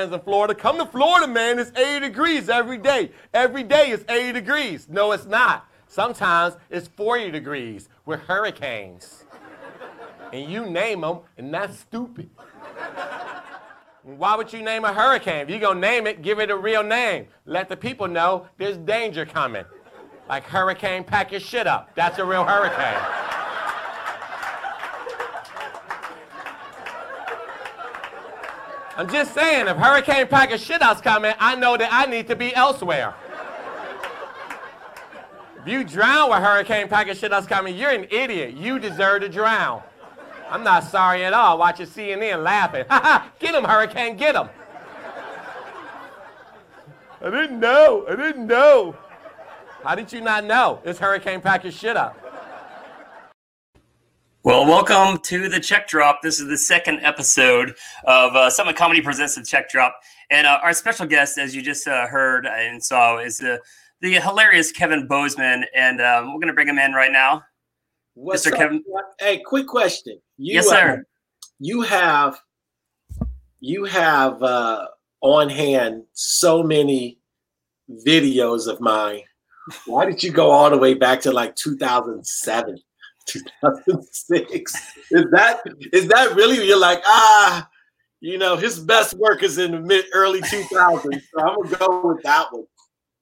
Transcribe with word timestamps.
friends 0.00 0.14
in 0.14 0.20
Florida. 0.20 0.54
Come 0.54 0.78
to 0.78 0.86
Florida, 0.86 1.26
man. 1.26 1.58
It's 1.58 1.76
80 1.76 2.00
degrees 2.00 2.48
every 2.48 2.78
day. 2.78 3.10
Every 3.34 3.62
day 3.62 3.90
it's 3.90 4.04
80 4.10 4.32
degrees. 4.32 4.88
No, 4.88 5.12
it's 5.12 5.26
not. 5.26 5.66
Sometimes 5.88 6.56
it's 6.70 6.88
40 6.88 7.30
degrees 7.30 7.90
with 8.06 8.20
hurricanes. 8.20 9.24
And 10.32 10.50
you 10.50 10.64
name 10.64 11.02
them, 11.02 11.18
and 11.36 11.52
that's 11.52 11.78
stupid. 11.78 12.30
Why 14.02 14.36
would 14.36 14.50
you 14.52 14.62
name 14.62 14.84
a 14.84 14.92
hurricane? 14.92 15.42
If 15.42 15.50
you're 15.50 15.58
going 15.58 15.76
to 15.76 15.80
name 15.80 16.06
it, 16.06 16.22
give 16.22 16.38
it 16.38 16.50
a 16.50 16.56
real 16.56 16.82
name. 16.82 17.26
Let 17.44 17.68
the 17.68 17.76
people 17.76 18.08
know 18.08 18.46
there's 18.56 18.78
danger 18.78 19.26
coming. 19.26 19.64
Like 20.30 20.44
hurricane, 20.44 21.04
pack 21.04 21.30
your 21.30 21.40
shit 21.40 21.66
up. 21.66 21.94
That's 21.94 22.18
a 22.18 22.24
real 22.24 22.44
hurricane. 22.44 23.29
I'm 28.96 29.08
just 29.08 29.34
saying, 29.34 29.68
if 29.68 29.76
hurricane 29.76 30.26
pack 30.26 30.50
your 30.50 30.58
shit 30.58 30.82
up's 30.82 31.00
coming, 31.00 31.32
I 31.38 31.54
know 31.54 31.76
that 31.76 31.88
I 31.92 32.06
need 32.06 32.26
to 32.28 32.36
be 32.36 32.54
elsewhere. 32.54 33.14
If 35.58 35.68
you 35.68 35.84
drown 35.84 36.30
with 36.30 36.40
hurricane 36.40 36.88
pack 36.88 37.06
your 37.06 37.14
shit 37.14 37.32
up's 37.32 37.46
coming, 37.46 37.76
you're 37.76 37.90
an 37.90 38.06
idiot. 38.10 38.54
You 38.54 38.78
deserve 38.78 39.22
to 39.22 39.28
drown. 39.28 39.82
I'm 40.50 40.64
not 40.64 40.84
sorry 40.84 41.24
at 41.24 41.32
all 41.32 41.58
watching 41.58 41.86
CNN 41.86 42.42
laughing. 42.42 42.84
Ha 42.90 43.00
ha! 43.00 43.32
Get 43.38 43.54
him, 43.54 43.64
Hurricane, 43.64 44.16
get 44.16 44.34
him. 44.34 44.48
I 47.22 47.30
didn't 47.30 47.60
know. 47.60 48.06
I 48.08 48.16
didn't 48.16 48.46
know. 48.46 48.96
How 49.84 49.94
did 49.94 50.12
you 50.12 50.20
not 50.20 50.44
know? 50.44 50.80
It's 50.84 50.98
Hurricane 50.98 51.40
pack 51.40 51.62
your 51.64 51.72
shit 51.72 51.96
up. 51.96 52.19
Well, 54.42 54.64
welcome 54.64 55.18
to 55.24 55.48
the 55.50 55.60
Check 55.60 55.86
Drop. 55.86 56.20
This 56.22 56.40
is 56.40 56.48
the 56.48 56.56
second 56.56 57.00
episode 57.02 57.74
of 58.04 58.34
uh, 58.34 58.48
Summit 58.48 58.74
Comedy 58.74 59.02
Presents 59.02 59.34
the 59.34 59.44
Check 59.44 59.68
Drop. 59.68 59.94
And 60.30 60.46
uh, 60.46 60.60
our 60.62 60.72
special 60.72 61.04
guest, 61.06 61.36
as 61.36 61.54
you 61.54 61.60
just 61.60 61.86
uh, 61.86 62.06
heard 62.06 62.46
and 62.46 62.82
saw, 62.82 63.18
is 63.18 63.42
uh, 63.42 63.58
the 64.00 64.14
hilarious 64.14 64.72
Kevin 64.72 65.06
Bozeman. 65.06 65.66
And 65.74 66.00
um, 66.00 66.28
we're 66.32 66.40
going 66.40 66.46
to 66.48 66.54
bring 66.54 66.68
him 66.68 66.78
in 66.78 66.92
right 66.94 67.12
now. 67.12 67.42
What's 68.14 68.46
Mr. 68.46 68.52
up? 68.52 68.58
Kevin- 68.58 68.84
Hey, 69.18 69.42
quick 69.44 69.66
question. 69.66 70.18
You, 70.38 70.54
yes, 70.54 70.68
uh, 70.68 70.70
sir. 70.70 71.04
you 71.58 71.82
have 71.82 72.40
you 73.60 73.84
have 73.84 74.42
uh, 74.42 74.86
on 75.20 75.50
hand 75.50 76.04
so 76.14 76.62
many 76.62 77.18
videos 78.06 78.66
of 78.66 78.80
mine. 78.80 79.20
Why 79.84 80.06
did 80.06 80.22
you 80.22 80.32
go 80.32 80.50
all 80.50 80.70
the 80.70 80.78
way 80.78 80.94
back 80.94 81.20
to 81.22 81.30
like 81.30 81.54
2007, 81.56 82.78
2006? 83.30 84.74
Is 85.10 85.24
that 85.32 85.62
is 85.92 86.08
that 86.08 86.34
really 86.34 86.66
you're 86.66 86.78
like 86.78 87.02
ah, 87.06 87.68
you 88.20 88.38
know, 88.38 88.56
his 88.56 88.78
best 88.78 89.14
work 89.14 89.42
is 89.42 89.58
in 89.58 89.72
the 89.72 89.80
mid 89.80 90.04
early 90.12 90.40
2000s. 90.42 91.22
So 91.32 91.40
I'm 91.40 91.62
gonna 91.62 91.76
go 91.76 92.08
with 92.08 92.22
that 92.22 92.52
one. 92.52 92.66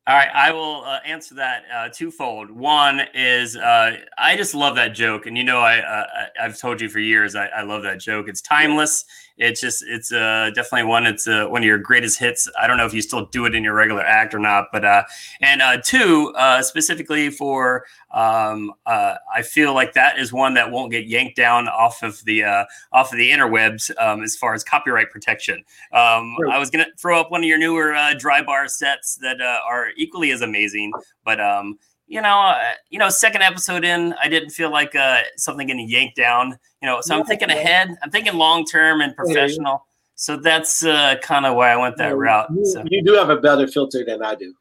All 0.09 0.15
right, 0.15 0.31
I 0.35 0.53
will 0.53 0.85
uh, 0.87 1.01
answer 1.05 1.35
that 1.35 1.65
uh, 1.73 1.89
twofold. 1.91 2.51
One 2.51 3.03
is 3.13 3.57
uh, 3.57 3.99
I 4.17 4.37
just 4.37 4.55
love 4.55 4.75
that 4.77 4.95
joke, 4.95 5.27
and 5.27 5.37
you 5.37 5.45
know 5.45 5.61
I, 5.61 5.81
uh, 5.81 6.07
I 6.15 6.47
I've 6.47 6.59
told 6.59 6.81
you 6.81 6.89
for 6.89 6.99
years 6.99 7.37
I, 7.37 7.47
I 7.49 7.63
love 7.63 7.83
that 7.83 8.01
joke. 8.01 8.27
It's 8.27 8.41
timeless. 8.41 9.05
It's 9.39 9.61
just 9.61 9.85
it's 9.87 10.13
uh, 10.13 10.51
definitely 10.55 10.89
one. 10.89 11.07
It's 11.07 11.27
uh, 11.27 11.47
one 11.47 11.63
of 11.63 11.67
your 11.67 11.79
greatest 11.79 12.19
hits. 12.19 12.49
I 12.61 12.67
don't 12.67 12.77
know 12.77 12.87
if 12.87 12.93
you 12.93 13.03
still 13.03 13.27
do 13.27 13.47
it 13.47 13.55
in 13.55 13.65
your 13.65 13.75
regular 13.75 14.03
act 14.03 14.35
or 14.35 14.39
not, 14.39 14.67
but 14.73 14.85
uh, 14.85 15.05
and 15.41 15.63
uh, 15.63 15.79
two 15.83 16.33
uh, 16.37 16.63
specifically 16.63 17.31
for 17.31 17.85
um, 18.13 18.73
uh, 18.87 19.15
I 19.35 19.43
feel 19.43 19.75
like 19.75 19.93
that 19.95 20.19
is 20.19 20.33
one 20.33 20.55
that 20.55 20.71
won't 20.71 20.91
get 20.91 21.07
yanked 21.07 21.37
down 21.37 21.69
off 21.69 22.03
of 22.03 22.25
the 22.25 22.45
uh, 22.45 22.65
off 22.93 23.13
of 23.13 23.19
the 23.19 23.31
interwebs 23.31 23.91
um, 23.99 24.23
as 24.23 24.37
far 24.37 24.55
as 24.55 24.65
copyright 24.65 25.11
protection. 25.11 25.65
Um. 25.93 26.37
I 26.51 26.59
was 26.59 26.71
gonna 26.71 26.87
throw 26.99 27.21
up 27.21 27.31
one 27.31 27.43
of 27.43 27.47
your 27.47 27.59
newer 27.59 27.95
uh, 27.95 28.15
dry 28.15 28.43
bar 28.43 28.69
sets 28.69 29.17
that 29.17 29.41
uh, 29.41 29.61
are 29.69 29.91
equally 29.97 30.31
as 30.31 30.41
amazing, 30.41 30.93
but 31.25 31.41
um, 31.41 31.79
you 32.07 32.21
know, 32.21 32.41
uh, 32.41 32.73
you 32.91 32.99
know, 32.99 33.11
second 33.11 33.43
episode 33.43 33.85
in, 33.85 34.15
I 34.21 34.29
didn't 34.29 34.51
feel 34.51 34.71
like 34.71 34.95
uh, 34.95 35.21
something 35.37 35.67
getting 35.67 35.89
yanked 35.89 36.17
down. 36.17 36.59
You 36.83 36.89
know, 36.89 37.01
so 37.01 37.19
I'm 37.19 37.25
thinking 37.25 37.51
ahead. 37.51 37.97
I'm 38.03 38.11
thinking 38.11 38.35
long 38.35 38.65
term 38.65 39.01
and 39.01 39.13
Yeah, 39.13 39.25
yeah. 39.27 39.35
professional. 39.35 39.85
So 40.15 40.37
that's 40.37 40.85
uh, 40.85 41.17
kind 41.23 41.47
of 41.47 41.55
why 41.57 41.71
I 41.71 41.77
went 41.77 41.97
that 41.99 42.17
route. 42.17 42.49
You, 42.55 42.65
So, 42.67 42.85
you 42.91 43.03
do 43.05 43.15
have 43.15 43.31
a 43.31 43.37
better 43.37 43.67
filter 43.69 44.05
than 44.05 44.23
I 44.23 44.35
do. 44.35 44.55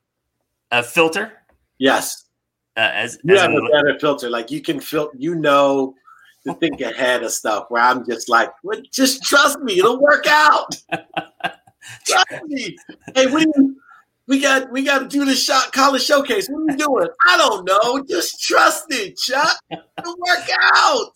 a 0.72 0.84
filter 0.84 1.32
Yes. 1.80 2.26
uh, 2.76 2.92
as, 2.94 3.18
You 3.24 3.36
as 3.36 3.42
have 3.42 3.52
in- 3.52 3.58
a 3.66 3.70
better 3.70 3.98
filter. 4.00 4.30
Like 4.30 4.52
you 4.52 4.62
can 4.62 4.80
feel, 4.80 5.10
you 5.18 5.36
know, 5.36 5.96
to 6.46 6.54
think 6.62 6.82
ahead 6.82 7.24
of 7.24 7.32
stuff. 7.32 7.66
Where 7.70 7.82
I'm 7.84 8.06
just 8.06 8.30
like, 8.30 8.52
well, 8.64 8.80
just 8.92 9.24
trust 9.24 9.60
me, 9.62 9.80
it'll 9.80 10.00
work 10.00 10.26
out. 10.28 10.76
trust 12.06 12.44
me. 12.46 12.76
Hey, 13.16 13.28
we 13.28 13.46
we 14.28 14.40
got 14.42 14.72
we 14.72 14.84
got 14.84 15.00
to 15.00 15.08
do 15.08 15.24
this 15.26 15.44
shot 15.44 15.72
college 15.72 16.04
showcase. 16.04 16.48
What 16.50 16.60
are 16.60 16.72
you 16.72 16.78
doing? 16.78 17.08
I 17.28 17.38
don't 17.38 17.66
know. 17.66 18.04
Just 18.08 18.42
trust 18.42 18.86
it, 18.90 19.18
Chuck. 19.18 19.58
It'll 19.72 20.18
work 20.18 20.48
out. 20.76 21.14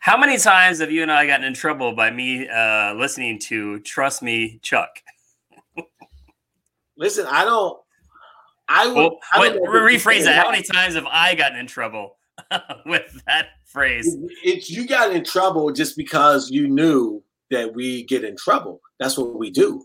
How 0.00 0.16
many 0.16 0.38
times 0.38 0.80
have 0.80 0.90
you 0.90 1.02
and 1.02 1.12
I 1.12 1.26
gotten 1.26 1.44
in 1.44 1.52
trouble 1.52 1.92
by 1.94 2.10
me 2.10 2.48
uh, 2.48 2.94
listening 2.94 3.38
to 3.40 3.80
"Trust 3.80 4.22
Me, 4.22 4.58
Chuck"? 4.62 4.88
Listen, 6.96 7.26
I 7.28 7.44
don't. 7.44 7.78
I 8.66 8.86
would 8.86 8.96
Well, 8.96 9.18
I 9.32 9.40
wait, 9.40 9.48
don't 9.50 9.64
know 9.64 9.70
what 9.70 9.92
rephrase 9.92 10.24
that. 10.24 10.42
How 10.42 10.50
many 10.50 10.62
times 10.62 10.94
have 10.94 11.06
I 11.06 11.34
gotten 11.34 11.58
in 11.58 11.66
trouble 11.66 12.16
with 12.86 13.22
that 13.26 13.48
phrase? 13.66 14.16
It's 14.42 14.70
you 14.70 14.86
got 14.86 15.12
in 15.12 15.22
trouble 15.22 15.70
just 15.70 15.98
because 15.98 16.50
you 16.50 16.66
knew 16.66 17.22
that 17.50 17.74
we 17.74 18.04
get 18.04 18.24
in 18.24 18.36
trouble. 18.36 18.80
That's 18.98 19.18
what 19.18 19.38
we 19.38 19.50
do. 19.50 19.84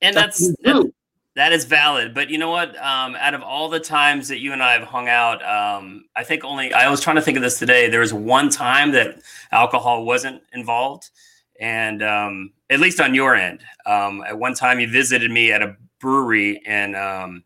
And 0.00 0.16
that's 0.16 0.52
do. 0.64 0.92
That 1.36 1.52
is 1.52 1.64
valid, 1.64 2.14
but 2.14 2.30
you 2.30 2.38
know 2.38 2.50
what? 2.50 2.76
Um, 2.76 3.16
out 3.16 3.34
of 3.34 3.42
all 3.42 3.68
the 3.68 3.80
times 3.80 4.28
that 4.28 4.38
you 4.38 4.52
and 4.52 4.62
I 4.62 4.72
have 4.74 4.84
hung 4.86 5.08
out, 5.08 5.44
um, 5.44 6.04
I 6.14 6.22
think 6.22 6.44
only 6.44 6.72
I 6.72 6.88
was 6.88 7.00
trying 7.00 7.16
to 7.16 7.22
think 7.22 7.36
of 7.36 7.42
this 7.42 7.58
today. 7.58 7.88
There 7.88 7.98
was 8.00 8.14
one 8.14 8.50
time 8.50 8.92
that 8.92 9.16
alcohol 9.50 10.04
wasn't 10.04 10.42
involved, 10.52 11.10
and 11.58 12.04
um, 12.04 12.52
at 12.70 12.78
least 12.78 13.00
on 13.00 13.14
your 13.14 13.34
end, 13.34 13.64
um, 13.84 14.22
at 14.24 14.38
one 14.38 14.54
time 14.54 14.78
you 14.78 14.88
visited 14.88 15.28
me 15.32 15.50
at 15.50 15.60
a 15.60 15.76
brewery 16.00 16.62
in 16.66 16.94
um, 16.94 17.42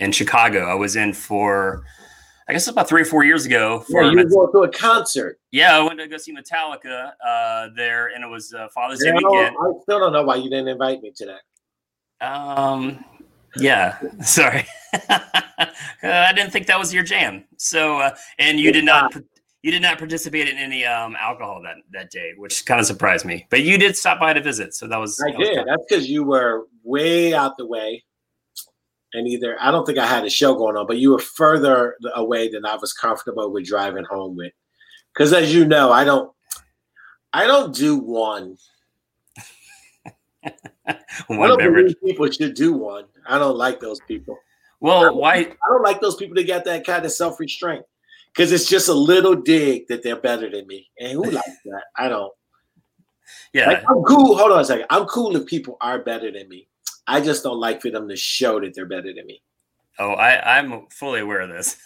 in 0.00 0.10
Chicago. 0.10 0.64
I 0.64 0.74
was 0.74 0.96
in 0.96 1.12
for, 1.12 1.84
I 2.48 2.52
guess 2.52 2.66
about 2.66 2.88
three 2.88 3.02
or 3.02 3.04
four 3.04 3.22
years 3.22 3.46
ago. 3.46 3.84
For 3.88 4.02
Yeah, 4.02 4.10
you 4.10 4.16
Met- 4.16 4.26
were 4.30 4.50
going 4.50 4.68
to 4.68 4.76
a 4.76 4.80
concert. 4.80 5.38
yeah, 5.52 5.76
I 5.76 5.80
went 5.80 6.00
to 6.00 6.08
go 6.08 6.16
see 6.16 6.34
Metallica 6.34 7.12
uh, 7.24 7.68
there, 7.76 8.08
and 8.08 8.24
it 8.24 8.28
was 8.28 8.52
uh, 8.52 8.66
Father's 8.74 8.98
Day 8.98 9.10
Yeah, 9.10 9.12
I, 9.12 9.16
weekend. 9.16 9.56
I 9.60 9.72
still 9.84 10.00
don't 10.00 10.12
know 10.12 10.24
why 10.24 10.34
you 10.34 10.50
didn't 10.50 10.66
invite 10.66 11.00
me 11.02 11.12
to 11.18 11.26
that. 11.26 11.40
Um, 12.20 13.04
yeah, 13.56 13.98
sorry. 14.22 14.66
uh, 15.08 15.18
I 16.02 16.32
didn't 16.32 16.50
think 16.50 16.66
that 16.66 16.78
was 16.78 16.92
your 16.92 17.02
jam. 17.02 17.44
So, 17.56 17.98
uh, 17.98 18.14
and 18.38 18.58
you 18.58 18.72
did 18.72 18.84
not, 18.84 19.14
you 19.62 19.70
did 19.70 19.82
not 19.82 19.98
participate 19.98 20.48
in 20.48 20.56
any 20.56 20.84
um, 20.84 21.16
alcohol 21.16 21.62
that 21.62 21.76
that 21.92 22.10
day, 22.10 22.32
which 22.36 22.64
kind 22.66 22.80
of 22.80 22.86
surprised 22.86 23.24
me. 23.24 23.46
But 23.50 23.62
you 23.62 23.78
did 23.78 23.96
stop 23.96 24.20
by 24.20 24.32
to 24.32 24.40
visit, 24.40 24.74
so 24.74 24.86
that 24.88 24.98
was. 24.98 25.20
I 25.20 25.30
that 25.30 25.38
was 25.38 25.48
did. 25.48 25.56
fun. 25.56 25.66
That's 25.66 25.84
because 25.88 26.08
you 26.08 26.24
were 26.24 26.66
way 26.82 27.34
out 27.34 27.56
the 27.56 27.66
way. 27.66 28.02
And 29.14 29.28
either 29.28 29.58
I 29.60 29.70
don't 29.70 29.84
think 29.84 29.98
I 29.98 30.06
had 30.06 30.24
a 30.24 30.30
show 30.30 30.54
going 30.54 30.76
on, 30.76 30.86
but 30.86 30.96
you 30.96 31.10
were 31.10 31.18
further 31.18 31.96
away 32.14 32.48
than 32.50 32.64
I 32.64 32.76
was 32.76 32.94
comfortable 32.94 33.52
with 33.52 33.66
driving 33.66 34.04
home 34.04 34.36
with. 34.36 34.52
Because 35.12 35.34
as 35.34 35.54
you 35.54 35.66
know, 35.66 35.92
I 35.92 36.04
don't 36.04 36.32
I 37.32 37.46
don't 37.46 37.74
do 37.74 37.96
one. 37.98 38.56
I 40.86 40.96
One 41.28 41.48
don't 41.50 41.58
beverage. 41.58 41.94
people 42.04 42.30
should 42.30 42.54
do 42.54 42.72
one. 42.72 43.04
I 43.26 43.38
don't 43.38 43.56
like 43.56 43.80
those 43.80 44.00
people. 44.08 44.38
Well, 44.80 45.14
why? 45.16 45.34
I 45.36 45.46
don't 45.68 45.82
like 45.82 46.00
those 46.00 46.16
people 46.16 46.34
that 46.36 46.46
got 46.46 46.64
that 46.64 46.84
kind 46.84 47.04
of 47.04 47.12
self-restraint. 47.12 47.84
Because 48.34 48.50
it's 48.50 48.66
just 48.66 48.88
a 48.88 48.94
little 48.94 49.34
dig 49.36 49.86
that 49.88 50.02
they're 50.02 50.16
better 50.16 50.50
than 50.50 50.66
me. 50.66 50.88
And 50.98 51.12
who 51.12 51.24
likes 51.24 51.46
that? 51.66 51.84
I 51.96 52.08
don't. 52.08 52.32
Yeah, 53.52 53.66
Like 53.68 53.84
I'm 53.88 54.02
cool. 54.02 54.36
Hold 54.36 54.52
on 54.52 54.60
a 54.60 54.64
second. 54.64 54.86
I'm 54.90 55.04
cool 55.06 55.36
if 55.36 55.46
people 55.46 55.76
are 55.80 55.98
better 56.02 56.30
than 56.32 56.48
me. 56.48 56.66
I 57.06 57.20
just 57.20 57.42
don't 57.42 57.60
like 57.60 57.82
for 57.82 57.90
them 57.90 58.08
to 58.08 58.16
show 58.16 58.58
that 58.60 58.74
they're 58.74 58.86
better 58.86 59.12
than 59.12 59.26
me. 59.26 59.42
oh, 59.98 60.12
I, 60.12 60.58
I'm 60.58 60.86
fully 60.88 61.20
aware 61.20 61.40
of 61.40 61.50
this. 61.50 61.76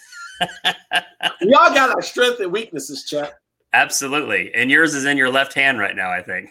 We 1.40 1.52
all 1.54 1.72
got 1.74 1.90
our 1.90 2.02
strengths 2.02 2.40
and 2.40 2.52
weaknesses, 2.52 3.04
Chuck. 3.04 3.34
Absolutely, 3.72 4.54
and 4.54 4.70
yours 4.70 4.94
is 4.94 5.04
in 5.04 5.16
your 5.16 5.30
left 5.30 5.54
hand 5.54 5.78
right 5.78 5.96
now. 5.96 6.10
I 6.10 6.22
think. 6.22 6.50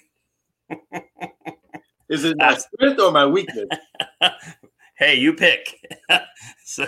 Is 2.10 2.24
it 2.24 2.38
my 2.38 2.56
strength 2.56 3.00
or 3.00 3.12
my 3.12 3.25
weakness? 3.25 3.68
hey, 4.98 5.16
you 5.16 5.34
pick. 5.34 5.88
so, 6.63 6.88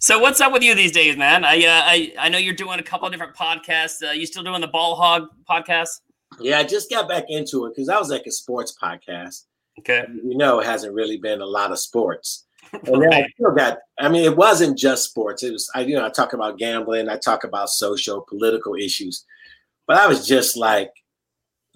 so 0.00 0.18
what's 0.18 0.40
up 0.40 0.52
with 0.52 0.62
you 0.62 0.74
these 0.74 0.92
days, 0.92 1.16
man? 1.16 1.44
I, 1.44 1.56
uh, 1.58 1.82
I, 1.84 2.14
I 2.18 2.28
know 2.28 2.38
you're 2.38 2.54
doing 2.54 2.78
a 2.78 2.82
couple 2.82 3.06
of 3.06 3.12
different 3.12 3.34
podcasts. 3.34 4.02
Uh, 4.02 4.12
you 4.12 4.26
still 4.26 4.42
doing 4.42 4.60
the 4.60 4.68
Ball 4.68 4.94
Hog 4.94 5.28
podcast? 5.48 6.00
Yeah, 6.40 6.58
I 6.58 6.64
just 6.64 6.90
got 6.90 7.08
back 7.08 7.24
into 7.28 7.66
it 7.66 7.70
because 7.74 7.88
I 7.88 7.98
was 7.98 8.08
like 8.08 8.26
a 8.26 8.30
sports 8.30 8.76
podcast. 8.80 9.44
Okay. 9.78 10.04
You 10.24 10.36
know, 10.36 10.60
it 10.60 10.66
hasn't 10.66 10.94
really 10.94 11.18
been 11.18 11.40
a 11.40 11.46
lot 11.46 11.72
of 11.72 11.78
sports. 11.78 12.44
And 12.72 13.00
then 13.00 13.14
I 13.14 13.28
still 13.34 13.52
got, 13.52 13.78
I 13.98 14.08
mean, 14.08 14.24
it 14.24 14.36
wasn't 14.36 14.76
just 14.76 15.04
sports. 15.04 15.44
It 15.44 15.52
was, 15.52 15.70
I, 15.74 15.82
you 15.82 15.94
know, 15.94 16.04
I 16.04 16.10
talk 16.10 16.32
about 16.32 16.58
gambling, 16.58 17.08
I 17.08 17.16
talk 17.16 17.44
about 17.44 17.70
social, 17.70 18.22
political 18.22 18.74
issues. 18.74 19.24
But 19.86 19.98
I 19.98 20.08
was 20.08 20.26
just 20.26 20.56
like, 20.56 20.90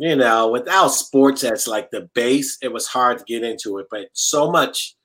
you 0.00 0.17
know, 0.17 0.49
without 0.49 0.88
sports 0.88 1.44
as 1.44 1.69
like 1.69 1.91
the 1.91 2.08
base, 2.14 2.56
it 2.62 2.73
was 2.73 2.87
hard 2.87 3.19
to 3.19 3.25
get 3.25 3.44
into 3.44 3.76
it. 3.76 3.87
But 3.91 4.08
so 4.14 4.50
much 4.50 4.97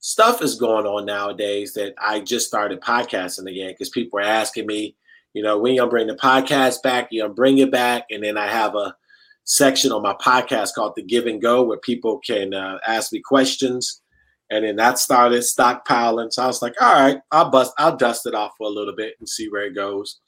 stuff 0.00 0.42
is 0.42 0.56
going 0.56 0.84
on 0.84 1.06
nowadays 1.06 1.72
that 1.72 1.94
I 1.98 2.20
just 2.20 2.46
started 2.46 2.82
podcasting 2.82 3.50
again 3.50 3.70
because 3.70 3.88
people 3.88 4.18
are 4.18 4.22
asking 4.22 4.66
me, 4.66 4.96
you 5.32 5.42
know, 5.42 5.56
when 5.56 5.72
you 5.72 5.80
gonna 5.80 5.90
bring 5.90 6.08
the 6.08 6.16
podcast 6.16 6.82
back? 6.82 7.08
You 7.10 7.22
gonna 7.22 7.32
bring 7.32 7.56
it 7.56 7.72
back? 7.72 8.04
And 8.10 8.22
then 8.22 8.36
I 8.36 8.46
have 8.46 8.74
a 8.74 8.94
section 9.44 9.92
on 9.92 10.02
my 10.02 10.12
podcast 10.12 10.74
called 10.74 10.92
the 10.94 11.02
Give 11.02 11.24
and 11.24 11.40
Go 11.40 11.62
where 11.62 11.78
people 11.78 12.18
can 12.18 12.52
uh, 12.52 12.76
ask 12.86 13.14
me 13.14 13.22
questions. 13.24 14.02
And 14.50 14.62
then 14.62 14.76
that 14.76 14.98
started 14.98 15.42
stockpiling. 15.42 16.30
So 16.30 16.42
I 16.42 16.46
was 16.48 16.60
like, 16.60 16.74
all 16.82 16.92
right, 16.92 17.18
I'll 17.30 17.48
bust, 17.48 17.72
I'll 17.78 17.96
dust 17.96 18.26
it 18.26 18.34
off 18.34 18.52
for 18.58 18.66
a 18.66 18.70
little 18.70 18.94
bit 18.94 19.14
and 19.20 19.26
see 19.26 19.48
where 19.48 19.64
it 19.64 19.74
goes. 19.74 20.20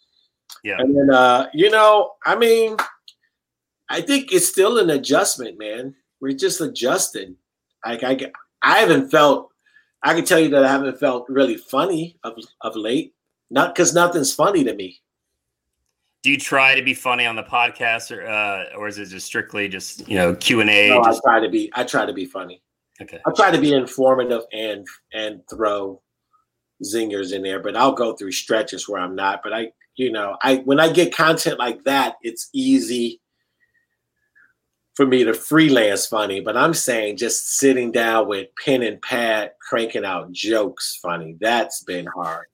Yeah. 0.64 0.78
And 0.78 0.96
then, 0.96 1.14
uh, 1.14 1.50
you 1.52 1.68
know, 1.68 2.12
I 2.24 2.34
mean, 2.34 2.78
I 3.88 4.00
think 4.00 4.32
it's 4.32 4.46
still 4.46 4.78
an 4.78 4.90
adjustment, 4.90 5.58
man. 5.58 5.94
We're 6.20 6.32
just 6.32 6.60
adjusting. 6.60 7.36
Like 7.84 8.02
I, 8.02 8.32
I 8.62 8.78
haven't 8.78 9.10
felt. 9.10 9.50
I 10.02 10.14
can 10.14 10.24
tell 10.24 10.38
you 10.38 10.48
that 10.50 10.64
I 10.64 10.68
haven't 10.68 10.98
felt 10.98 11.26
really 11.28 11.56
funny 11.56 12.18
of 12.24 12.34
of 12.62 12.76
late. 12.76 13.14
Not 13.50 13.74
because 13.74 13.94
nothing's 13.94 14.34
funny 14.34 14.64
to 14.64 14.74
me. 14.74 15.00
Do 16.22 16.30
you 16.30 16.38
try 16.38 16.74
to 16.74 16.82
be 16.82 16.94
funny 16.94 17.26
on 17.26 17.36
the 17.36 17.44
podcast, 17.44 18.16
or 18.16 18.26
uh, 18.26 18.76
or 18.76 18.88
is 18.88 18.98
it 18.98 19.06
just 19.06 19.26
strictly 19.26 19.68
just 19.68 20.08
you 20.08 20.16
know 20.16 20.34
Q 20.34 20.60
and 20.60 20.70
A? 20.70 20.88
No, 20.88 21.04
I 21.04 21.16
try 21.22 21.40
to 21.40 21.48
be. 21.48 21.70
I 21.74 21.84
try 21.84 22.04
to 22.04 22.12
be 22.12 22.24
funny. 22.24 22.62
Okay. 23.00 23.20
I 23.26 23.30
try 23.36 23.50
to 23.50 23.60
be 23.60 23.72
informative 23.72 24.42
and 24.52 24.86
and 25.12 25.42
throw 25.48 26.02
zingers 26.84 27.32
in 27.32 27.42
there, 27.42 27.60
but 27.60 27.76
I'll 27.76 27.92
go 27.92 28.14
through 28.14 28.32
stretches 28.32 28.88
where 28.88 29.00
I'm 29.00 29.14
not. 29.14 29.40
But 29.42 29.52
I, 29.52 29.72
you 29.96 30.10
know, 30.10 30.36
I 30.42 30.56
when 30.64 30.80
I 30.80 30.92
get 30.92 31.14
content 31.14 31.58
like 31.58 31.84
that, 31.84 32.16
it's 32.22 32.48
easy 32.52 33.20
for 34.96 35.06
me 35.06 35.22
to 35.24 35.34
freelance 35.34 36.06
funny, 36.06 36.40
but 36.40 36.56
I'm 36.56 36.72
saying 36.72 37.18
just 37.18 37.58
sitting 37.58 37.92
down 37.92 38.28
with 38.28 38.48
pen 38.64 38.82
and 38.82 39.00
pad, 39.02 39.52
cranking 39.60 40.06
out 40.06 40.32
jokes 40.32 40.98
funny. 41.02 41.36
That's 41.38 41.84
been 41.84 42.06
hard. 42.06 42.46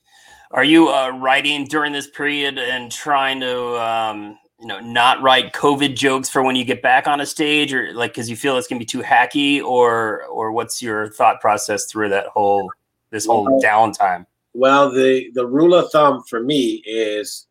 Are 0.51 0.65
you 0.65 0.89
uh, 0.89 1.11
writing 1.11 1.65
during 1.67 1.93
this 1.93 2.11
period 2.11 2.59
and 2.59 2.91
trying 2.91 3.41
to, 3.41 3.81
um, 3.81 4.39
you 4.61 4.67
know, 4.67 4.81
not 4.81 5.23
write 5.23 5.53
COVID 5.53 5.97
jokes 5.97 6.29
for 6.29 6.43
when 6.43 6.57
you 6.57 6.65
get 6.65 6.83
back 6.83 7.07
on 7.07 7.21
a 7.21 7.27
stage, 7.27 7.73
or 7.73 7.95
like 7.95 8.13
because 8.13 8.29
you 8.29 8.37
feel 8.37 8.59
it's 8.59 8.67
gonna 8.67 8.81
be 8.81 8.85
too 8.85 9.03
hacky, 9.03 9.63
or 9.63 10.25
or 10.25 10.53
what's 10.53 10.83
your 10.83 11.11
thought 11.11 11.41
process 11.41 11.87
through 11.87 12.09
that 12.11 12.27
whole 12.27 12.71
this 13.11 13.25
whole 13.25 13.45
well, 13.45 13.61
downtime? 13.63 14.27
Well, 14.53 14.91
the 14.91 15.31
the 15.33 15.47
rule 15.47 15.75
of 15.75 15.91
thumb 15.91 16.23
for 16.29 16.43
me 16.43 16.83
is, 16.85 17.47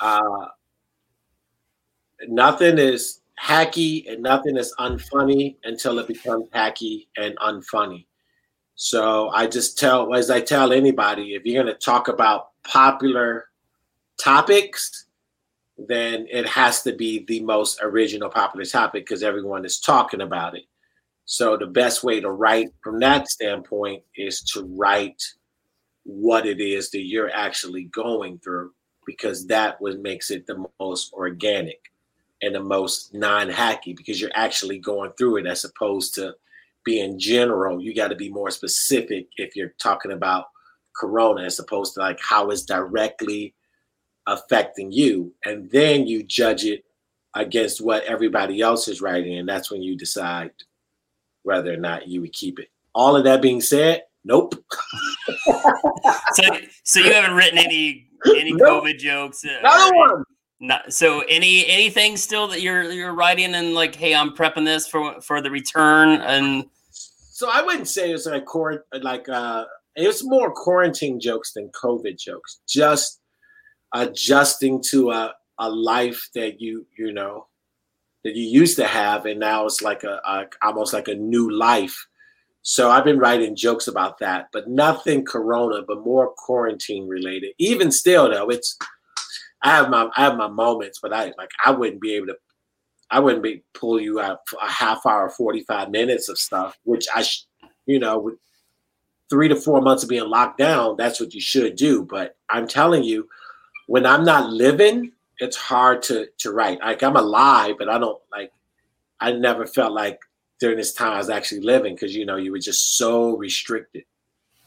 uh, 0.00 0.46
nothing 2.28 2.78
is 2.78 3.20
hacky 3.40 4.10
and 4.10 4.22
nothing 4.22 4.56
is 4.56 4.74
unfunny 4.78 5.56
until 5.64 5.98
it 5.98 6.06
becomes 6.06 6.48
hacky 6.50 7.06
and 7.16 7.36
unfunny. 7.38 8.06
So 8.74 9.28
I 9.30 9.46
just 9.46 9.78
tell, 9.78 10.14
as 10.14 10.30
I 10.30 10.40
tell 10.40 10.72
anybody, 10.72 11.34
if 11.34 11.44
you're 11.44 11.62
going 11.62 11.74
to 11.74 11.78
talk 11.78 12.08
about 12.08 12.48
popular 12.64 13.46
topics, 14.18 15.06
then 15.76 16.26
it 16.30 16.46
has 16.46 16.82
to 16.82 16.94
be 16.94 17.24
the 17.26 17.40
most 17.40 17.80
original 17.82 18.28
popular 18.28 18.64
topic 18.64 19.06
because 19.06 19.22
everyone 19.22 19.64
is 19.64 19.80
talking 19.80 20.20
about 20.20 20.56
it. 20.56 20.64
So 21.24 21.56
the 21.56 21.66
best 21.66 22.02
way 22.02 22.20
to 22.20 22.30
write 22.30 22.68
from 22.82 22.98
that 23.00 23.28
standpoint 23.28 24.02
is 24.16 24.42
to 24.52 24.64
write 24.76 25.22
what 26.04 26.46
it 26.46 26.60
is 26.60 26.90
that 26.90 27.04
you're 27.04 27.30
actually 27.30 27.84
going 27.84 28.38
through 28.40 28.72
because 29.06 29.46
that 29.46 29.80
what 29.80 30.00
makes 30.00 30.30
it 30.30 30.46
the 30.46 30.64
most 30.80 31.12
organic 31.12 31.78
and 32.42 32.54
the 32.54 32.62
most 32.62 33.12
non-hacky 33.14 33.96
because 33.96 34.20
you're 34.20 34.30
actually 34.34 34.78
going 34.78 35.12
through 35.18 35.38
it 35.38 35.46
as 35.46 35.64
opposed 35.64 36.14
to 36.14 36.34
being 36.84 37.18
general. 37.18 37.80
You 37.80 37.94
got 37.94 38.08
to 38.08 38.16
be 38.16 38.30
more 38.30 38.50
specific 38.50 39.28
if 39.36 39.54
you're 39.54 39.74
talking 39.78 40.12
about 40.12 40.46
corona 40.96 41.42
as 41.42 41.58
opposed 41.58 41.94
to 41.94 42.00
like 42.00 42.18
how 42.20 42.50
it's 42.50 42.62
directly 42.62 43.54
affecting 44.26 44.92
you. 44.92 45.34
And 45.44 45.70
then 45.70 46.06
you 46.06 46.22
judge 46.22 46.64
it 46.64 46.84
against 47.34 47.80
what 47.80 48.04
everybody 48.04 48.60
else 48.60 48.88
is 48.88 49.00
writing. 49.00 49.38
And 49.38 49.48
that's 49.48 49.70
when 49.70 49.82
you 49.82 49.96
decide 49.96 50.50
whether 51.42 51.72
or 51.72 51.78
not 51.78 52.08
you 52.08 52.20
would 52.20 52.32
keep 52.32 52.58
it. 52.58 52.68
All 52.94 53.16
of 53.16 53.24
that 53.24 53.42
being 53.42 53.60
said, 53.60 54.02
nope. 54.24 54.54
so 56.32 56.42
so 56.84 57.00
you 57.00 57.12
haven't 57.12 57.36
written 57.36 57.58
any 57.58 58.08
any 58.36 58.52
nope. 58.52 58.84
COVID 58.84 58.98
jokes? 58.98 59.44
Another 59.44 59.94
one. 59.94 60.24
Not, 60.62 60.92
so 60.92 61.20
any 61.20 61.66
anything 61.66 62.18
still 62.18 62.46
that 62.48 62.60
you're 62.60 62.92
you're 62.92 63.14
writing 63.14 63.54
and 63.54 63.72
like, 63.74 63.94
hey, 63.94 64.14
I'm 64.14 64.36
prepping 64.36 64.66
this 64.66 64.86
for 64.86 65.20
for 65.20 65.40
the 65.40 65.50
return 65.50 66.20
and. 66.20 66.66
So 66.92 67.48
I 67.50 67.62
wouldn't 67.62 67.88
say 67.88 68.10
it's 68.12 68.26
like 68.26 68.44
core 68.44 68.84
like 69.00 69.26
uh 69.30 69.64
it's 69.96 70.22
more 70.22 70.52
quarantine 70.52 71.18
jokes 71.18 71.54
than 71.54 71.70
COVID 71.70 72.18
jokes. 72.18 72.60
Just 72.68 73.20
adjusting 73.94 74.82
to 74.90 75.10
a 75.10 75.34
a 75.58 75.70
life 75.70 76.28
that 76.34 76.60
you 76.60 76.86
you 76.98 77.12
know 77.12 77.46
that 78.24 78.36
you 78.36 78.44
used 78.44 78.76
to 78.76 78.86
have 78.86 79.24
and 79.24 79.40
now 79.40 79.64
it's 79.64 79.80
like 79.80 80.04
a, 80.04 80.20
a 80.26 80.44
almost 80.62 80.92
like 80.92 81.08
a 81.08 81.14
new 81.14 81.50
life. 81.50 82.06
So 82.60 82.90
I've 82.90 83.04
been 83.04 83.18
writing 83.18 83.56
jokes 83.56 83.88
about 83.88 84.18
that, 84.18 84.48
but 84.52 84.68
nothing 84.68 85.24
corona, 85.24 85.80
but 85.88 86.04
more 86.04 86.34
quarantine 86.36 87.08
related. 87.08 87.54
Even 87.56 87.90
still 87.90 88.28
though, 88.30 88.50
it's 88.50 88.76
I 89.62 89.70
have 89.76 89.90
my 89.90 90.08
I 90.16 90.22
have 90.22 90.36
my 90.36 90.48
moments, 90.48 90.98
but 91.02 91.12
I 91.12 91.32
like 91.38 91.50
I 91.64 91.70
wouldn't 91.70 92.00
be 92.00 92.14
able 92.14 92.28
to 92.28 92.36
I 93.10 93.18
wouldn't 93.18 93.42
be 93.42 93.64
pull 93.74 94.00
you 94.00 94.20
out 94.20 94.38
a 94.62 94.68
half 94.68 95.04
hour, 95.04 95.28
45 95.30 95.90
minutes 95.90 96.28
of 96.28 96.38
stuff, 96.38 96.78
which 96.84 97.06
I, 97.14 97.22
sh- 97.22 97.46
you 97.86 97.98
know, 97.98 98.18
with 98.18 98.34
three 99.28 99.48
to 99.48 99.56
four 99.56 99.80
months 99.80 100.04
of 100.04 100.08
being 100.08 100.28
locked 100.28 100.58
down, 100.58 100.96
that's 100.96 101.18
what 101.18 101.34
you 101.34 101.40
should 101.40 101.76
do. 101.76 102.04
But 102.04 102.36
I'm 102.48 102.68
telling 102.68 103.02
you, 103.02 103.28
when 103.86 104.06
I'm 104.06 104.24
not 104.24 104.50
living, 104.50 105.12
it's 105.38 105.56
hard 105.56 106.02
to 106.04 106.28
to 106.38 106.52
write. 106.52 106.80
Like 106.80 107.02
I'm 107.02 107.16
alive, 107.16 107.76
but 107.78 107.88
I 107.88 107.98
don't 107.98 108.20
like. 108.30 108.52
I 109.18 109.32
never 109.32 109.66
felt 109.66 109.92
like 109.92 110.18
during 110.60 110.76
this 110.76 110.92
time 110.92 111.12
I 111.12 111.18
was 111.18 111.30
actually 111.30 111.62
living 111.62 111.94
because 111.94 112.14
you 112.14 112.24
know 112.24 112.36
you 112.36 112.52
were 112.52 112.58
just 112.58 112.96
so 112.96 113.36
restricted. 113.36 114.04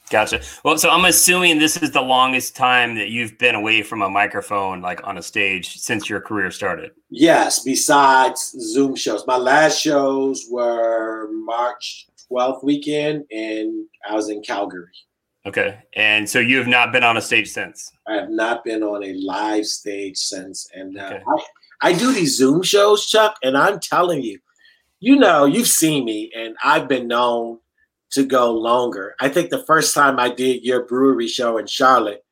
Gotcha. 0.10 0.41
Well, 0.63 0.77
so 0.77 0.89
I'm 0.89 1.05
assuming 1.05 1.60
this 1.60 1.77
is 1.77 1.91
the 1.91 2.01
longest 2.01 2.55
time 2.55 2.95
that 2.95 3.10
you've 3.10 3.38
been 3.38 3.55
away 3.55 3.81
from 3.81 4.01
a 4.01 4.10
microphone, 4.10 4.81
like 4.81 5.05
on 5.07 5.17
a 5.17 5.24
stage, 5.24 5.77
since 5.77 6.10
your 6.10 6.22
career 6.22 6.51
started. 6.51 6.91
Yes, 7.10 7.63
besides 7.63 8.55
Zoom 8.60 8.95
shows. 8.95 9.25
My 9.25 9.38
last 9.38 9.79
shows 9.79 10.45
were 10.51 11.29
March 11.31 12.07
12th 12.29 12.63
weekend, 12.63 13.24
and 13.31 13.88
I 14.07 14.13
was 14.13 14.29
in 14.29 14.41
Calgary. 14.41 14.91
Okay. 15.45 15.79
And 15.95 16.29
so 16.29 16.39
you 16.39 16.57
have 16.57 16.67
not 16.67 16.91
been 16.91 17.03
on 17.03 17.17
a 17.17 17.22
stage 17.22 17.50
since? 17.50 17.91
I 18.07 18.13
have 18.13 18.29
not 18.29 18.63
been 18.63 18.83
on 18.83 19.03
a 19.03 19.13
live 19.13 19.65
stage 19.65 20.17
since. 20.17 20.67
And 20.74 20.98
uh, 20.98 21.05
okay. 21.05 21.24
I, 21.81 21.89
I 21.89 21.93
do 21.93 22.13
these 22.13 22.38
Zoom 22.38 22.62
shows, 22.62 23.07
Chuck, 23.07 23.36
and 23.43 23.57
I'm 23.57 23.79
telling 23.79 24.22
you, 24.22 24.39
you 25.00 25.17
know, 25.17 25.45
you've 25.45 25.67
seen 25.67 26.05
me, 26.05 26.31
and 26.33 26.55
I've 26.63 26.88
been 26.88 27.07
known 27.07 27.60
to 28.13 28.25
go 28.25 28.51
longer. 28.51 29.15
I 29.20 29.29
think 29.29 29.50
the 29.50 29.65
first 29.65 29.93
time 29.93 30.20
I 30.20 30.29
did 30.29 30.63
your 30.63 30.86
brewery 30.86 31.27
show 31.27 31.58
in 31.58 31.67
Charlotte, 31.67 32.24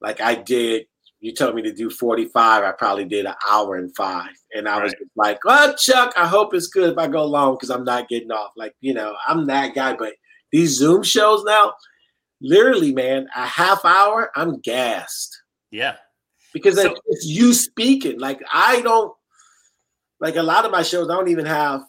like 0.00 0.20
I 0.20 0.34
did, 0.34 0.86
you 1.20 1.32
told 1.32 1.54
me 1.54 1.62
to 1.62 1.72
do 1.72 1.90
45, 1.90 2.64
I 2.64 2.72
probably 2.72 3.04
did 3.04 3.26
an 3.26 3.34
hour 3.48 3.76
and 3.76 3.94
five. 3.96 4.30
And 4.54 4.68
I 4.68 4.78
right. 4.78 4.84
was 4.84 4.94
like, 5.16 5.44
well, 5.44 5.74
Chuck, 5.76 6.12
I 6.16 6.26
hope 6.26 6.54
it's 6.54 6.66
good 6.66 6.92
if 6.92 6.98
I 6.98 7.08
go 7.08 7.24
long 7.24 7.54
because 7.54 7.70
I'm 7.70 7.84
not 7.84 8.08
getting 8.08 8.30
off. 8.30 8.52
Like, 8.56 8.74
you 8.80 8.94
know, 8.94 9.16
I'm 9.26 9.46
that 9.46 9.74
guy. 9.74 9.96
But 9.96 10.14
these 10.52 10.76
Zoom 10.76 11.02
shows 11.02 11.42
now, 11.44 11.74
literally, 12.40 12.92
man, 12.92 13.28
a 13.34 13.46
half 13.46 13.84
hour, 13.84 14.30
I'm 14.36 14.60
gassed. 14.60 15.40
Yeah. 15.70 15.96
Because 16.52 16.76
so- 16.76 16.96
it's 17.06 17.26
you 17.26 17.54
speaking. 17.54 18.18
Like, 18.18 18.40
I 18.52 18.80
don't, 18.82 19.12
like 20.20 20.36
a 20.36 20.42
lot 20.42 20.64
of 20.64 20.70
my 20.70 20.82
shows, 20.82 21.10
I 21.10 21.14
don't 21.14 21.28
even 21.28 21.46
have 21.46 21.82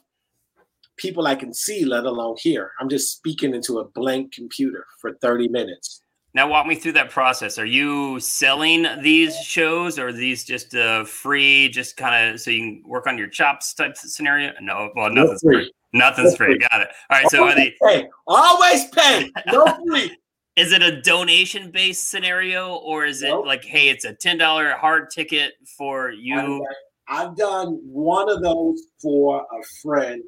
people 0.98 1.28
I 1.28 1.36
can 1.36 1.54
see, 1.54 1.86
let 1.86 2.06
alone 2.06 2.36
hear. 2.40 2.72
I'm 2.80 2.90
just 2.90 3.16
speaking 3.18 3.56
into 3.56 3.80
a 3.80 3.86
blank 3.86 4.34
computer 4.34 4.86
for 5.00 5.14
30 5.22 5.48
minutes. 5.48 6.02
Now, 6.34 6.48
walk 6.48 6.68
me 6.68 6.76
through 6.76 6.92
that 6.94 7.10
process. 7.10 7.58
Are 7.58 7.66
you 7.66 8.20
selling 8.20 8.86
these 9.02 9.36
shows, 9.40 9.98
or 9.98 10.12
these 10.12 10.44
just 10.44 10.76
uh, 10.76 11.04
free, 11.04 11.70
just 11.70 11.98
kind 11.98 12.34
of 12.36 12.40
so 12.42 12.52
you 12.52 12.60
can 12.60 12.84
work 12.86 13.08
on 13.08 13.18
your 13.18 13.28
chops 13.28 13.74
type 13.74 13.98
scenario? 13.98 14.52
No, 14.62 14.92
well, 14.96 15.10
nothing's 15.10 15.42
free. 15.42 15.56
free. 15.56 15.72
Nothing's 15.94 16.36
free. 16.36 16.48
free. 16.48 16.68
Got 16.70 16.82
it. 16.82 16.90
All 17.10 17.18
right. 17.18 17.30
So 17.30 17.40
Always 17.40 17.54
are 17.54 17.56
they 17.56 17.76
pay. 17.82 18.10
always 18.28 18.86
pay? 18.90 19.32
No 19.48 19.66
free. 19.88 20.16
is 20.56 20.74
it 20.74 20.84
a 20.84 21.02
donation 21.02 21.72
based 21.72 22.10
scenario, 22.12 22.76
or 22.76 23.06
is 23.06 23.24
it 23.24 23.30
nope. 23.30 23.46
like, 23.48 23.64
hey, 23.64 23.90
it's 23.90 24.06
a 24.06 24.14
ten 24.14 24.38
dollar 24.38 24.72
hard 24.72 25.10
ticket 25.10 25.54
for 25.78 26.12
you? 26.12 26.64
I've 27.08 27.36
done 27.36 27.80
one 27.84 28.30
of 28.30 28.44
those 28.44 28.82
for 29.02 29.40
a 29.42 29.64
friend 29.82 30.22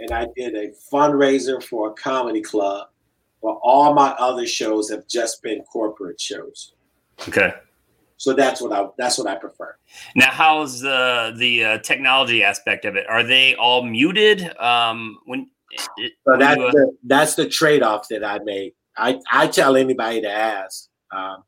and 0.00 0.10
I 0.10 0.26
did 0.36 0.54
a 0.54 0.72
fundraiser 0.92 1.62
for 1.62 1.90
a 1.90 1.92
comedy 1.92 2.40
club. 2.40 2.88
But 3.42 3.58
all 3.62 3.94
my 3.94 4.10
other 4.18 4.46
shows 4.46 4.90
have 4.90 5.08
just 5.08 5.42
been 5.42 5.62
corporate 5.62 6.20
shows. 6.20 6.74
Okay. 7.26 7.54
So 8.18 8.34
that's 8.34 8.60
what 8.60 8.72
I 8.72 8.86
that's 8.98 9.16
what 9.16 9.26
I 9.26 9.36
prefer. 9.36 9.76
Now, 10.14 10.30
how's 10.30 10.80
the 10.80 11.34
the 11.38 11.64
uh, 11.64 11.78
technology 11.78 12.44
aspect 12.44 12.84
of 12.84 12.96
it? 12.96 13.06
Are 13.08 13.22
they 13.22 13.54
all 13.54 13.82
muted? 13.82 14.54
Um, 14.58 15.18
when 15.24 15.48
it, 15.96 16.12
so 16.26 16.36
that's 16.36 16.58
you, 16.58 16.66
uh, 16.66 16.70
the, 16.70 16.96
that's 17.04 17.34
the 17.34 17.48
trade 17.48 17.82
off 17.82 18.08
that 18.08 18.22
I 18.22 18.38
made. 18.40 18.74
I 18.98 19.18
I 19.32 19.46
tell 19.46 19.74
anybody 19.74 20.20
to 20.20 20.30
ask 20.30 20.88
um, 21.10 21.44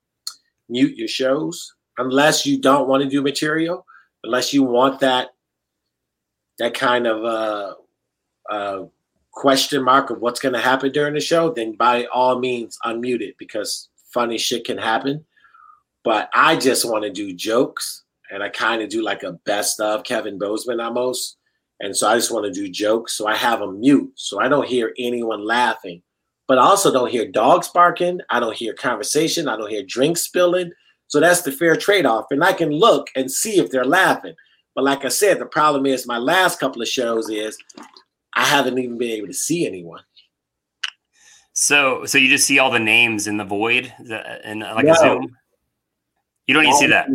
mute 0.71 0.97
your 0.97 1.09
shows 1.09 1.75
unless 1.99 2.47
you 2.47 2.59
don't 2.59 2.89
want 2.89 3.03
to 3.03 3.09
do 3.09 3.21
material, 3.21 3.85
unless 4.25 4.55
you 4.55 4.63
want 4.63 5.01
that 5.01 5.29
that 6.59 6.73
kind 6.73 7.07
of 7.07 7.23
uh, 7.23 7.75
uh, 8.51 8.85
question 9.33 9.83
mark 9.83 10.11
of 10.11 10.21
what's 10.21 10.41
going 10.41 10.55
to 10.55 10.61
happen 10.61 10.93
during 10.93 11.15
the 11.15 11.21
show, 11.21 11.53
then 11.53 11.75
by 11.75 12.07
all 12.07 12.39
means 12.39 12.79
unmute 12.85 13.21
it 13.21 13.35
because 13.39 13.89
funny 14.13 14.39
shit 14.39 14.65
can 14.65 14.79
happen. 14.79 15.25
But 16.05 16.29
I 16.35 16.57
just 16.57 16.85
want 16.85 17.05
to 17.05 17.11
do 17.11 17.33
jokes, 17.33 18.03
and 18.31 18.43
I 18.43 18.49
kind 18.49 18.83
of 18.83 18.89
do 18.89 19.03
like 19.03 19.23
a 19.23 19.33
best 19.33 19.81
of 19.81 20.05
Kevin 20.05 20.39
Bozeman 20.39 20.81
almost. 20.81 21.37
And 21.81 21.97
so 21.97 22.09
I 22.09 22.17
just 22.17 22.31
want 22.31 22.47
to 22.47 22.53
do 22.53 22.69
jokes. 22.69 23.15
So 23.15 23.27
I 23.27 23.37
have 23.37 23.59
them 23.59 23.81
mute 23.81 24.13
so 24.15 24.41
I 24.41 24.49
don't 24.49 24.67
hear 24.67 24.95
anyone 24.99 25.45
laughing. 25.45 26.03
But 26.47 26.59
I 26.59 26.63
also 26.63 26.93
don't 26.93 27.11
hear 27.11 27.31
dogs 27.31 27.69
barking. 27.69 28.21
I 28.31 28.41
don't 28.41 28.57
hear 28.57 28.75
conversation. 28.75 29.49
I 29.49 29.57
don't 29.57 29.71
hear 29.71 29.83
drinks 29.83 30.23
spilling. 30.23 30.71
So 31.09 31.19
that's 31.21 31.43
the 31.43 31.53
fair 31.53 31.77
trade 31.77 32.07
off. 32.07 32.27
And 32.31 32.43
I 32.43 32.53
can 32.53 32.71
look 32.71 33.09
and 33.17 33.31
see 33.31 33.59
if 33.59 33.71
they're 33.71 33.85
laughing. 33.85 34.35
But 34.75 34.85
like 34.85 35.05
I 35.05 35.09
said, 35.09 35.39
the 35.39 35.47
problem 35.47 35.87
is 35.87 36.07
my 36.07 36.19
last 36.19 36.59
couple 36.59 36.81
of 36.81 36.89
shows 36.89 37.29
is 37.29 37.59
I 38.35 38.45
haven't 38.45 38.79
even 38.79 38.99
been 38.99 39.11
able 39.11 39.29
to 39.29 39.35
see 39.35 39.67
anyone. 39.67 40.03
So, 41.53 42.07
so 42.07 42.19
you 42.19 42.29
just 42.29 42.47
see 42.47 42.59
all 42.59 42.71
the 42.71 42.79
names 42.79 43.27
in 43.27 43.37
the 43.37 43.45
void 43.45 43.93
and 44.45 44.61
like 44.61 44.87
no. 44.87 44.93
a 44.93 44.97
Zoom. 44.97 45.37
You 46.47 46.55
don't 46.55 46.65
even 46.65 46.77
see 46.77 46.87
that. 46.87 47.09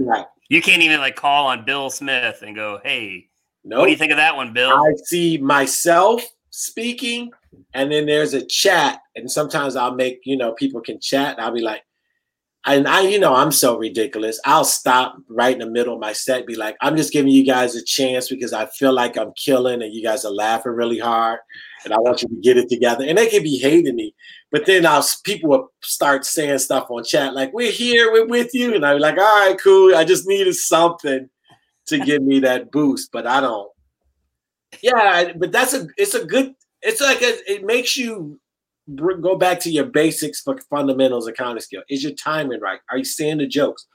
You 0.50 0.62
can't 0.62 0.82
even 0.82 1.00
like 1.00 1.16
call 1.16 1.48
on 1.48 1.66
Bill 1.66 1.90
Smith 1.90 2.42
and 2.42 2.56
go, 2.56 2.80
"Hey, 2.84 3.28
nope. 3.64 3.80
what 3.80 3.86
do 3.86 3.92
you 3.92 3.98
think 3.98 4.12
of 4.12 4.18
that 4.18 4.36
one, 4.36 4.54
Bill?" 4.54 4.72
I 4.72 4.94
see 5.06 5.38
myself 5.38 6.24
speaking, 6.52 7.32
and 7.74 7.92
then 7.92 8.06
there's 8.06 8.34
a 8.34 8.46
chat, 8.46 9.00
and 9.16 9.30
sometimes 9.30 9.76
I'll 9.76 9.96
make 9.96 10.22
you 10.24 10.38
know 10.38 10.54
people 10.54 10.82
can 10.82 11.00
chat. 11.00 11.40
I'll 11.40 11.52
be 11.52 11.62
like, 11.62 11.84
and 12.66 12.88
I, 12.88 13.02
you 13.02 13.20
know, 13.20 13.34
I'm 13.34 13.52
so 13.52 13.78
ridiculous. 13.78 14.40
I'll 14.46 14.66
stop 14.66 15.18
right 15.30 15.54
in 15.54 15.60
the 15.60 15.70
middle 15.70 15.94
of 15.94 16.00
my 16.00 16.12
set, 16.12 16.46
be 16.46 16.56
like, 16.56 16.76
I'm 16.82 16.98
just 16.98 17.14
giving 17.14 17.32
you 17.32 17.46
guys 17.46 17.76
a 17.76 17.84
chance 17.84 18.28
because 18.30 18.52
I 18.52 18.66
feel 18.68 18.94
like 18.94 19.18
I'm 19.18 19.32
killing 19.34 19.82
and 19.82 19.94
you 19.94 20.04
guys 20.04 20.26
are 20.26 20.32
laughing 20.32 20.74
really 20.74 21.00
hard. 21.00 21.40
And 21.86 21.94
I 21.94 21.98
want 22.00 22.22
you 22.22 22.28
to 22.28 22.36
get 22.36 22.58
it 22.58 22.68
together. 22.68 23.06
And 23.08 23.18
they 23.18 23.28
can 23.28 23.44
be 23.44 23.58
hating 23.58 23.96
me. 23.96 24.14
But 24.52 24.66
then 24.66 24.86
I'll 24.86 25.06
people 25.24 25.50
will 25.50 25.72
start 25.82 26.26
saying 26.26 26.58
stuff 26.60 26.88
on 26.90 27.04
chat 27.04 27.34
like, 27.34 27.54
We're 27.54 27.72
here, 27.72 28.12
we're 28.12 28.28
with 28.28 28.54
you. 28.54 28.76
And 28.76 28.86
I'm 28.86 29.00
like, 29.00 29.18
all 29.18 29.24
right, 29.24 29.58
cool. 29.62 29.96
I 29.96 30.04
just 30.04 30.28
needed 30.28 30.56
something 30.56 31.30
to 31.88 32.00
give 32.00 32.22
me 32.22 32.40
that 32.42 32.72
boost, 32.72 33.12
but 33.12 33.26
I 33.26 33.40
don't. 33.40 33.72
Yeah, 34.82 35.32
but 35.38 35.52
that's 35.52 35.74
a 35.74 35.88
it's 35.98 36.16
a 36.16 36.26
good 36.26 36.54
it's 36.82 37.02
like 37.02 37.22
a, 37.22 37.52
it 37.52 37.66
makes 37.66 37.98
you 37.98 38.40
go 38.96 39.36
back 39.36 39.60
to 39.62 39.70
your 39.70 39.86
basics 39.86 40.42
for 40.42 40.58
fundamentals 40.70 41.28
of 41.28 41.36
comedy 41.36 41.62
skill. 41.62 41.84
Is 41.90 42.04
your 42.04 42.14
timing 42.14 42.62
right? 42.62 42.80
Are 42.90 42.98
you 42.98 43.06
saying 43.06 43.38
the 43.38 43.48
jokes? 43.48 43.86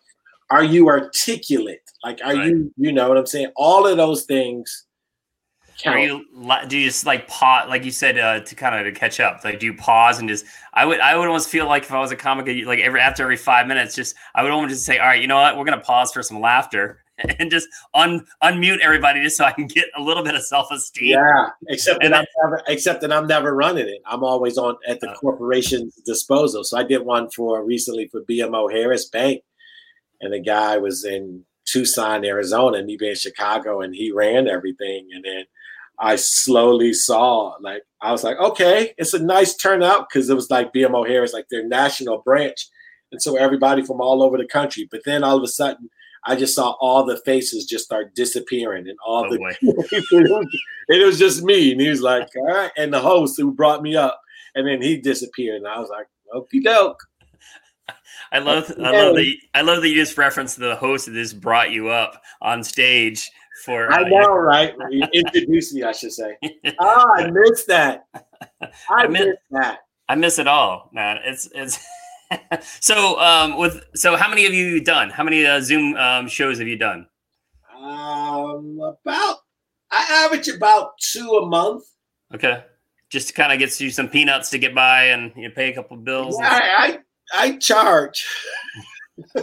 Are 0.50 0.64
you 0.64 0.88
articulate? 0.88 1.80
Like, 2.04 2.20
are 2.22 2.34
right. 2.34 2.48
you, 2.48 2.72
you 2.76 2.92
know 2.92 3.08
what 3.08 3.16
I'm 3.16 3.26
saying? 3.26 3.52
All 3.56 3.86
of 3.86 3.96
those 3.96 4.24
things. 4.24 4.86
Count. 5.78 5.96
Are 5.96 6.00
you 6.00 6.24
do 6.68 6.78
you 6.78 6.86
just 6.86 7.06
like 7.06 7.26
pause, 7.26 7.68
like 7.68 7.84
you 7.84 7.90
said, 7.90 8.18
uh, 8.18 8.40
to 8.40 8.54
kind 8.54 8.74
of 8.74 8.84
to 8.84 8.98
catch 8.98 9.18
up? 9.18 9.42
Like, 9.42 9.58
do 9.58 9.66
you 9.66 9.74
pause 9.74 10.18
and 10.18 10.28
just? 10.28 10.44
I 10.74 10.84
would, 10.84 11.00
I 11.00 11.16
would 11.16 11.26
almost 11.26 11.48
feel 11.48 11.66
like 11.66 11.84
if 11.84 11.92
I 11.92 11.98
was 11.98 12.12
a 12.12 12.16
comic, 12.16 12.46
like 12.66 12.78
every 12.80 13.00
after 13.00 13.22
every 13.22 13.38
five 13.38 13.66
minutes, 13.66 13.94
just 13.94 14.14
I 14.34 14.42
would 14.42 14.52
almost 14.52 14.74
just 14.74 14.84
say, 14.84 14.98
all 14.98 15.06
right, 15.06 15.20
you 15.20 15.26
know 15.26 15.36
what, 15.36 15.56
we're 15.56 15.64
gonna 15.64 15.80
pause 15.80 16.12
for 16.12 16.22
some 16.22 16.40
laughter, 16.40 17.02
and 17.38 17.50
just 17.50 17.68
un 17.94 18.26
unmute 18.42 18.80
everybody 18.80 19.22
just 19.22 19.36
so 19.36 19.44
I 19.44 19.52
can 19.52 19.66
get 19.66 19.86
a 19.96 20.00
little 20.00 20.22
bit 20.22 20.34
of 20.34 20.42
self 20.42 20.70
esteem. 20.70 21.18
Yeah, 21.18 21.50
except 21.68 22.02
and 22.02 22.12
that 22.12 22.20
I'm 22.20 22.26
never, 22.42 22.62
except 22.68 23.00
that 23.02 23.12
I'm 23.12 23.26
never 23.26 23.54
running 23.54 23.88
it. 23.88 24.02
I'm 24.06 24.24
always 24.24 24.58
on 24.58 24.76
at 24.86 25.00
the 25.00 25.10
uh, 25.10 25.14
corporation's 25.16 25.94
disposal. 26.06 26.64
So 26.64 26.78
I 26.78 26.82
did 26.82 27.02
one 27.02 27.30
for 27.30 27.64
recently 27.64 28.08
for 28.08 28.22
BMO 28.22 28.72
Harris 28.72 29.08
Bank, 29.08 29.42
and 30.20 30.32
the 30.32 30.40
guy 30.40 30.78
was 30.78 31.04
in 31.04 31.44
Tucson, 31.64 32.24
Arizona, 32.24 32.78
and 32.78 32.86
me 32.86 32.96
being 32.96 33.14
Chicago, 33.14 33.80
and 33.80 33.94
he 33.94 34.12
ran 34.12 34.48
everything, 34.48 35.08
and 35.12 35.24
then. 35.24 35.44
I 35.98 36.16
slowly 36.16 36.94
saw 36.94 37.54
like 37.60 37.82
I 38.00 38.10
was 38.10 38.24
like, 38.24 38.38
okay, 38.38 38.92
it's 38.96 39.14
a 39.14 39.22
nice 39.22 39.54
turnout 39.54 40.08
because 40.08 40.28
it 40.28 40.34
was 40.34 40.50
like 40.50 40.72
BMO 40.72 41.06
Harris, 41.06 41.34
like 41.34 41.46
their 41.48 41.64
national 41.64 42.22
branch, 42.22 42.66
and 43.12 43.22
so 43.22 43.36
everybody 43.36 43.84
from 43.84 44.00
all 44.00 44.22
over 44.22 44.36
the 44.36 44.46
country. 44.46 44.88
But 44.90 45.02
then 45.04 45.22
all 45.22 45.36
of 45.36 45.44
a 45.44 45.48
sudden, 45.48 45.90
I 46.24 46.36
just 46.36 46.54
saw 46.54 46.72
all 46.80 47.04
the 47.04 47.20
faces 47.24 47.66
just 47.66 47.84
start 47.84 48.14
disappearing 48.14 48.88
and 48.88 48.98
all 49.04 49.26
oh, 49.26 49.30
the 49.30 50.46
it 50.88 51.04
was 51.04 51.18
just 51.18 51.42
me. 51.42 51.72
And 51.72 51.80
he 51.80 51.88
was 51.88 52.00
like, 52.00 52.28
all 52.36 52.46
right. 52.46 52.70
And 52.76 52.92
the 52.92 53.00
host 53.00 53.38
who 53.38 53.52
brought 53.52 53.82
me 53.82 53.96
up, 53.96 54.20
and 54.54 54.66
then 54.66 54.80
he 54.80 54.98
disappeared. 54.98 55.56
And 55.56 55.68
I 55.68 55.78
was 55.78 55.90
like, 55.90 56.06
okie 56.34 56.62
doke. 56.62 57.02
I 58.30 58.38
love 58.38 58.72
I 58.78 58.90
love 58.90 59.14
that 59.16 59.24
you, 59.24 59.36
I 59.52 59.60
love 59.60 59.82
that 59.82 59.88
you 59.88 59.94
just 59.94 60.16
referenced 60.16 60.58
the 60.58 60.76
host 60.76 61.06
that 61.06 61.12
just 61.12 61.40
brought 61.40 61.70
you 61.70 61.88
up 61.88 62.22
on 62.40 62.62
stage 62.62 63.30
for 63.64 63.92
uh, 63.92 63.96
I 63.96 64.08
know, 64.08 64.34
right? 64.34 64.74
Introduce 65.12 65.74
me, 65.74 65.82
I 65.82 65.92
should 65.92 66.12
say. 66.12 66.36
Oh, 66.78 67.04
I 67.16 67.30
missed 67.30 67.66
that. 67.68 68.06
I, 68.60 68.68
I 68.90 69.06
miss, 69.06 69.26
missed 69.26 69.38
that. 69.50 69.80
I 70.08 70.14
miss 70.14 70.38
it 70.38 70.46
all, 70.46 70.90
man. 70.92 71.18
It's 71.24 71.48
it's 71.54 71.78
so 72.80 73.18
um, 73.20 73.56
with 73.56 73.84
so 73.94 74.16
how 74.16 74.28
many 74.28 74.44
have 74.44 74.54
you 74.54 74.82
done? 74.82 75.10
How 75.10 75.24
many 75.24 75.44
uh, 75.46 75.60
Zoom 75.60 75.94
um, 75.96 76.28
shows 76.28 76.58
have 76.58 76.68
you 76.68 76.78
done? 76.78 77.06
Um, 77.76 78.78
about 78.80 79.38
I 79.90 80.24
average 80.24 80.48
about 80.48 80.92
two 80.98 81.28
a 81.42 81.46
month. 81.46 81.84
Okay, 82.34 82.64
just 83.10 83.28
to 83.28 83.34
kind 83.34 83.52
of 83.52 83.58
get 83.58 83.78
you 83.80 83.90
some 83.90 84.08
peanuts 84.08 84.50
to 84.50 84.58
get 84.58 84.74
by 84.74 85.04
and 85.04 85.32
you 85.36 85.48
know, 85.48 85.54
pay 85.54 85.70
a 85.70 85.74
couple 85.74 85.96
bills. 85.98 86.36
Yeah, 86.38 86.48
I, 86.48 86.98
I, 87.32 87.44
I 87.46 87.56
charge. 87.56 88.26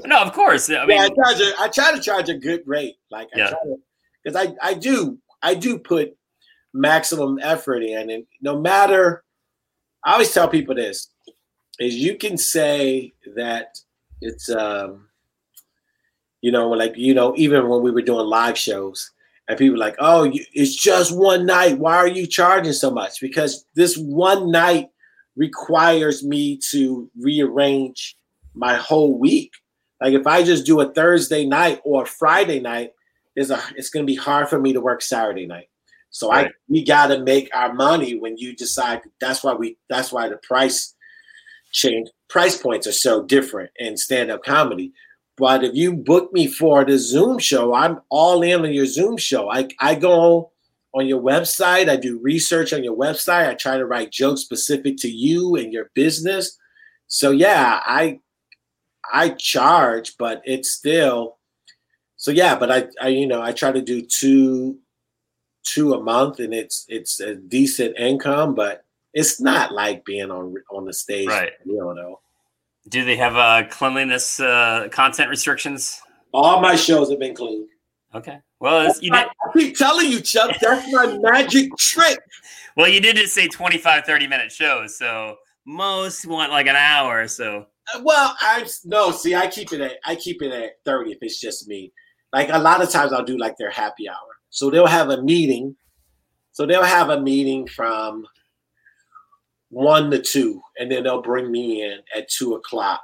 no, 0.06 0.22
of 0.22 0.34
course. 0.34 0.70
I 0.70 0.86
mean, 0.86 0.98
yeah, 0.98 1.04
I, 1.04 1.10
charge 1.10 1.42
a, 1.42 1.52
I 1.60 1.68
try 1.68 1.92
to 1.94 2.02
charge 2.02 2.30
a 2.30 2.38
good 2.38 2.62
rate. 2.66 2.96
Like, 3.12 3.28
I 3.36 3.38
yeah. 3.38 3.54
because 4.24 4.36
I, 4.36 4.54
I 4.62 4.74
do 4.74 5.20
I 5.42 5.54
do 5.54 5.78
put 5.78 6.16
maximum 6.74 7.40
effort 7.42 7.84
in, 7.84 8.10
and 8.10 8.26
no 8.42 8.60
matter. 8.60 9.24
I 10.02 10.14
always 10.14 10.34
tell 10.34 10.48
people 10.48 10.76
this: 10.76 11.10
is 11.80 11.96
you 11.96 12.18
can 12.18 12.38
say 12.38 13.14
that 13.36 13.80
it's 14.22 14.50
um 14.50 15.08
you 16.42 16.52
know 16.52 16.70
like 16.70 16.96
you 16.98 17.14
know 17.14 17.34
even 17.38 17.68
when 17.68 17.82
we 17.82 17.92
were 17.92 18.02
doing 18.02 18.26
live 18.26 18.58
shows 18.58 19.12
and 19.48 19.58
people 19.58 19.80
like 19.80 19.96
oh 20.00 20.32
it's 20.54 20.76
just 20.76 21.16
one 21.16 21.46
night. 21.46 21.80
Why 21.80 21.96
are 21.98 22.08
you 22.08 22.28
charging 22.28 22.74
so 22.74 22.92
much? 22.92 23.20
Because 23.22 23.66
this 23.76 23.98
one 23.98 24.52
night 24.52 24.90
requires 25.36 26.24
me 26.24 26.58
to 26.70 27.10
rearrange 27.20 28.16
my 28.54 28.76
whole 28.76 29.18
week. 29.18 29.54
Like 30.02 30.14
if 30.14 30.28
i 30.28 30.44
just 30.44 30.66
do 30.66 30.80
a 30.82 30.94
thursday 30.94 31.46
night 31.46 31.82
or 31.84 32.06
friday 32.06 32.60
night 32.60 32.92
there's 33.36 33.52
a 33.52 33.62
it's 33.76 33.90
going 33.90 34.06
to 34.06 34.12
be 34.12 34.16
hard 34.16 34.50
for 34.50 34.60
me 34.60 34.74
to 34.74 34.82
work 34.82 35.02
saturday 35.02 35.46
night. 35.46 35.70
So 36.10 36.30
right. 36.30 36.48
i 36.48 36.52
we 36.68 36.84
got 36.84 37.08
to 37.08 37.24
make 37.24 37.50
our 37.54 37.74
money 37.74 38.20
when 38.20 38.38
you 38.38 38.56
decide 38.56 39.02
that's 39.20 39.44
why 39.44 39.54
we 39.54 39.78
that's 39.90 40.12
why 40.12 40.30
the 40.30 40.38
price 40.38 40.96
change 41.72 42.10
price 42.30 42.58
points 42.58 42.88
are 42.88 42.92
so 42.92 43.24
different 43.24 43.72
in 43.78 43.98
stand-up 43.98 44.44
comedy. 44.44 44.94
But 45.38 45.64
if 45.64 45.74
you 45.74 45.94
book 45.94 46.34
me 46.34 46.48
for 46.48 46.84
the 46.84 46.98
zoom 46.98 47.40
show 47.40 47.74
i'm 47.74 48.02
all 48.10 48.42
in 48.44 48.62
on 48.62 48.74
your 48.74 48.86
zoom 48.86 49.18
show. 49.18 49.50
I, 49.52 49.68
I 49.80 49.96
go 49.96 50.52
on 50.94 51.08
your 51.08 51.22
website 51.22 51.90
i 51.90 51.96
do 51.96 52.20
research 52.20 52.74
on 52.74 52.84
your 52.84 52.98
website 52.98 53.48
i 53.48 53.54
try 53.54 53.78
to 53.78 53.86
write 53.86 54.12
jokes 54.12 54.42
specific 54.42 54.98
to 54.98 55.10
you 55.10 55.56
and 55.56 55.72
your 55.72 55.92
business. 55.94 56.58
So 57.08 57.32
yeah 57.32 57.82
i 57.86 58.20
i 59.12 59.30
charge 59.30 60.16
but 60.18 60.42
it's 60.46 60.72
still 60.72 61.38
so 62.18 62.32
yeah 62.32 62.58
but 62.58 62.72
i, 62.72 62.88
I 63.02 63.08
you 63.10 63.28
know 63.28 63.42
i 63.42 63.52
try 63.52 63.72
to 63.72 63.82
do 63.82 64.02
two 64.02 64.80
two 65.64 65.94
a 65.94 66.02
month 66.02 66.40
and 66.40 66.54
it's 66.54 66.86
it's 66.88 67.20
a 67.20 67.36
decent 67.36 67.98
income 67.98 68.56
but 68.56 68.84
it's 69.14 69.42
not 69.42 69.72
like 69.74 70.06
being 70.06 70.32
on 70.32 70.56
on 70.72 70.86
the 70.86 70.94
stage. 70.94 71.28
Right. 71.28 71.52
You 71.66 71.78
know. 71.96 72.20
Do 72.88 73.06
they 73.06 73.18
have 73.18 73.36
uh, 73.36 73.68
cleanliness 73.70 74.40
uh, 74.40 74.88
content 74.92 75.30
restrictions? 75.30 76.02
All 76.34 76.62
my 76.62 76.76
shows 76.76 77.10
have 77.10 77.20
been 77.20 77.36
clean. 77.36 77.68
Okay. 78.16 78.40
Well, 78.60 78.94
you 79.02 79.12
did. 79.12 79.26
I 79.26 79.28
keep 79.56 79.78
telling 79.78 80.12
you, 80.12 80.20
Chuck, 80.22 80.56
that's 80.60 80.92
my 80.92 81.18
magic 81.22 81.70
trick. 81.78 82.20
Well, 82.76 82.88
you 82.88 83.00
did 83.00 83.16
just 83.16 83.34
say 83.34 83.48
25, 83.48 84.06
30 84.06 84.28
minute 84.28 84.52
shows. 84.52 84.98
So 84.98 85.38
most 85.66 86.26
want 86.26 86.52
like 86.52 86.68
an 86.68 86.76
hour. 86.76 87.28
So. 87.28 87.66
Uh, 87.94 88.02
well, 88.04 88.36
I 88.42 88.68
no. 88.86 89.12
See, 89.12 89.36
I 89.36 89.48
keep 89.48 89.72
it 89.72 89.82
at 89.82 89.94
I 90.06 90.16
keep 90.16 90.42
it 90.42 90.52
at 90.52 90.84
30 90.86 91.12
if 91.12 91.18
it's 91.22 91.40
just 91.40 91.68
me. 91.68 91.92
Like 92.34 92.50
a 92.52 92.60
lot 92.60 92.82
of 92.82 92.90
times, 92.90 93.14
I'll 93.14 93.24
do 93.24 93.38
like 93.38 93.58
their 93.58 93.72
happy 93.72 94.10
hour. 94.10 94.18
So 94.50 94.70
they'll 94.70 94.88
have 94.88 95.10
a 95.10 95.22
meeting. 95.22 95.76
So 96.52 96.66
they'll 96.66 96.84
have 96.84 97.10
a 97.10 97.22
meeting 97.22 97.68
from 97.68 98.26
one 99.70 100.10
to 100.12 100.22
two, 100.22 100.62
and 100.80 100.92
then 100.92 101.04
they'll 101.04 101.22
bring 101.22 101.52
me 101.52 101.84
in 101.84 102.00
at 102.16 102.30
two 102.30 102.54
o'clock 102.56 103.02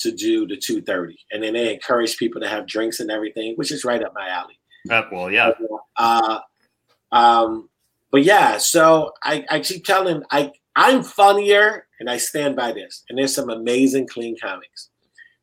to 0.00 0.10
do 0.10 0.46
the 0.46 0.56
230. 0.56 1.18
And 1.30 1.42
then 1.42 1.52
they 1.52 1.72
encourage 1.72 2.16
people 2.16 2.40
to 2.40 2.48
have 2.48 2.66
drinks 2.66 3.00
and 3.00 3.10
everything, 3.10 3.54
which 3.56 3.70
is 3.70 3.84
right 3.84 4.02
up 4.02 4.12
my 4.14 4.28
alley. 4.28 4.58
Uh, 4.90 5.02
well, 5.12 5.30
yeah. 5.30 5.50
Uh, 5.98 6.40
um, 7.12 7.68
but 8.10 8.24
yeah, 8.24 8.56
so 8.58 9.12
I, 9.22 9.44
I 9.50 9.60
keep 9.60 9.84
telling 9.84 10.22
I 10.30 10.52
I'm 10.76 11.02
funnier, 11.02 11.86
and 11.98 12.08
I 12.08 12.16
stand 12.16 12.56
by 12.56 12.72
this. 12.72 13.04
And 13.08 13.18
there's 13.18 13.34
some 13.34 13.50
amazing 13.50 14.08
clean 14.08 14.36
comics, 14.40 14.88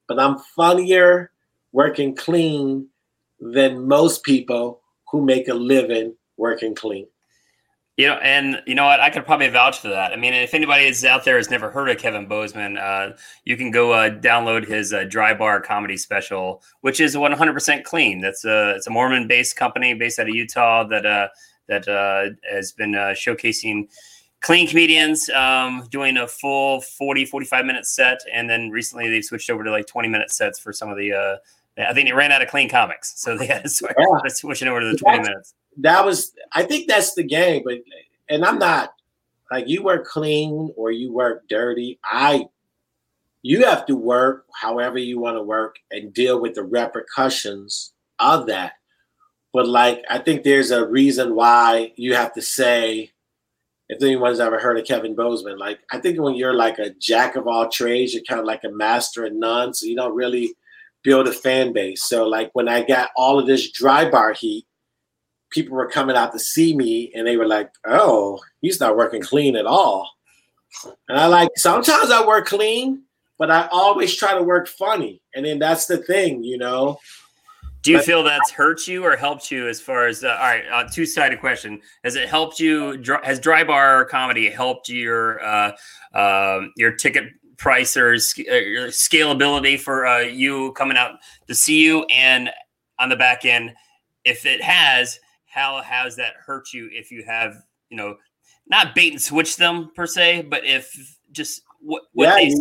but 0.08 0.20
I'm 0.20 0.40
funnier 0.56 1.32
working 1.72 2.16
clean 2.16 2.88
than 3.40 3.88
most 3.88 4.24
people 4.24 4.82
who 5.12 5.24
make 5.24 5.48
a 5.48 5.54
living 5.54 6.16
working 6.38 6.76
clean. 6.76 7.08
You 7.98 8.06
know, 8.06 8.14
and 8.16 8.62
you 8.68 8.76
know 8.76 8.86
what? 8.86 9.00
I 9.00 9.10
could 9.10 9.26
probably 9.26 9.50
vouch 9.50 9.80
for 9.80 9.88
that. 9.88 10.14
I 10.14 10.18
mean, 10.18 10.36
if 10.36 10.54
anybody 10.54 10.86
is 10.86 11.04
out 11.04 11.26
there 11.26 11.38
has 11.38 11.50
never 11.50 11.72
heard 11.72 11.90
of 11.90 11.98
Kevin 11.98 12.28
Bozeman, 12.28 12.78
uh, 12.78 13.18
you 13.44 13.58
can 13.58 13.72
go 13.72 13.92
uh, 13.92 14.12
download 14.12 14.68
his 14.68 14.94
uh, 14.94 15.06
Dry 15.06 15.34
Bar 15.34 15.62
comedy 15.62 15.98
special, 15.98 16.62
which 16.82 17.00
is 17.00 17.16
100% 17.16 17.84
clean. 17.84 18.22
That's 18.22 18.46
a 18.46 18.76
it's 18.76 18.86
a 18.86 18.92
Mormon-based 18.92 19.56
company 19.56 19.96
based 19.96 20.20
out 20.20 20.30
of 20.30 20.36
Utah 20.36 20.84
that 20.84 21.08
uh, 21.08 21.30
that 21.68 21.88
uh, 21.88 22.36
has 22.48 22.72
been 22.72 22.94
uh, 22.94 23.16
showcasing 23.16 23.88
clean 24.42 24.68
comedians 24.68 25.30
um, 25.30 25.88
doing 25.90 26.18
a 26.18 26.28
full 26.28 26.82
40 26.82 27.26
45 27.26 27.66
minute 27.66 27.88
set 27.88 28.20
and 28.32 28.48
then 28.48 28.70
recently 28.70 29.10
they 29.10 29.22
switched 29.22 29.50
over 29.50 29.64
to 29.64 29.72
like 29.72 29.88
20 29.88 30.08
minute 30.08 30.30
sets 30.30 30.60
for 30.60 30.72
some 30.72 30.90
of 30.90 30.98
the 30.98 31.12
uh 31.12 31.38
i 31.90 31.92
think 31.92 32.08
they 32.08 32.14
ran 32.14 32.32
out 32.32 32.44
of 32.44 32.48
clean 32.48 32.70
comics 32.70 33.20
so 33.20 33.36
they 33.36 33.48
had 33.48 33.64
to 33.64 33.70
switch, 33.70 33.96
yeah. 33.98 34.28
switching 34.28 34.68
over 34.68 34.80
to 34.80 34.92
the 34.92 34.98
20 34.98 35.22
minutes 35.22 35.56
that 35.78 36.06
was 36.06 36.34
i 36.54 36.64
think 36.64 36.88
that's 36.88 37.14
the 37.14 37.24
game 37.24 37.62
but 37.66 37.80
and 38.30 38.44
i'm 38.44 38.60
not 38.60 38.94
like 39.52 39.68
you 39.68 39.84
work 39.84 40.06
clean 40.06 40.72
or 40.76 40.92
you 40.92 41.12
work 41.12 41.48
dirty 41.48 42.00
i 42.04 42.46
you 43.42 43.64
have 43.64 43.86
to 43.86 43.96
work 43.96 44.46
however 44.54 44.98
you 44.98 45.20
want 45.20 45.38
to 45.38 45.44
work 45.44 45.78
and 45.92 46.14
deal 46.14 46.40
with 46.42 46.56
the 46.56 46.64
repercussions 46.64 47.94
of 48.20 48.48
that 48.48 48.74
but 49.54 49.68
like 49.68 50.04
i 50.10 50.18
think 50.18 50.44
there's 50.44 50.72
a 50.72 50.88
reason 50.88 51.36
why 51.36 51.92
you 51.96 52.14
have 52.14 52.34
to 52.34 52.42
say 52.42 53.12
if 53.90 54.02
anyone's 54.02 54.40
ever 54.40 54.60
heard 54.60 54.78
of 54.78 54.86
Kevin 54.86 55.16
Bozeman, 55.16 55.58
like 55.58 55.80
I 55.92 56.00
think 56.00 56.20
when 56.20 56.36
you're 56.36 56.54
like 56.54 56.78
a 56.78 56.90
jack 56.90 57.36
of 57.36 57.48
all 57.48 57.70
trades, 57.70 58.14
you're 58.14 58.24
kind 58.24 58.40
of 58.40 58.46
like 58.46 58.64
a 58.66 58.70
master 58.70 59.26
in 59.26 59.40
none. 59.40 59.74
So 59.74 59.86
you 59.86 59.96
don't 59.96 60.16
really 60.16 60.56
build 61.04 61.28
a 61.28 61.34
fan 61.34 61.72
base. 61.72 62.04
So 62.04 62.28
like 62.28 62.50
when 62.54 62.68
I 62.68 62.84
got 62.84 63.12
all 63.16 63.40
of 63.40 63.48
this 63.48 63.72
dry 63.72 64.10
bar 64.10 64.34
heat, 64.34 64.66
people 65.50 65.76
were 65.76 65.90
coming 65.90 66.16
out 66.16 66.32
to 66.34 66.40
see 66.40 66.76
me 66.76 67.12
and 67.16 67.26
they 67.26 67.38
were 67.38 67.48
like, 67.48 67.70
Oh, 67.86 68.40
he's 68.62 68.80
not 68.80 68.98
working 68.98 69.22
clean 69.22 69.56
at 69.56 69.66
all. 69.66 70.10
And 71.10 71.18
I 71.18 71.28
like 71.28 71.50
sometimes 71.56 72.12
I 72.12 72.26
work 72.26 72.48
clean, 72.48 73.04
but 73.40 73.52
I 73.52 73.68
always 73.72 74.16
try 74.16 74.34
to 74.34 74.44
work 74.44 74.68
funny. 74.68 75.22
And 75.36 75.46
then 75.46 75.60
that's 75.60 75.86
the 75.86 75.98
thing, 75.98 76.44
you 76.44 76.58
know. 76.58 77.00
Do 77.84 77.94
you 77.94 78.02
feel 78.02 78.22
that's 78.22 78.52
hurt 78.52 78.86
you 78.86 79.06
or 79.06 79.16
helped 79.16 79.50
you 79.50 79.70
as 79.70 79.80
far 79.80 80.08
as 80.08 80.22
uh, 80.24 80.30
all 80.30 80.36
right? 80.40 80.64
Uh, 80.70 80.90
two 80.92 81.06
sided 81.06 81.40
question: 81.40 81.80
Has 82.04 82.16
it 82.16 82.28
helped 82.28 82.60
you? 82.60 83.02
Has 83.24 83.40
dry 83.40 83.64
bar 83.64 84.04
comedy 84.06 84.50
helped 84.50 84.90
your 84.90 85.42
uh, 85.42 85.72
uh, 86.14 86.62
your 86.76 86.92
ticket 86.92 87.26
price 87.58 87.96
or 87.96 88.16
your 88.36 88.88
scalability 88.88 89.80
for 89.80 90.06
uh, 90.06 90.20
you 90.20 90.74
coming 90.74 90.98
out 90.98 91.20
to 91.48 91.56
see 91.56 91.82
you? 91.82 92.04
And 92.14 92.50
on 93.00 93.08
the 93.08 93.16
back 93.16 93.46
end, 93.46 93.74
if 94.26 94.46
it 94.46 94.62
has, 94.62 95.18
how 95.58 95.82
has 95.82 96.16
that 96.18 96.34
hurt 96.46 96.74
you? 96.74 96.90
If 96.92 97.12
you 97.12 97.24
have, 97.26 97.56
you 97.90 97.98
know, 97.98 98.16
not 98.68 98.96
bait 98.96 99.14
and 99.14 99.22
switch 99.22 99.58
them 99.58 99.92
per 99.96 100.06
se, 100.06 100.48
but 100.50 100.66
if 100.66 100.94
just 101.32 101.62
what, 101.80 102.04
what 102.14 102.26
yeah, 102.26 102.36
they 102.36 102.56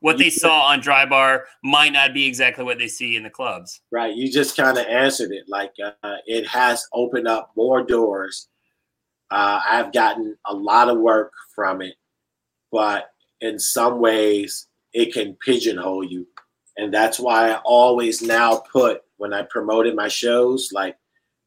what 0.00 0.18
they 0.18 0.28
saw 0.28 0.66
on 0.66 0.80
dry 0.80 1.06
bar 1.06 1.46
might 1.62 1.92
not 1.92 2.12
be 2.12 2.26
exactly 2.26 2.62
what 2.62 2.78
they 2.78 2.88
see 2.88 3.16
in 3.16 3.22
the 3.22 3.30
clubs. 3.30 3.80
Right. 3.90 4.14
You 4.14 4.30
just 4.30 4.56
kind 4.56 4.76
of 4.76 4.84
answered 4.86 5.32
it. 5.32 5.44
Like 5.48 5.72
uh, 5.82 6.16
it 6.26 6.46
has 6.46 6.86
opened 6.92 7.26
up 7.26 7.52
more 7.56 7.82
doors. 7.82 8.48
Uh, 9.30 9.60
I've 9.66 9.92
gotten 9.92 10.36
a 10.46 10.54
lot 10.54 10.90
of 10.90 10.98
work 10.98 11.32
from 11.54 11.80
it, 11.80 11.94
but 12.70 13.06
in 13.40 13.58
some 13.58 13.98
ways 13.98 14.66
it 14.92 15.14
can 15.14 15.38
pigeonhole 15.44 16.04
you. 16.04 16.26
And 16.76 16.92
that's 16.92 17.18
why 17.18 17.52
I 17.52 17.60
always 17.64 18.20
now 18.20 18.62
put 18.70 19.00
when 19.16 19.32
I 19.32 19.42
promoted 19.42 19.94
my 19.94 20.08
shows, 20.08 20.70
like 20.72 20.96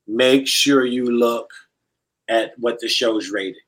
make 0.08 0.48
sure 0.48 0.86
you 0.86 1.12
look 1.12 1.50
at 2.28 2.54
what 2.58 2.80
the 2.80 2.88
show's 2.88 3.30
rated. 3.30 3.62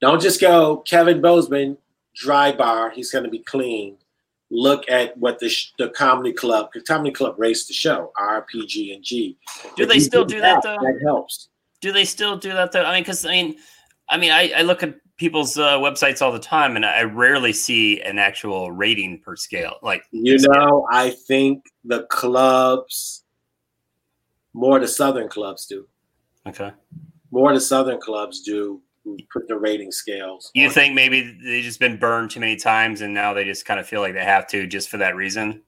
Don't 0.00 0.20
just 0.20 0.40
go 0.40 0.78
Kevin 0.78 1.20
Bozeman 1.20 1.78
dry 2.14 2.52
bar. 2.52 2.90
He's 2.90 3.10
going 3.10 3.24
to 3.24 3.30
be 3.30 3.38
clean. 3.38 3.96
Look 4.50 4.90
at 4.90 5.16
what 5.16 5.38
the 5.38 5.48
sh- 5.48 5.72
the 5.78 5.88
comedy 5.90 6.32
club, 6.32 6.70
the 6.74 6.82
comedy 6.82 7.10
club 7.10 7.36
raced 7.38 7.68
the 7.68 7.74
show, 7.74 8.12
RPG 8.18 8.94
and 8.94 9.02
G. 9.02 9.38
Do 9.76 9.84
if 9.84 9.88
they 9.88 9.98
still 9.98 10.24
do 10.24 10.40
that, 10.40 10.62
that, 10.62 10.78
though? 10.80 10.86
That 10.86 11.00
helps. 11.02 11.48
Do 11.80 11.92
they 11.92 12.04
still 12.04 12.36
do 12.36 12.52
that 12.52 12.72
though? 12.72 12.84
I 12.84 12.94
mean, 12.94 13.02
because 13.02 13.24
I 13.24 13.30
mean, 13.30 13.56
I 14.10 14.18
mean, 14.18 14.30
I, 14.30 14.52
I 14.58 14.62
look 14.62 14.82
at 14.82 14.94
people's 15.16 15.56
uh, 15.56 15.78
websites 15.78 16.20
all 16.20 16.32
the 16.32 16.38
time, 16.38 16.76
and 16.76 16.84
I 16.84 17.02
rarely 17.04 17.52
see 17.52 18.02
an 18.02 18.18
actual 18.18 18.72
rating 18.72 19.20
per 19.20 19.36
scale. 19.36 19.76
Like 19.82 20.04
you 20.10 20.36
know, 20.38 20.86
I 20.90 21.10
think 21.10 21.64
the 21.84 22.04
clubs, 22.10 23.21
more 24.54 24.78
the 24.78 24.88
southern 24.88 25.28
clubs 25.28 25.66
do. 25.66 25.86
Okay. 26.46 26.72
More 27.30 27.52
the 27.52 27.60
southern 27.60 28.00
clubs 28.00 28.42
do 28.42 28.80
put 29.32 29.48
the 29.48 29.56
rating 29.56 29.90
scales. 29.90 30.50
You 30.54 30.70
think 30.70 30.94
maybe 30.94 31.36
they've 31.42 31.64
just 31.64 31.80
been 31.80 31.96
burned 31.96 32.30
too 32.30 32.40
many 32.40 32.56
times 32.56 33.00
and 33.00 33.12
now 33.12 33.32
they 33.32 33.44
just 33.44 33.64
kind 33.64 33.80
of 33.80 33.86
feel 33.86 34.00
like 34.00 34.14
they 34.14 34.24
have 34.24 34.46
to 34.48 34.66
just 34.66 34.88
for 34.88 34.98
that 34.98 35.16
reason? 35.16 35.62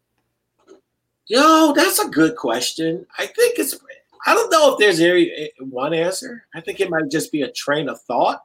Yo, 1.27 1.73
that's 1.75 1.99
a 1.99 2.09
good 2.09 2.37
question. 2.37 3.07
I 3.19 3.27
think 3.27 3.59
it's. 3.59 3.79
I 4.27 4.35
don't 4.35 4.51
know 4.51 4.73
if 4.73 4.79
there's 4.79 5.01
any 5.01 5.31
eh, 5.31 5.49
one 5.61 5.95
answer. 5.95 6.47
I 6.55 6.61
think 6.61 6.81
it 6.81 6.91
might 6.91 7.11
just 7.11 7.33
be 7.33 7.43
a 7.43 7.51
train 7.51 7.89
of 7.89 8.01
thought, 8.03 8.43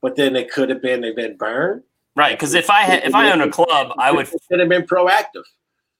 but 0.00 0.16
then 0.16 0.34
it 0.34 0.50
could 0.50 0.70
have 0.70 0.80
been 0.80 1.02
they've 1.02 1.14
been 1.14 1.36
burned. 1.36 1.82
Right, 2.16 2.32
because 2.32 2.54
if 2.54 2.70
I 2.70 2.80
had, 2.80 3.04
if 3.04 3.14
I 3.14 3.30
own 3.30 3.42
a 3.42 3.50
club, 3.50 3.92
I 3.98 4.10
would 4.10 4.26
should 4.26 4.58
have 4.58 4.68
been 4.68 4.86
proactive 4.86 5.44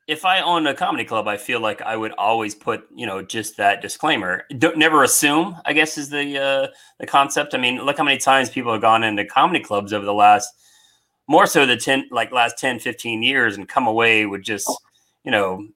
if 0.08 0.24
I 0.24 0.40
own 0.40 0.66
a 0.66 0.74
comedy 0.74 1.04
club, 1.04 1.28
I 1.28 1.36
feel 1.36 1.60
like 1.60 1.82
I 1.82 1.94
would 1.94 2.12
always 2.12 2.54
put, 2.54 2.88
you 2.94 3.06
know, 3.06 3.22
just 3.22 3.58
that 3.58 3.82
disclaimer. 3.82 4.44
Don't 4.56 4.78
never 4.78 5.04
assume, 5.04 5.56
I 5.66 5.74
guess 5.74 5.98
is 5.98 6.08
the 6.08 6.42
uh 6.42 6.68
the 6.98 7.06
concept. 7.06 7.54
I 7.54 7.58
mean, 7.58 7.84
look 7.84 7.98
how 7.98 8.04
many 8.04 8.16
times 8.16 8.48
people 8.48 8.72
have 8.72 8.80
gone 8.80 9.04
into 9.04 9.26
comedy 9.26 9.60
clubs 9.60 9.92
over 9.92 10.06
the 10.06 10.14
last 10.14 10.50
more 11.26 11.46
so 11.46 11.66
the 11.66 11.76
10 11.76 12.08
like 12.10 12.32
last 12.32 12.58
10, 12.58 12.78
15 12.78 13.22
years 13.22 13.58
and 13.58 13.68
come 13.68 13.86
away 13.86 14.24
with 14.24 14.42
just, 14.42 14.68
you 15.24 15.30
know, 15.30 15.68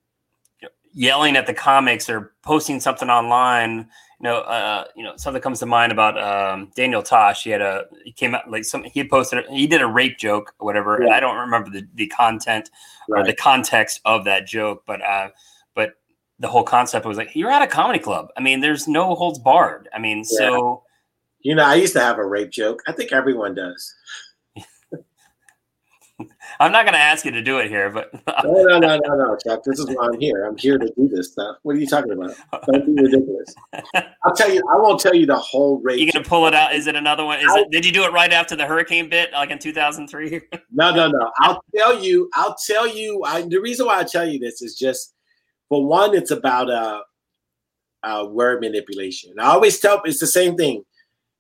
yelling 0.95 1.37
at 1.37 1.47
the 1.47 1.55
comics 1.55 2.09
or 2.09 2.33
posting 2.43 2.81
something 2.81 3.11
online 3.11 3.87
you 4.23 4.29
know, 4.29 4.37
uh, 4.43 4.85
you 4.95 5.03
know, 5.03 5.17
something 5.17 5.43
comes 5.43 5.59
to 5.59 5.67
mind 5.67 5.91
about 5.91 6.17
um, 6.17 6.71
Daniel 6.77 7.03
Tosh. 7.03 7.43
He 7.43 7.51
had 7.51 7.61
a 7.61 7.87
he 8.05 8.13
came 8.13 8.37
out 8.37 8.49
like 8.49 8.65
some 8.65 8.85
he 8.85 9.03
posted 9.03 9.45
he 9.51 9.67
did 9.67 9.83
a 9.83 9.87
rape 9.87 10.17
joke 10.17 10.55
or 10.61 10.65
whatever, 10.65 10.97
yeah. 10.97 11.07
and 11.07 11.15
I 11.15 11.19
don't 11.19 11.37
remember 11.37 11.71
the, 11.71 11.89
the 11.97 12.07
content 12.07 12.71
right. 13.09 13.21
or 13.21 13.27
the 13.27 13.35
context 13.35 14.01
of 14.05 14.25
that 14.25 14.47
joke, 14.47 14.83
but 14.87 15.03
uh, 15.03 15.29
but 15.75 15.95
the 16.39 16.49
whole 16.49 16.65
concept 16.65 17.07
was 17.07 17.17
like 17.17 17.35
you're 17.35 17.51
at 17.51 17.63
a 17.63 17.67
comedy 17.67 17.99
club. 17.99 18.29
I 18.37 18.41
mean, 18.41 18.61
there's 18.61 18.89
no 18.89 19.15
holds 19.15 19.39
barred. 19.39 19.89
I 19.95 19.99
mean, 19.99 20.19
yeah. 20.19 20.39
so 20.39 20.83
you 21.41 21.55
know, 21.55 21.65
I 21.65 21.75
used 21.75 21.93
to 21.95 22.01
have 22.01 22.19
a 22.19 22.25
rape 22.27 22.51
joke. 22.51 22.83
I 22.87 22.93
think 22.93 23.13
everyone 23.13 23.55
does. 23.55 23.95
I'm 26.61 26.73
not 26.73 26.85
going 26.85 26.95
to 26.95 27.01
ask 27.01 27.25
you 27.25 27.31
to 27.31 27.43
do 27.43 27.59
it 27.59 27.69
here, 27.69 27.91
but 27.91 28.13
no, 28.45 28.53
no, 28.53 28.79
no, 28.79 28.99
no, 28.99 29.15
no, 29.17 29.37
Chuck. 29.37 29.63
This 29.65 29.79
is 29.79 29.87
why 29.87 30.07
I'm 30.07 30.21
here. 30.21 30.45
I'm 30.45 30.57
here 30.57 30.79
to 30.79 30.93
do 30.97 31.09
this 31.09 31.33
stuff. 31.33 31.57
What 31.63 31.77
are 31.77 31.79
you 31.79 31.87
talking 31.87 32.13
about? 32.13 32.35
Don't 32.67 32.87
be 32.87 33.03
ridiculous. 33.03 33.55
I'll 34.25 34.35
tell 34.35 34.53
you. 34.53 34.63
I 34.71 34.79
won't 34.79 35.01
tell 35.01 35.15
you 35.15 35.27
the 35.27 35.37
whole 35.37 35.81
rate. 35.81 35.99
You 35.99 36.11
going 36.13 36.23
to 36.23 36.29
pull 36.29 36.47
it 36.47 36.55
out? 36.55 36.75
Is 36.75 36.87
it 36.87 36.97
another 36.97 37.25
one? 37.25 37.39
Is 37.39 37.47
I, 37.51 37.61
it? 37.61 37.71
Did 37.71 37.85
you 37.85 37.93
do 37.93 38.05
it 38.05 38.13
right 38.13 38.33
after 38.33 38.57
the 38.57 38.67
hurricane 38.67 39.09
bit, 39.09 39.33
like 39.33 39.51
in 39.51 39.59
2003? 39.59 40.41
no, 40.73 40.95
no, 40.95 41.09
no. 41.09 41.31
I'll 41.39 41.63
tell 41.75 42.03
you. 42.03 42.31
I'll 42.35 42.57
tell 42.67 42.87
you. 42.87 43.23
I, 43.25 43.43
the 43.43 43.61
reason 43.61 43.87
why 43.87 44.01
I 44.01 44.05
tell 44.05 44.27
you 44.27 44.39
this 44.39 44.63
is 44.63 44.77
just 44.77 45.15
for 45.69 45.87
one, 45.87 46.15
it's 46.15 46.31
about 46.31 46.71
uh, 46.71 47.03
uh, 48.03 48.27
word 48.29 48.61
manipulation. 48.61 49.33
I 49.39 49.47
always 49.47 49.79
tell 49.79 50.03
it's 50.05 50.21
the 50.21 50.27
same 50.27 50.57
thing. 50.57 50.85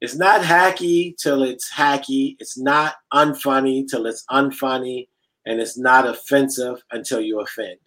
It's 0.02 0.16
not 0.16 0.40
hacky 0.40 1.16
till 1.16 1.44
it's 1.44 1.72
hacky. 1.72 2.34
It's 2.40 2.58
not 2.58 2.96
unfunny 3.14 3.88
till 3.88 4.06
it's 4.06 4.24
unfunny. 4.32 5.06
And 5.46 5.60
it's 5.60 5.78
not 5.78 6.08
offensive 6.08 6.82
until 6.90 7.20
you 7.20 7.38
offend. 7.38 7.78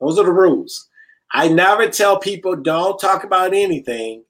Those 0.00 0.16
are 0.16 0.24
the 0.24 0.32
rules. 0.32 0.88
I 1.32 1.48
never 1.48 1.88
tell 1.88 2.20
people 2.20 2.54
don't 2.54 3.00
talk 3.00 3.24
about 3.24 3.54
anything, 3.54 4.22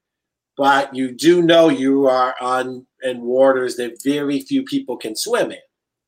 but 0.56 0.94
you 0.94 1.12
do 1.12 1.42
know 1.42 1.68
you 1.68 2.06
are 2.06 2.34
on 2.40 2.86
in 3.02 3.20
waters 3.20 3.76
that 3.76 4.02
very 4.02 4.40
few 4.40 4.62
people 4.62 4.96
can 4.96 5.14
swim 5.14 5.52
in, 5.52 5.58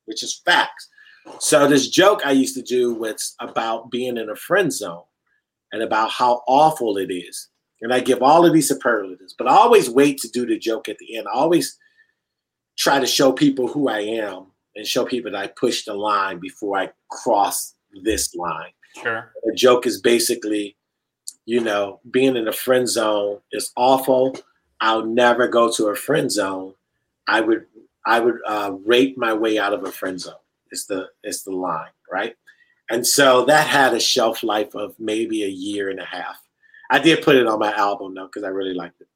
which 0.05 0.23
is 0.23 0.41
facts. 0.43 0.89
So 1.39 1.67
this 1.67 1.87
joke 1.89 2.25
I 2.25 2.31
used 2.31 2.55
to 2.55 2.63
do 2.63 2.95
was 2.95 3.35
about 3.39 3.91
being 3.91 4.17
in 4.17 4.31
a 4.31 4.35
friend 4.35 4.73
zone 4.73 5.03
and 5.71 5.83
about 5.83 6.09
how 6.09 6.41
awful 6.47 6.97
it 6.97 7.13
is. 7.13 7.49
And 7.81 7.93
I 7.93 7.99
give 7.99 8.23
all 8.23 8.45
of 8.45 8.53
these 8.53 8.67
superlatives, 8.67 9.35
but 9.37 9.47
I 9.47 9.51
always 9.51 9.89
wait 9.89 10.17
to 10.19 10.29
do 10.29 10.45
the 10.45 10.57
joke 10.57 10.89
at 10.89 10.97
the 10.97 11.17
end. 11.17 11.27
I 11.27 11.35
always 11.37 11.77
try 12.77 12.99
to 12.99 13.07
show 13.07 13.31
people 13.31 13.67
who 13.67 13.87
I 13.87 13.99
am 13.99 14.47
and 14.75 14.85
show 14.85 15.05
people 15.05 15.31
that 15.31 15.41
I 15.41 15.47
push 15.47 15.85
the 15.85 15.93
line 15.93 16.39
before 16.39 16.77
I 16.77 16.91
cross 17.09 17.75
this 18.03 18.35
line. 18.35 18.71
Sure. 19.01 19.31
The 19.43 19.53
joke 19.53 19.85
is 19.85 20.01
basically, 20.01 20.75
you 21.45 21.59
know, 21.59 21.99
being 22.11 22.35
in 22.35 22.47
a 22.47 22.53
friend 22.53 22.87
zone 22.87 23.39
is 23.51 23.71
awful. 23.75 24.35
I'll 24.81 25.05
never 25.05 25.47
go 25.47 25.71
to 25.73 25.87
a 25.87 25.95
friend 25.95 26.31
zone. 26.31 26.73
I 27.27 27.41
would 27.41 27.65
I 28.05 28.19
would 28.19 28.39
uh, 28.47 28.73
rate 28.85 29.17
my 29.17 29.33
way 29.33 29.59
out 29.59 29.73
of 29.73 29.83
a 29.83 29.91
friend 29.91 30.19
zone. 30.19 30.35
It's 30.71 30.85
the 30.85 31.09
it's 31.23 31.43
the 31.43 31.51
line, 31.51 31.91
right? 32.11 32.35
And 32.89 33.05
so 33.05 33.43
that 33.45 33.67
had 33.67 33.93
a 33.93 33.99
shelf 33.99 34.43
life 34.43 34.73
of 34.75 34.95
maybe 34.97 35.43
a 35.43 35.49
year 35.49 35.89
and 35.89 35.99
a 35.99 36.05
half. 36.05 36.37
I 36.89 36.99
did 36.99 37.23
put 37.23 37.35
it 37.35 37.47
on 37.47 37.59
my 37.59 37.73
album 37.73 38.13
though 38.13 38.27
because 38.27 38.43
I 38.43 38.49
really 38.49 38.73
liked 38.73 39.01
it. 39.01 39.07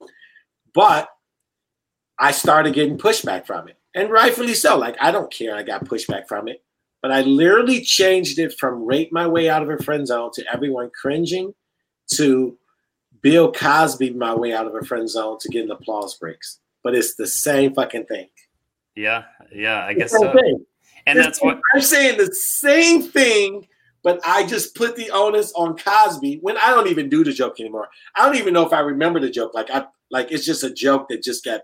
But 0.73 1.09
I 2.19 2.31
started 2.31 2.73
getting 2.73 2.97
pushback 2.97 3.45
from 3.45 3.67
it, 3.67 3.77
and 3.95 4.09
rightfully 4.09 4.53
so. 4.53 4.77
Like 4.77 4.95
I 5.01 5.11
don't 5.11 5.31
care, 5.31 5.55
I 5.55 5.63
got 5.63 5.85
pushback 5.85 6.27
from 6.27 6.47
it, 6.47 6.63
but 7.01 7.11
I 7.11 7.21
literally 7.21 7.81
changed 7.81 8.39
it 8.39 8.53
from 8.59 8.85
rate 8.85 9.11
my 9.11 9.27
way 9.27 9.49
out 9.49 9.63
of 9.63 9.69
a 9.69 9.83
friend 9.83 10.07
zone 10.07 10.31
to 10.35 10.53
everyone 10.53 10.91
cringing 10.99 11.53
to 12.13 12.57
Bill 13.21 13.51
Cosby 13.51 14.11
my 14.11 14.33
way 14.33 14.53
out 14.53 14.67
of 14.67 14.75
a 14.75 14.83
friend 14.83 15.09
zone 15.09 15.37
to 15.39 15.49
getting 15.49 15.71
applause 15.71 16.17
breaks. 16.17 16.59
But 16.83 16.95
it's 16.95 17.15
the 17.15 17.27
same 17.27 17.73
fucking 17.73 18.05
thing. 18.05 18.27
Yeah, 18.95 19.23
yeah, 19.53 19.85
I 19.85 19.93
guess 19.93 20.11
so. 20.11 20.33
thing. 20.33 20.65
And 21.05 21.17
that's 21.17 21.41
what 21.41 21.59
I'm 21.73 21.81
saying 21.81 22.17
the 22.17 22.33
same 22.33 23.01
thing, 23.01 23.67
but 24.03 24.19
I 24.25 24.45
just 24.45 24.75
put 24.75 24.95
the 24.95 25.11
onus 25.11 25.51
on 25.53 25.77
Cosby 25.77 26.39
when 26.41 26.57
I 26.57 26.69
don't 26.69 26.87
even 26.87 27.09
do 27.09 27.23
the 27.23 27.31
joke 27.31 27.59
anymore. 27.59 27.89
I 28.15 28.25
don't 28.25 28.37
even 28.37 28.53
know 28.53 28.65
if 28.65 28.73
I 28.73 28.79
remember 28.79 29.19
the 29.19 29.29
joke. 29.29 29.53
Like 29.53 29.69
I 29.69 29.85
like 30.09 30.31
it's 30.31 30.45
just 30.45 30.63
a 30.63 30.73
joke 30.73 31.07
that 31.09 31.23
just 31.23 31.45
got 31.45 31.61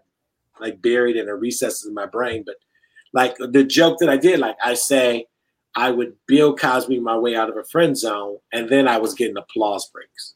like 0.59 0.81
buried 0.81 1.15
in 1.15 1.29
a 1.29 1.35
recess 1.35 1.85
in 1.85 1.93
my 1.93 2.05
brain. 2.05 2.43
But 2.45 2.55
like 3.13 3.35
the 3.37 3.63
joke 3.63 3.99
that 3.99 4.09
I 4.09 4.17
did, 4.17 4.39
like 4.39 4.57
I 4.63 4.73
say, 4.73 5.25
I 5.75 5.91
would 5.91 6.13
Bill 6.27 6.55
Cosby 6.55 6.99
my 6.99 7.17
way 7.17 7.35
out 7.35 7.49
of 7.49 7.57
a 7.57 7.63
friend 7.63 7.97
zone, 7.97 8.37
and 8.51 8.69
then 8.69 8.87
I 8.87 8.97
was 8.97 9.13
getting 9.13 9.37
applause 9.37 9.89
breaks. 9.89 10.33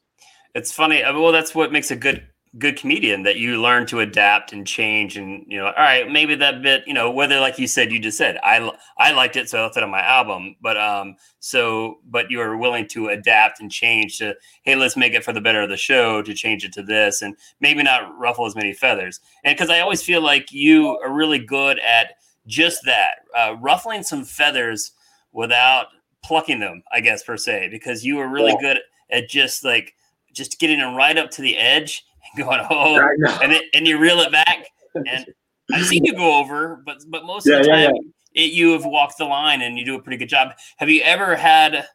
it's 0.53 0.71
funny. 0.71 1.03
uh, 1.03 1.17
Well, 1.19 1.31
that's 1.31 1.55
what 1.55 1.71
makes 1.71 1.91
a 1.91 1.95
good 1.95 2.27
good 2.59 2.75
comedian 2.77 3.23
that 3.23 3.37
you 3.37 3.61
learn 3.61 3.85
to 3.85 4.01
adapt 4.01 4.51
and 4.51 4.67
change 4.67 5.15
and 5.15 5.45
you 5.47 5.57
know 5.57 5.67
all 5.67 5.71
right 5.77 6.11
maybe 6.11 6.35
that 6.35 6.61
bit 6.61 6.83
you 6.85 6.93
know 6.93 7.09
whether 7.09 7.39
like 7.39 7.57
you 7.57 7.65
said 7.65 7.89
you 7.93 7.97
just 7.97 8.17
said 8.17 8.37
i 8.43 8.69
i 8.97 9.13
liked 9.13 9.37
it 9.37 9.49
so 9.49 9.57
i 9.57 9.61
left 9.61 9.77
it 9.77 9.83
on 9.83 9.89
my 9.89 10.01
album 10.01 10.53
but 10.61 10.75
um 10.75 11.15
so 11.39 11.99
but 12.09 12.29
you're 12.29 12.57
willing 12.57 12.85
to 12.85 13.07
adapt 13.07 13.61
and 13.61 13.71
change 13.71 14.17
to 14.17 14.35
hey 14.63 14.75
let's 14.75 14.97
make 14.97 15.13
it 15.13 15.23
for 15.23 15.31
the 15.31 15.39
better 15.39 15.61
of 15.61 15.69
the 15.69 15.77
show 15.77 16.21
to 16.21 16.33
change 16.33 16.65
it 16.65 16.73
to 16.73 16.83
this 16.83 17.21
and 17.21 17.37
maybe 17.61 17.81
not 17.81 18.17
ruffle 18.19 18.45
as 18.45 18.53
many 18.55 18.73
feathers 18.73 19.21
and 19.45 19.55
because 19.55 19.69
i 19.69 19.79
always 19.79 20.03
feel 20.03 20.21
like 20.21 20.51
you 20.51 20.89
are 20.99 21.13
really 21.13 21.39
good 21.39 21.79
at 21.79 22.15
just 22.47 22.81
that 22.83 23.19
uh, 23.33 23.55
ruffling 23.61 24.03
some 24.03 24.25
feathers 24.25 24.91
without 25.31 25.85
plucking 26.21 26.59
them 26.59 26.83
i 26.91 26.99
guess 26.99 27.23
per 27.23 27.37
se 27.37 27.69
because 27.71 28.03
you 28.03 28.19
are 28.19 28.27
really 28.27 28.51
Yeah. 28.61 28.73
good 28.73 28.79
at 29.09 29.29
just 29.29 29.63
like 29.63 29.95
just 30.33 30.59
getting 30.59 30.79
them 30.79 30.95
right 30.95 31.17
up 31.17 31.31
to 31.31 31.41
the 31.41 31.55
edge 31.57 32.03
going 32.37 32.65
oh 32.69 32.99
and 33.41 33.51
it, 33.51 33.65
and 33.73 33.87
you 33.87 33.97
reel 33.97 34.19
it 34.19 34.31
back 34.31 34.67
and 34.95 35.25
i've 35.73 35.85
seen 35.85 36.03
you 36.05 36.13
go 36.13 36.39
over 36.39 36.81
but 36.85 36.97
but 37.09 37.25
most 37.25 37.47
Yeah, 37.47 37.57
of 37.57 37.63
the 37.63 37.69
yeah, 37.69 37.87
time 37.87 38.13
It, 38.33 38.53
you 38.53 38.71
have 38.71 38.85
walked 38.85 39.17
the 39.17 39.25
line 39.25 39.61
and 39.61 39.77
you 39.77 39.85
do 39.85 39.95
a 39.95 40.01
pretty 40.01 40.17
good 40.17 40.29
job 40.29 40.53
have 40.77 40.89
you 40.89 41.01
ever 41.01 41.35
had 41.35 41.85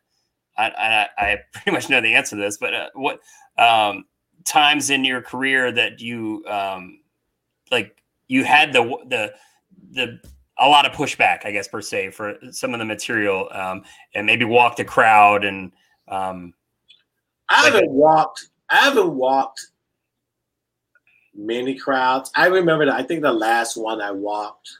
i 0.59 0.69
i, 0.69 1.09
I 1.19 1.39
pretty 1.53 1.73
much 1.73 1.89
know 1.89 2.01
the 2.01 2.15
answer 2.15 2.37
to 2.37 2.43
this 2.43 2.59
but 2.59 2.75
uh, 2.75 2.89
what 2.95 3.21
um 3.59 4.05
times 4.45 4.91
in 4.91 5.05
your 5.05 5.23
career 5.23 5.73
that 5.73 6.01
you 6.01 6.45
um 6.47 7.01
like 7.71 8.03
you 8.29 8.45
had 8.45 8.73
the 8.73 8.83
the 9.09 9.35
the 9.93 10.21
a 10.59 10.69
lot 10.69 10.87
of 10.87 10.93
pushback 10.93 11.45
i 11.45 11.51
guess 11.51 11.69
per 11.69 11.81
se 11.81 12.11
for 12.11 12.35
some 12.51 12.73
of 12.75 12.79
the 12.79 12.85
material 12.85 13.49
um 13.53 13.83
and 14.15 14.27
maybe 14.27 14.45
walk 14.45 14.77
the 14.77 14.85
crowd 14.85 15.45
and 15.45 15.73
um 16.09 16.53
I 17.49 17.65
haven't 17.67 17.91
walked. 17.91 18.49
I 18.71 18.77
haven't 18.77 19.15
walked 19.15 19.69
many 21.37 21.75
crowds. 21.75 22.31
I 22.35 22.47
remember 22.47 22.87
that. 22.87 22.95
I 22.95 23.03
think 23.03 23.23
the 23.23 23.33
last 23.33 23.77
one 23.77 24.01
I 24.01 24.11
walked 24.11 24.71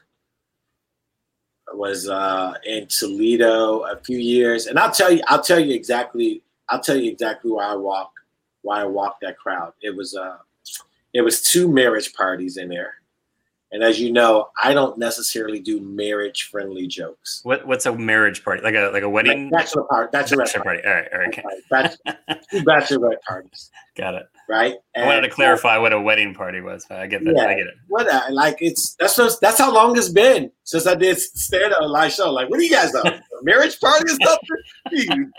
was 1.73 2.07
uh, 2.09 2.53
in 2.65 2.87
Toledo 2.87 3.79
a 3.81 3.97
few 3.97 4.17
years, 4.17 4.67
and 4.67 4.79
I'll 4.79 4.91
tell 4.91 5.11
you. 5.11 5.21
I'll 5.27 5.43
tell 5.43 5.59
you 5.59 5.73
exactly. 5.73 6.41
I'll 6.69 6.81
tell 6.81 6.97
you 6.97 7.11
exactly 7.11 7.51
why 7.51 7.65
I 7.65 7.75
walked. 7.75 8.19
Why 8.61 8.81
I 8.81 8.85
walked 8.85 9.21
that 9.21 9.37
crowd. 9.37 9.73
It 9.81 9.95
was 9.95 10.15
uh, 10.15 10.37
it 11.13 11.21
was 11.21 11.41
two 11.41 11.67
marriage 11.71 12.13
parties 12.13 12.57
in 12.57 12.69
there, 12.69 12.95
and 13.71 13.83
as 13.83 13.99
you 13.99 14.11
know, 14.13 14.47
I 14.61 14.73
don't 14.73 14.97
necessarily 14.97 15.59
do 15.59 15.81
marriage 15.81 16.47
friendly 16.51 16.87
jokes. 16.87 17.41
what 17.43 17.65
what's 17.67 17.85
a 17.85 17.93
marriage 17.95 18.43
party 18.43 18.61
like 18.63 18.75
a 18.75 18.89
like 18.93 19.03
a 19.03 19.09
wedding 19.09 19.49
Like 19.49 19.63
bachelor 19.65 19.83
party. 19.83 20.09
Bachelor 20.11 20.37
Bachelor 20.37 20.63
party. 20.63 20.81
party 20.81 20.87
all 20.87 20.93
right 20.93 21.07
all 21.13 21.19
right 21.19 21.27
okay. 21.29 21.43
Bachelor, 21.69 22.61
bachelorette 22.63 23.21
parties, 23.27 23.71
got 23.97 24.15
it 24.15 24.25
right? 24.49 24.75
I 24.95 25.05
wanted 25.05 25.21
to 25.21 25.25
And- 25.25 25.33
clarify 25.33 25.77
what 25.77 25.91
a 25.91 25.99
wedding 25.99 26.33
party 26.33 26.61
was. 26.61 26.85
but 26.87 26.99
I 26.99 27.07
get 27.07 27.23
that. 27.25 27.35
Yeah. 27.35 27.43
I 27.47 27.53
get 27.55 27.67
it. 27.67 27.73
what 27.89 28.09
I, 28.11 28.29
like 28.29 28.57
it's 28.61 28.95
that's 28.99 29.17
what, 29.17 29.33
that's 29.41 29.57
how 29.59 29.73
long 29.73 29.97
it's 29.97 30.07
been 30.09 30.49
since 30.63 30.87
I 30.87 30.95
did 30.95 31.17
stand 31.19 31.73
up 31.73 31.81
live 31.81 32.11
show. 32.13 32.31
Like, 32.31 32.49
what 32.49 32.59
are 32.59 32.63
you 32.63 32.71
guys? 32.71 32.93
A 32.95 33.21
marriage 33.43 33.77
party 33.79 34.05
or 34.05 34.17
something? 34.25 35.31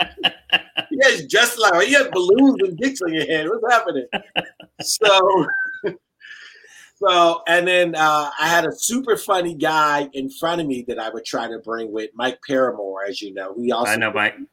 You, 0.90 0.98
guys 1.00 1.24
just 1.26 1.58
like 1.58 1.88
you 1.88 1.96
have 1.98 2.10
balloons 2.12 2.56
and 2.62 2.76
dicks 2.78 3.00
on 3.02 3.12
your 3.14 3.24
head. 3.26 3.48
What's 3.48 3.72
happening? 3.72 4.06
So, 4.80 5.46
so 7.00 7.42
and 7.46 7.66
then 7.66 7.94
uh, 7.94 8.30
I 8.40 8.48
had 8.48 8.66
a 8.66 8.72
super 8.72 9.16
funny 9.16 9.54
guy 9.54 10.08
in 10.12 10.30
front 10.30 10.60
of 10.60 10.66
me 10.66 10.84
that 10.88 10.98
I 10.98 11.10
would 11.10 11.24
try 11.24 11.48
to 11.48 11.58
bring 11.58 11.92
with 11.92 12.10
Mike 12.14 12.40
Paramore, 12.46 13.04
as 13.04 13.22
you 13.22 13.32
know. 13.32 13.52
We 13.56 13.70
also 13.70 13.92
I 13.92 13.96
know, 13.96 14.12
Mike. 14.12 14.34
and 14.36 14.46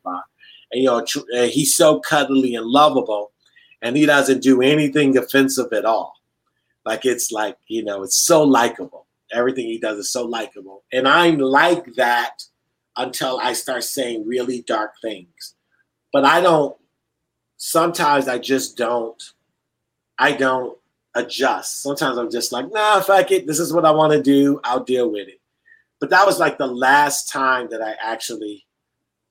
you 0.73 0.85
know 0.85 1.03
tr- 1.03 1.19
uh, 1.35 1.43
he's 1.43 1.75
so 1.75 1.99
cuddly 1.99 2.55
and 2.55 2.65
lovable 2.65 3.31
and 3.81 3.95
he 3.95 4.05
doesn't 4.05 4.41
do 4.41 4.61
anything 4.61 5.17
offensive 5.17 5.71
at 5.73 5.85
all. 5.85 6.13
Like 6.85 7.05
it's 7.05 7.31
like 7.31 7.57
you 7.67 7.83
know 7.83 8.03
it's 8.03 8.17
so 8.17 8.43
likable. 8.43 9.07
Everything 9.31 9.65
he 9.65 9.79
does 9.79 9.97
is 9.97 10.11
so 10.11 10.25
likable. 10.25 10.83
And 10.91 11.07
i'm 11.07 11.39
like 11.39 11.93
that 11.95 12.43
until 12.97 13.39
i 13.41 13.53
start 13.53 13.83
saying 13.83 14.27
really 14.27 14.61
dark 14.61 14.93
things. 15.01 15.55
But 16.13 16.25
i 16.25 16.41
don't 16.41 16.75
sometimes 17.57 18.27
i 18.27 18.37
just 18.37 18.77
don't 18.77 19.21
i 20.19 20.31
don't 20.31 20.77
adjust 21.15 21.81
sometimes 21.81 22.17
i'm 22.17 22.29
just 22.29 22.51
like 22.51 22.71
nah 22.71 22.99
fuck 23.01 23.31
it 23.31 23.47
this 23.47 23.59
is 23.59 23.73
what 23.73 23.85
i 23.85 23.91
want 23.91 24.11
to 24.11 24.21
do 24.21 24.59
i'll 24.63 24.83
deal 24.83 25.09
with 25.11 25.27
it 25.27 25.39
but 25.99 26.09
that 26.09 26.25
was 26.25 26.39
like 26.39 26.57
the 26.57 26.67
last 26.67 27.31
time 27.31 27.67
that 27.69 27.81
i 27.81 27.95
actually 28.01 28.65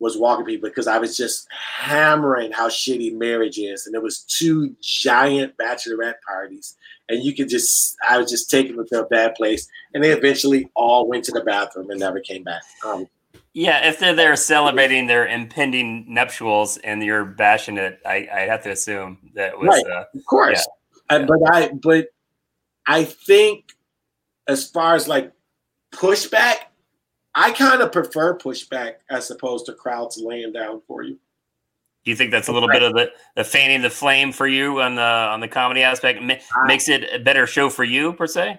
was 0.01 0.19
walking 0.19 0.45
people 0.45 0.69
because 0.69 0.87
I 0.87 0.99
was 0.99 1.17
just 1.17 1.47
hammering 1.51 2.53
how 2.53 2.69
shitty 2.69 3.17
marriage 3.17 3.59
is. 3.59 3.87
And 3.87 3.95
there 3.95 4.03
was 4.03 4.21
two 4.21 4.77
giant 4.81 5.57
bachelorette 5.57 6.21
parties. 6.27 6.77
And 7.09 7.23
you 7.23 7.35
could 7.35 7.49
just 7.49 7.97
I 8.09 8.19
was 8.19 8.31
just 8.31 8.51
taking 8.51 8.77
them 8.77 8.87
to 8.89 9.03
a 9.03 9.07
bad 9.07 9.35
place. 9.35 9.69
And 9.95 10.03
they 10.03 10.11
eventually 10.11 10.69
all 10.75 11.09
went 11.09 11.25
to 11.25 11.33
the 11.33 11.43
bathroom 11.43 11.91
and 11.91 12.01
never 12.01 12.21
came 12.21 12.45
back. 12.45 12.63
Um, 12.85 13.07
Yeah, 13.53 13.89
if 13.89 13.99
they're 13.99 14.15
there 14.15 14.37
celebrating 14.37 15.07
their 15.07 15.27
impending 15.27 16.05
nuptials 16.09 16.77
and 16.79 17.03
you're 17.03 17.25
bashing 17.25 17.79
it, 17.79 18.01
I, 18.05 18.29
I 18.33 18.41
have 18.41 18.63
to 18.65 18.71
assume 18.71 19.19
that 19.35 19.59
was 19.59 19.69
Right. 19.69 19.87
uh, 19.87 20.05
of 20.15 20.25
course. 20.27 20.67
Uh, 21.11 21.25
but 21.27 21.39
I 21.55 21.69
but 21.69 22.09
I 22.87 23.05
think 23.05 23.73
as 24.49 24.69
far 24.69 24.95
as 24.95 25.09
like 25.09 25.33
pushback, 25.93 26.57
I 27.35 27.53
kind 27.53 27.83
of 27.83 27.93
prefer 27.93 28.37
pushback 28.37 28.95
as 29.11 29.31
opposed 29.31 29.67
to 29.67 29.73
crowds 29.73 30.19
laying 30.19 30.53
down 30.53 30.83
for 30.87 31.03
you. 31.03 31.19
do 32.05 32.11
you 32.11 32.17
think 32.17 32.31
that's 32.31 32.49
a 32.49 32.53
little 32.53 32.69
bit 32.69 32.83
of 32.83 32.93
the, 32.93 33.11
the 33.37 33.45
fanning 33.45 33.83
the 33.83 33.91
flame 33.91 34.33
for 34.33 34.47
you 34.47 34.81
on 34.81 34.95
the 34.95 35.03
on 35.03 35.41
the 35.41 35.49
comedy 35.49 35.83
aspect 35.83 36.23
Ma- 36.23 36.35
makes 36.67 36.89
it 36.89 37.09
a 37.13 37.19
better 37.19 37.47
show 37.47 37.71
for 37.71 37.85
you 37.85 38.13
per 38.13 38.27
se? 38.27 38.59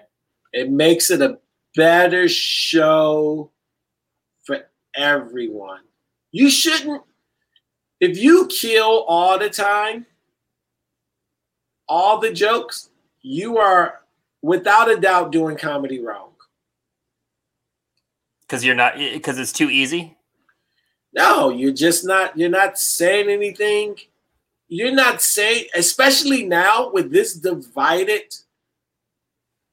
it 0.52 0.70
makes 0.70 1.10
it 1.10 1.20
a 1.20 1.38
better 1.74 2.28
show 2.28 3.50
for 4.44 4.60
everyone. 4.96 5.80
You 6.32 6.48
shouldn't, 6.48 7.02
if 8.00 8.16
you 8.16 8.46
kill 8.46 9.04
all 9.06 9.38
the 9.38 9.50
time, 9.50 10.06
all 11.88 12.18
the 12.18 12.32
jokes, 12.32 12.90
you 13.22 13.58
are 13.58 14.00
without 14.42 14.90
a 14.90 14.96
doubt 14.96 15.32
doing 15.32 15.56
comedy 15.56 16.00
wrong. 16.00 16.30
Because 18.42 18.64
you're 18.64 18.74
not 18.74 18.96
because 18.96 19.38
it's 19.38 19.52
too 19.52 19.70
easy. 19.70 20.16
No, 21.12 21.48
you're 21.48 21.72
just 21.72 22.04
not, 22.04 22.36
you're 22.36 22.50
not 22.50 22.78
saying 22.78 23.30
anything. 23.30 23.96
You're 24.68 24.94
not 24.94 25.22
saying, 25.22 25.64
especially 25.74 26.44
now 26.44 26.90
with 26.92 27.10
this 27.10 27.32
divided, 27.34 28.34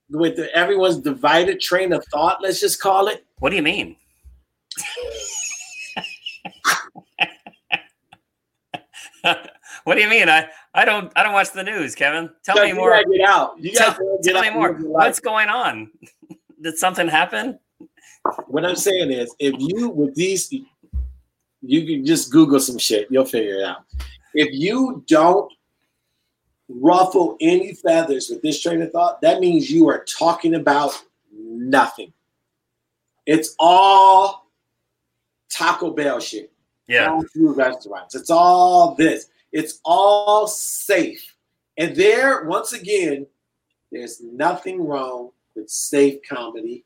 with 0.10 0.38
the, 0.38 0.50
everyone's 0.56 1.00
divided 1.00 1.60
train 1.60 1.92
of 1.92 2.06
thought, 2.06 2.42
let's 2.42 2.62
just 2.62 2.80
call 2.80 3.10
it. 3.10 3.26
What 3.40 3.50
do 3.50 3.58
you 3.58 3.62
mean? 3.62 3.98
what 9.84 9.96
do 9.96 10.02
you 10.02 10.10
mean? 10.10 10.30
I, 10.30 10.48
I 10.74 10.86
don't 10.86 11.12
I 11.16 11.24
don't 11.24 11.34
watch 11.34 11.52
the 11.52 11.64
news, 11.64 11.96
Kevin. 11.96 12.30
Tell 12.44 12.64
me 12.64 12.74
more. 12.74 12.92
get 13.12 13.28
out. 13.28 13.60
You 13.60 13.72
Tell, 13.74 13.96
tell 14.24 14.42
me 14.42 14.50
more. 14.50 14.72
live 14.72 14.80
your 14.80 14.90
life. 14.90 15.06
What's 15.08 15.20
going 15.20 15.50
on? 15.50 15.92
Did 16.62 16.78
something 16.78 17.08
happen? 17.08 17.60
What 18.48 18.66
I'm 18.66 18.76
saying 18.76 19.12
is, 19.12 19.36
if 19.38 19.54
you 19.60 19.90
with 19.90 20.16
these, 20.16 20.52
you 21.62 21.86
can 21.86 22.06
just 22.06 22.32
Google 22.32 22.60
some 22.60 22.78
shit. 22.78 23.08
You'll 23.12 23.26
figure 23.26 23.56
it 23.56 23.64
out. 23.66 23.84
If 24.34 24.50
you 24.54 25.04
don't 25.08 25.52
ruffle 26.70 27.38
any 27.42 27.74
feathers 27.74 28.30
with 28.30 28.42
this 28.42 28.62
train 28.62 28.82
of 28.82 28.92
thought, 28.92 29.22
that 29.22 29.42
means 29.42 29.70
you 29.70 29.90
are 29.90 30.06
talking 30.06 30.56
about 30.56 31.04
nothing. 31.32 32.14
It's 33.26 33.56
all 33.60 34.50
Taco 35.52 35.92
Bell 35.92 36.20
shit. 36.20 36.52
Yeah. 36.88 37.20
Fast 37.20 37.34
food 37.34 37.58
restaurants. 37.58 38.16
It's 38.16 38.30
all 38.30 38.96
this. 38.96 39.28
It's 39.54 39.80
all 39.86 40.48
safe. 40.48 41.36
And 41.78 41.96
there, 41.96 42.44
once 42.44 42.74
again, 42.74 43.28
there's 43.92 44.20
nothing 44.22 44.86
wrong 44.86 45.30
with 45.56 45.70
safe 45.70 46.20
comedy. 46.28 46.84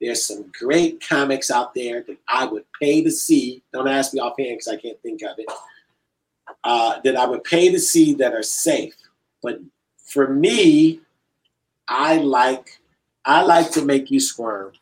There's 0.00 0.24
some 0.24 0.52
great 0.58 1.06
comics 1.06 1.50
out 1.50 1.74
there 1.74 2.02
that 2.02 2.18
I 2.28 2.44
would 2.44 2.64
pay 2.80 3.02
to 3.02 3.10
see. 3.10 3.62
Don't 3.72 3.88
ask 3.88 4.14
me 4.14 4.20
offhand 4.20 4.58
because 4.58 4.68
I 4.68 4.76
can't 4.76 5.00
think 5.02 5.22
of 5.22 5.38
it. 5.38 5.48
Uh, 6.62 7.00
that 7.04 7.16
I 7.16 7.26
would 7.26 7.44
pay 7.44 7.70
to 7.70 7.80
see 7.80 8.14
that 8.14 8.34
are 8.34 8.42
safe. 8.42 8.94
But 9.42 9.60
for 9.96 10.28
me, 10.28 11.00
I 11.88 12.18
like 12.18 12.78
I 13.24 13.42
like 13.42 13.70
to 13.72 13.84
make 13.84 14.10
you 14.10 14.20
squirm. 14.20 14.72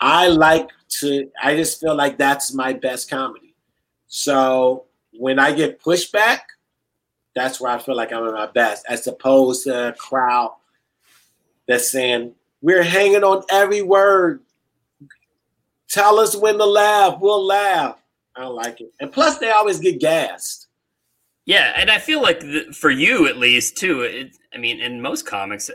I 0.00 0.28
like 0.28 0.68
to. 1.00 1.30
I 1.42 1.56
just 1.56 1.80
feel 1.80 1.94
like 1.94 2.18
that's 2.18 2.52
my 2.52 2.72
best 2.72 3.10
comedy. 3.10 3.54
So 4.06 4.84
when 5.12 5.38
I 5.38 5.52
get 5.52 5.80
pushback, 5.80 6.40
that's 7.34 7.60
where 7.60 7.72
I 7.72 7.78
feel 7.78 7.96
like 7.96 8.12
I'm 8.12 8.26
at 8.26 8.34
my 8.34 8.46
best, 8.46 8.84
as 8.88 9.06
opposed 9.06 9.64
to 9.64 9.88
a 9.88 9.92
crowd 9.92 10.54
that's 11.66 11.90
saying 11.90 12.34
we're 12.60 12.82
hanging 12.82 13.24
on 13.24 13.44
every 13.50 13.82
word. 13.82 14.40
Tell 15.88 16.18
us 16.18 16.36
when 16.36 16.58
to 16.58 16.64
laugh. 16.64 17.18
We'll 17.20 17.44
laugh. 17.44 18.00
I 18.36 18.42
don't 18.42 18.54
like 18.54 18.80
it. 18.80 18.92
And 19.00 19.12
plus, 19.12 19.38
they 19.38 19.50
always 19.50 19.80
get 19.80 20.00
gassed. 20.00 20.68
Yeah, 21.46 21.72
and 21.76 21.90
I 21.90 21.98
feel 21.98 22.22
like 22.22 22.40
th- 22.40 22.76
for 22.76 22.90
you 22.90 23.26
at 23.26 23.38
least 23.38 23.76
too. 23.76 24.02
It, 24.02 24.36
I 24.54 24.58
mean, 24.58 24.80
in 24.80 25.00
most 25.00 25.26
comics, 25.26 25.70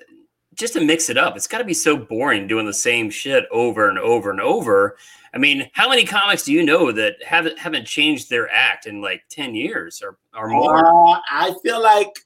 just 0.54 0.74
to 0.74 0.84
mix 0.84 1.10
it 1.10 1.18
up, 1.18 1.36
it's 1.36 1.48
got 1.48 1.58
to 1.58 1.64
be 1.66 1.74
so 1.74 1.98
boring 1.98 2.48
doing 2.48 2.66
the 2.66 2.74
same 2.74 3.10
shit 3.10 3.46
over 3.52 3.90
and 3.90 4.00
over 4.00 4.32
and 4.32 4.40
over. 4.40 4.96
I 5.36 5.38
mean, 5.38 5.70
how 5.74 5.90
many 5.90 6.06
comics 6.06 6.44
do 6.44 6.54
you 6.54 6.64
know 6.64 6.94
that 6.94 7.22
haven't 7.22 7.60
haven't 7.60 7.86
changed 7.86 8.30
their 8.30 8.50
act 8.50 8.86
in 8.86 9.02
like 9.02 9.24
ten 9.30 9.54
years 9.54 10.02
or 10.02 10.18
or 10.34 10.48
more? 10.48 10.78
Uh, 10.78 11.20
I 11.30 11.54
feel 11.62 11.82
like 11.82 12.18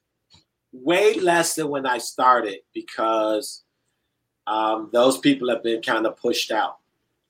way 0.71 1.15
less 1.15 1.55
than 1.55 1.69
when 1.69 1.87
I 1.87 1.97
started 1.97 2.59
because 2.71 3.63
um, 4.45 4.89
those 4.93 5.17
people 5.17 5.49
have 5.49 5.63
been 5.63 5.81
kind 5.81 6.05
of 6.05 6.17
pushed 6.17 6.51
out. 6.51 6.78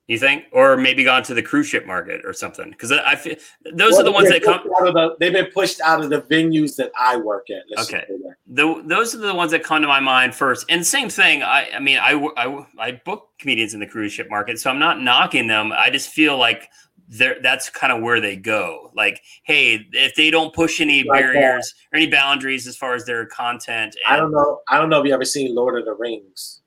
You 0.09 0.17
think, 0.17 0.45
or 0.51 0.75
maybe 0.75 1.03
gone 1.03 1.21
to 1.21 1.35
the 1.35 1.43
cruise 1.43 1.67
ship 1.67 1.85
market 1.85 2.21
or 2.25 2.33
something? 2.33 2.71
Because 2.71 2.91
I 2.91 3.15
feel 3.15 3.35
those 3.73 3.91
Well, 3.91 4.01
are 4.01 4.03
the 4.05 4.11
ones 4.11 4.27
that 4.29 4.41
come. 4.41 4.55
out 4.81 4.87
of 4.87 4.93
the- 4.95 5.15
they've 5.19 5.31
been 5.31 5.51
pushed 5.53 5.79
out 5.81 6.03
of 6.03 6.09
the 6.09 6.23
venues 6.23 6.75
that 6.77 6.91
I 6.99 7.15
work 7.15 7.51
at. 7.51 7.61
let's 7.69 7.87
Okay. 7.93 8.03
that. 8.07 8.35
The, 8.47 8.81
those 8.87 9.13
are 9.13 9.19
the 9.19 9.35
ones 9.35 9.51
that 9.51 9.63
come 9.63 9.83
to 9.83 9.87
my 9.87 9.99
mind 9.99 10.33
first. 10.33 10.65
And 10.67 10.83
same 10.85 11.09
thing. 11.09 11.43
I, 11.43 11.69
I 11.75 11.79
mean, 11.79 11.99
I, 11.99 12.13
I 12.37 12.65
I 12.79 12.91
book 13.05 13.29
comedians 13.37 13.75
in 13.75 13.79
the 13.79 13.85
cruise 13.85 14.11
ship 14.11 14.31
market, 14.31 14.59
so 14.59 14.71
I'm 14.71 14.79
not 14.79 14.99
knocking 14.99 15.45
them. 15.45 15.71
I 15.71 15.91
just 15.91 16.09
feel 16.09 16.39
like 16.39 16.69
they're, 17.07 17.37
that's 17.43 17.69
kind 17.69 17.93
of 17.93 18.01
where 18.01 18.19
they 18.19 18.35
go. 18.35 18.89
Like, 18.95 19.21
hey, 19.43 19.85
if 19.93 20.15
they 20.15 20.31
don't 20.31 20.51
push 20.55 20.81
any 20.81 21.03
Like 21.03 21.21
that. 21.21 21.33
barriers 21.33 21.75
or 21.93 21.97
any 21.97 22.07
boundaries 22.07 22.65
as 22.65 22.75
far 22.75 22.95
as 22.95 23.05
their 23.05 23.27
content, 23.27 23.95
and 24.07 24.15
I 24.15 24.17
don't 24.17 24.31
know. 24.31 24.61
I 24.67 24.79
don't 24.79 24.89
know 24.89 25.01
if 25.01 25.05
you 25.05 25.13
ever 25.13 25.23
seen 25.25 25.53
Lord 25.53 25.77
of 25.77 25.85
the 25.85 25.93
Rings. 25.93 26.61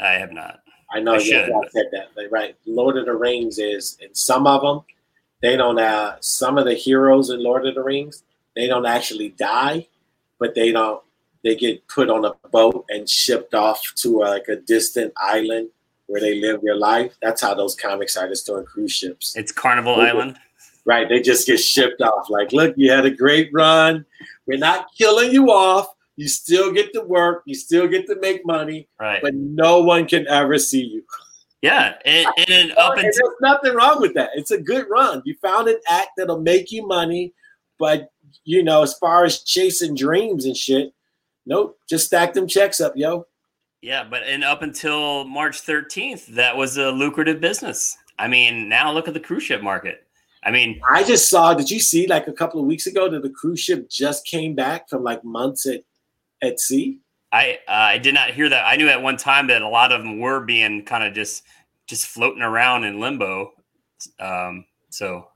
I 0.00 0.14
have 0.14 0.32
not. 0.32 0.58
I 0.92 1.00
know 1.00 1.14
I. 1.14 1.18
Said 1.18 1.88
that, 1.92 2.08
but 2.14 2.30
right. 2.30 2.56
Lord 2.66 2.96
of 2.96 3.06
the 3.06 3.14
Rings 3.14 3.58
is, 3.58 3.96
and 4.02 4.16
some 4.16 4.46
of 4.46 4.62
them, 4.62 4.82
they 5.42 5.56
don't. 5.56 5.78
Uh, 5.78 6.16
some 6.20 6.58
of 6.58 6.64
the 6.64 6.74
heroes 6.74 7.30
in 7.30 7.42
Lord 7.42 7.66
of 7.66 7.74
the 7.74 7.82
Rings, 7.82 8.24
they 8.56 8.66
don't 8.66 8.86
actually 8.86 9.30
die, 9.30 9.86
but 10.38 10.54
they 10.54 10.72
don't. 10.72 11.02
They 11.42 11.56
get 11.56 11.86
put 11.88 12.10
on 12.10 12.24
a 12.24 12.34
boat 12.48 12.84
and 12.90 13.08
shipped 13.08 13.54
off 13.54 13.80
to 13.96 14.24
uh, 14.24 14.28
like 14.28 14.48
a 14.48 14.56
distant 14.56 15.12
island 15.16 15.70
where 16.06 16.20
they 16.20 16.40
live 16.40 16.60
their 16.62 16.76
life. 16.76 17.14
That's 17.22 17.40
how 17.40 17.54
those 17.54 17.76
comics 17.76 18.16
are 18.16 18.24
artists 18.24 18.44
doing 18.44 18.64
cruise 18.64 18.92
ships. 18.92 19.36
It's 19.36 19.52
Carnival. 19.52 19.94
Island. 19.94 20.36
Right? 20.84 21.08
They 21.08 21.20
just 21.20 21.46
get 21.46 21.58
shipped 21.58 22.02
off. 22.02 22.28
Like, 22.28 22.52
look, 22.52 22.74
you 22.76 22.90
had 22.90 23.06
a 23.06 23.10
great 23.10 23.50
run. 23.52 24.04
We're 24.46 24.58
not 24.58 24.88
killing 24.98 25.30
you 25.30 25.50
off. 25.50 25.94
You 26.20 26.28
still 26.28 26.70
get 26.70 26.92
to 26.92 27.00
work. 27.00 27.44
You 27.46 27.54
still 27.54 27.88
get 27.88 28.06
to 28.08 28.16
make 28.20 28.44
money, 28.44 28.88
Right. 29.00 29.22
but 29.22 29.32
no 29.34 29.80
one 29.80 30.06
can 30.06 30.28
ever 30.28 30.58
see 30.58 30.82
you. 30.84 31.02
yeah. 31.62 31.94
And, 32.04 32.26
and 32.48 32.72
up 32.72 32.98
And 32.98 33.06
until 33.06 33.28
there's 33.28 33.40
nothing 33.40 33.74
wrong 33.74 34.02
with 34.02 34.12
that. 34.14 34.28
It's 34.34 34.50
a 34.50 34.60
good 34.60 34.86
run. 34.90 35.22
You 35.24 35.34
found 35.40 35.68
an 35.68 35.78
act 35.88 36.08
that'll 36.18 36.42
make 36.42 36.70
you 36.70 36.86
money, 36.86 37.32
but 37.78 38.10
you 38.44 38.62
know, 38.62 38.82
as 38.82 38.92
far 38.98 39.24
as 39.24 39.40
chasing 39.44 39.94
dreams 39.94 40.44
and 40.44 40.54
shit, 40.54 40.92
nope. 41.46 41.78
Just 41.88 42.04
stack 42.06 42.34
them 42.34 42.46
checks 42.46 42.82
up, 42.82 42.92
yo. 42.96 43.26
Yeah, 43.80 44.04
but 44.04 44.22
and 44.24 44.44
up 44.44 44.60
until 44.60 45.24
March 45.24 45.62
13th, 45.62 46.26
that 46.34 46.54
was 46.54 46.76
a 46.76 46.90
lucrative 46.90 47.40
business. 47.40 47.96
I 48.18 48.28
mean, 48.28 48.68
now 48.68 48.92
look 48.92 49.08
at 49.08 49.14
the 49.14 49.20
cruise 49.20 49.44
ship 49.44 49.62
market. 49.62 50.06
I 50.44 50.50
mean, 50.50 50.82
I 50.90 51.02
just 51.02 51.30
saw. 51.30 51.54
Did 51.54 51.70
you 51.70 51.80
see 51.80 52.06
like 52.06 52.28
a 52.28 52.32
couple 52.32 52.60
of 52.60 52.66
weeks 52.66 52.86
ago 52.86 53.08
that 53.08 53.22
the 53.22 53.30
cruise 53.30 53.60
ship 53.60 53.88
just 53.88 54.26
came 54.26 54.54
back 54.54 54.86
from 54.90 55.02
like 55.02 55.24
months 55.24 55.66
at 55.66 55.82
at 56.42 56.60
sea? 56.60 56.98
I 57.32 57.58
uh, 57.68 57.72
I 57.72 57.98
did 57.98 58.14
not 58.14 58.30
hear 58.30 58.48
that. 58.48 58.66
I 58.66 58.76
knew 58.76 58.88
at 58.88 59.02
one 59.02 59.16
time 59.16 59.46
that 59.48 59.62
a 59.62 59.68
lot 59.68 59.92
of 59.92 60.02
them 60.02 60.18
were 60.18 60.40
being 60.40 60.84
kind 60.84 61.04
of 61.04 61.14
just 61.14 61.44
just 61.86 62.06
floating 62.06 62.42
around 62.42 62.84
in 62.84 63.00
limbo. 63.00 63.52
Um, 64.18 64.64
so 64.90 65.28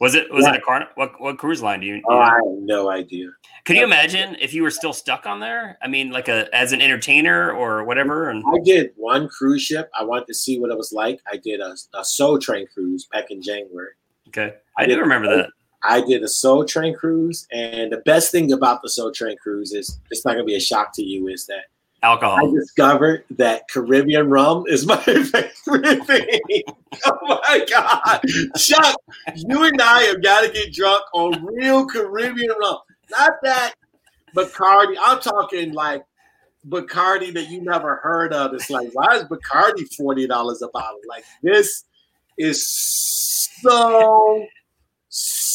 was 0.00 0.14
it 0.14 0.32
was 0.32 0.46
it 0.46 0.56
a 0.56 0.60
car? 0.60 0.88
What 0.96 1.20
what 1.20 1.38
cruise 1.38 1.62
line 1.62 1.80
do 1.80 1.86
you? 1.86 2.02
Oh, 2.08 2.18
I 2.18 2.30
have 2.30 2.42
no 2.44 2.90
idea. 2.90 3.28
could 3.64 3.76
you 3.76 3.84
imagine 3.84 4.36
if 4.40 4.52
you 4.52 4.62
were 4.62 4.70
still 4.70 4.92
stuck 4.92 5.26
on 5.26 5.40
there? 5.40 5.78
I 5.82 5.88
mean, 5.88 6.10
like 6.10 6.28
a 6.28 6.52
as 6.54 6.72
an 6.72 6.80
entertainer 6.80 7.52
or 7.52 7.84
whatever. 7.84 8.30
And 8.30 8.42
I 8.48 8.58
did 8.64 8.90
one 8.96 9.28
cruise 9.28 9.62
ship. 9.62 9.90
I 9.98 10.02
wanted 10.04 10.26
to 10.26 10.34
see 10.34 10.58
what 10.58 10.70
it 10.70 10.76
was 10.76 10.92
like. 10.92 11.20
I 11.30 11.36
did 11.36 11.60
a, 11.60 11.76
a 11.94 12.04
Soul 12.04 12.38
Train 12.38 12.66
cruise 12.74 13.06
back 13.12 13.30
in 13.30 13.42
January. 13.42 13.92
okay, 14.28 14.54
I 14.76 14.86
do 14.86 14.98
remember 14.98 15.28
that. 15.36 15.50
I 15.84 16.00
did 16.00 16.22
a 16.22 16.28
Soul 16.28 16.64
Train 16.64 16.94
cruise, 16.94 17.46
and 17.52 17.92
the 17.92 17.98
best 17.98 18.30
thing 18.30 18.52
about 18.52 18.82
the 18.82 18.88
Soul 18.88 19.12
Train 19.12 19.36
cruise 19.36 19.72
is 19.72 19.98
it's 20.10 20.24
not 20.24 20.32
gonna 20.32 20.44
be 20.44 20.56
a 20.56 20.60
shock 20.60 20.92
to 20.94 21.02
you. 21.02 21.28
Is 21.28 21.46
that 21.46 21.64
alcohol. 22.02 22.38
I 22.38 22.50
discovered 22.50 23.24
that 23.30 23.68
Caribbean 23.68 24.28
rum 24.28 24.64
is 24.68 24.86
my 24.86 24.96
favorite 25.02 26.04
thing. 26.06 26.62
Oh 27.06 27.18
my 27.22 27.66
god, 27.70 28.20
Chuck, 28.56 28.96
you 29.34 29.64
and 29.64 29.80
I 29.80 30.02
have 30.02 30.22
got 30.22 30.42
to 30.42 30.52
get 30.52 30.72
drunk 30.72 31.02
on 31.14 31.44
real 31.44 31.86
Caribbean 31.86 32.50
rum, 32.60 32.78
not 33.10 33.32
that 33.42 33.74
Bacardi. 34.36 34.96
I'm 35.00 35.20
talking 35.20 35.72
like 35.72 36.04
Bacardi 36.68 37.32
that 37.34 37.48
you 37.50 37.62
never 37.62 37.96
heard 37.96 38.32
of. 38.32 38.54
It's 38.54 38.70
like, 38.70 38.90
why 38.92 39.16
is 39.16 39.24
Bacardi 39.24 39.92
forty 39.94 40.26
dollars 40.26 40.62
a 40.62 40.68
bottle? 40.68 41.00
Like 41.08 41.24
this 41.42 41.84
is 42.38 42.66
so 43.62 44.46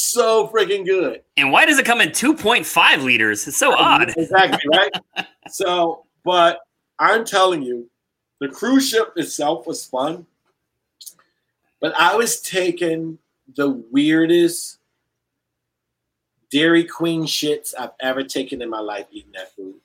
so 0.08 0.48
freaking 0.48 0.86
good. 0.86 1.24
And 1.36 1.52
why 1.52 1.65
does 1.65 1.80
it 1.80 1.86
come 1.86 2.02
in 2.02 2.10
2.5 2.10 3.04
liters? 3.04 3.48
It's 3.48 3.58
so 3.58 3.74
odd. 3.74 4.13
Exactly, 4.17 4.60
right? 4.72 5.28
so, 5.50 6.06
but 6.24 6.60
I'm 7.00 7.26
telling 7.26 7.62
you, 7.62 7.89
the 8.39 8.48
cruise 8.48 8.89
ship 8.89 9.13
itself 9.15 9.67
was 9.67 9.86
fun. 9.86 10.26
But 11.80 11.93
I 12.00 12.15
was 12.15 12.41
taking 12.41 13.20
the 13.56 13.70
weirdest 13.91 14.80
Dairy 16.50 16.84
Queen 16.84 17.24
shits 17.24 17.74
I've 17.78 17.91
ever 18.00 18.24
taken 18.24 18.62
in 18.62 18.70
my 18.70 18.80
life 18.80 19.06
eating 19.12 19.32
that 19.34 19.54
food. 19.56 19.76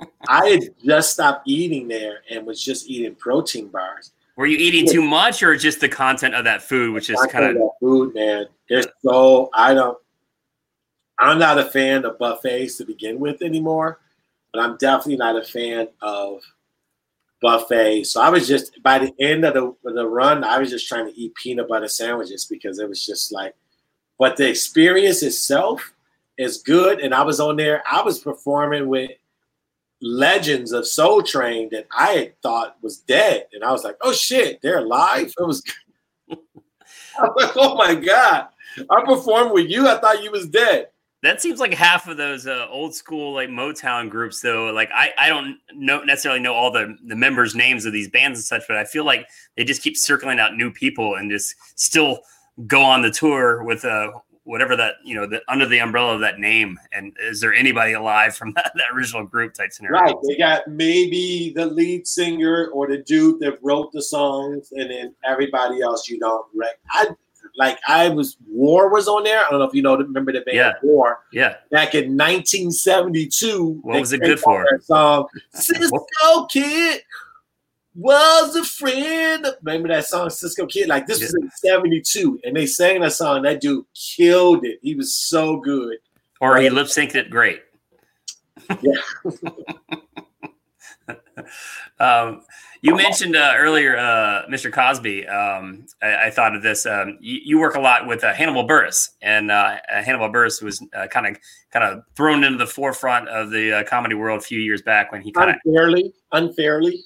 I 0.28 0.46
had 0.46 0.62
just 0.84 1.12
stopped 1.12 1.48
eating 1.48 1.88
there 1.88 2.20
and 2.30 2.46
was 2.46 2.62
just 2.62 2.88
eating 2.88 3.14
protein 3.14 3.68
bars. 3.68 4.12
Were 4.36 4.46
you 4.46 4.58
eating 4.58 4.86
too 4.86 5.02
much 5.02 5.42
or 5.42 5.56
just 5.56 5.80
the 5.80 5.88
content 5.88 6.34
of 6.34 6.44
that 6.44 6.62
food, 6.62 6.92
which 6.92 7.08
is 7.08 7.18
kind 7.30 7.56
of 7.56 7.70
food, 7.80 8.14
man. 8.14 8.46
There's 8.68 8.86
so 9.02 9.50
I 9.54 9.72
don't. 9.72 9.96
I'm 11.18 11.38
not 11.38 11.58
a 11.58 11.64
fan 11.64 12.04
of 12.04 12.18
buffets 12.18 12.76
to 12.76 12.84
begin 12.84 13.18
with 13.18 13.40
anymore, 13.40 14.00
but 14.52 14.62
I'm 14.62 14.76
definitely 14.76 15.16
not 15.16 15.40
a 15.40 15.44
fan 15.44 15.88
of 16.02 16.42
buffets. 17.40 18.10
So 18.10 18.20
I 18.20 18.28
was 18.28 18.46
just 18.46 18.82
by 18.82 18.98
the 18.98 19.14
end 19.18 19.46
of 19.46 19.54
the 19.54 19.88
of 19.88 19.94
the 19.94 20.06
run, 20.06 20.44
I 20.44 20.58
was 20.58 20.70
just 20.70 20.86
trying 20.86 21.06
to 21.06 21.18
eat 21.18 21.34
peanut 21.34 21.68
butter 21.68 21.88
sandwiches 21.88 22.44
because 22.44 22.78
it 22.78 22.88
was 22.88 23.04
just 23.04 23.32
like. 23.32 23.54
But 24.18 24.38
the 24.38 24.48
experience 24.48 25.22
itself 25.22 25.92
is 26.38 26.62
good, 26.62 27.00
and 27.00 27.14
I 27.14 27.22
was 27.22 27.38
on 27.38 27.56
there. 27.56 27.82
I 27.90 28.02
was 28.02 28.18
performing 28.18 28.88
with 28.88 29.10
legends 30.02 30.72
of 30.72 30.86
Soul 30.86 31.22
Train 31.22 31.68
that 31.72 31.86
I 31.96 32.12
had 32.12 32.42
thought 32.42 32.76
was 32.82 32.98
dead, 32.98 33.46
and 33.52 33.64
I 33.64 33.72
was 33.72 33.84
like, 33.84 33.96
"Oh 34.02 34.12
shit, 34.12 34.60
they're 34.62 34.78
alive!" 34.78 35.32
It 35.38 35.46
was 35.46 35.62
I'm 36.30 37.30
like, 37.36 37.52
oh 37.56 37.74
my 37.76 37.94
god! 37.94 38.48
I 38.90 39.02
performed 39.04 39.52
with 39.52 39.70
you. 39.70 39.88
I 39.88 39.98
thought 39.98 40.22
you 40.22 40.30
was 40.30 40.46
dead. 40.48 40.88
that 41.22 41.40
seems 41.40 41.60
like 41.60 41.72
half 41.74 42.08
of 42.08 42.16
those 42.16 42.46
uh, 42.46 42.66
old 42.70 42.94
school 42.94 43.32
like 43.34 43.48
Motown 43.48 44.10
groups 44.10 44.40
though. 44.40 44.70
Like 44.72 44.90
I, 44.94 45.12
I 45.18 45.28
don't 45.28 45.56
know 45.74 46.02
necessarily 46.04 46.40
know 46.40 46.54
all 46.54 46.70
the 46.70 46.96
the 47.06 47.16
members' 47.16 47.54
names 47.54 47.84
of 47.86 47.92
these 47.92 48.08
bands 48.08 48.38
and 48.38 48.44
such, 48.44 48.62
but 48.68 48.76
I 48.76 48.84
feel 48.84 49.04
like 49.04 49.26
they 49.56 49.64
just 49.64 49.82
keep 49.82 49.96
circling 49.96 50.38
out 50.38 50.56
new 50.56 50.70
people 50.70 51.14
and 51.16 51.30
just 51.30 51.54
still 51.74 52.20
go 52.66 52.82
on 52.82 53.02
the 53.02 53.10
tour 53.10 53.64
with 53.64 53.84
uh 53.84 54.10
whatever 54.46 54.76
that 54.76 54.94
you 55.04 55.14
know 55.14 55.26
the 55.26 55.42
under 55.48 55.66
the 55.66 55.78
umbrella 55.78 56.14
of 56.14 56.20
that 56.20 56.38
name 56.38 56.78
and 56.92 57.12
is 57.20 57.40
there 57.40 57.52
anybody 57.52 57.92
alive 57.92 58.34
from 58.34 58.52
that, 58.56 58.72
that 58.76 58.86
original 58.94 59.24
group 59.24 59.52
type 59.52 59.72
scenario 59.72 60.00
right 60.00 60.14
they 60.26 60.36
got 60.36 60.66
maybe 60.68 61.52
the 61.54 61.66
lead 61.66 62.06
singer 62.06 62.68
or 62.72 62.86
the 62.86 62.98
dude 62.98 63.40
that 63.40 63.58
wrote 63.62 63.90
the 63.92 64.02
songs 64.02 64.72
and 64.72 64.90
then 64.90 65.14
everybody 65.24 65.82
else 65.82 66.08
you 66.08 66.18
don't 66.18 66.46
rec- 66.54 66.78
I 66.90 67.08
like 67.56 67.78
I 67.88 68.08
was 68.08 68.36
War 68.48 68.92
was 68.92 69.08
on 69.08 69.24
there. 69.24 69.44
I 69.44 69.50
don't 69.50 69.60
know 69.60 69.64
if 69.66 69.74
you 69.74 69.82
know 69.82 69.96
remember 69.96 70.32
the 70.32 70.40
band 70.40 70.56
Yeah. 70.56 70.72
War 70.82 71.20
yeah 71.32 71.56
back 71.70 71.94
in 71.94 72.16
1972. 72.16 73.80
What 73.82 74.00
was 74.00 74.12
it 74.12 74.20
good 74.20 74.40
for? 74.40 74.66
song 74.82 75.26
Cisco 75.54 76.46
Kid 76.50 77.02
was 77.96 78.54
a 78.56 78.64
friend. 78.64 79.46
Remember 79.62 79.88
that 79.88 80.06
song 80.06 80.30
Cisco 80.30 80.66
Kid? 80.66 80.88
Like 80.88 81.06
this 81.06 81.20
was 81.20 81.34
in 81.34 81.50
72 81.50 82.40
and 82.44 82.54
they 82.54 82.66
sang 82.66 83.00
that 83.00 83.12
song. 83.14 83.42
That 83.42 83.60
dude 83.60 83.86
killed 83.94 84.64
it. 84.64 84.78
He 84.82 84.94
was 84.94 85.14
so 85.14 85.58
good. 85.58 85.96
or 86.40 86.58
he 86.58 86.68
lip 86.70 86.86
synced 86.86 87.14
it 87.14 87.30
great 87.30 87.62
um, 92.00 92.42
you 92.82 92.96
mentioned 92.96 93.36
uh, 93.36 93.54
earlier 93.56 93.96
uh, 93.96 94.42
mr 94.50 94.72
cosby 94.72 95.26
um, 95.28 95.86
I, 96.02 96.26
I 96.26 96.30
thought 96.30 96.56
of 96.56 96.62
this 96.62 96.84
um, 96.84 97.16
you, 97.20 97.40
you 97.44 97.58
work 97.58 97.76
a 97.76 97.80
lot 97.80 98.06
with 98.06 98.24
uh, 98.24 98.32
Hannibal 98.34 98.66
Buress 98.66 99.10
and 99.22 99.50
uh, 99.50 99.76
uh, 99.92 100.02
Hannibal 100.02 100.28
Buress 100.30 100.62
was 100.62 100.82
kind 101.10 101.26
of 101.26 101.38
kind 101.70 101.84
of 101.84 102.02
thrown 102.16 102.44
into 102.44 102.58
the 102.58 102.66
forefront 102.66 103.28
of 103.28 103.50
the 103.50 103.78
uh, 103.80 103.84
comedy 103.84 104.14
world 104.14 104.40
a 104.40 104.44
few 104.44 104.58
years 104.60 104.82
back 104.82 105.12
when 105.12 105.22
he 105.22 105.30
kind 105.32 105.50
of 105.50 105.56
Unfairly, 105.64 106.12
unfairly. 106.32 107.04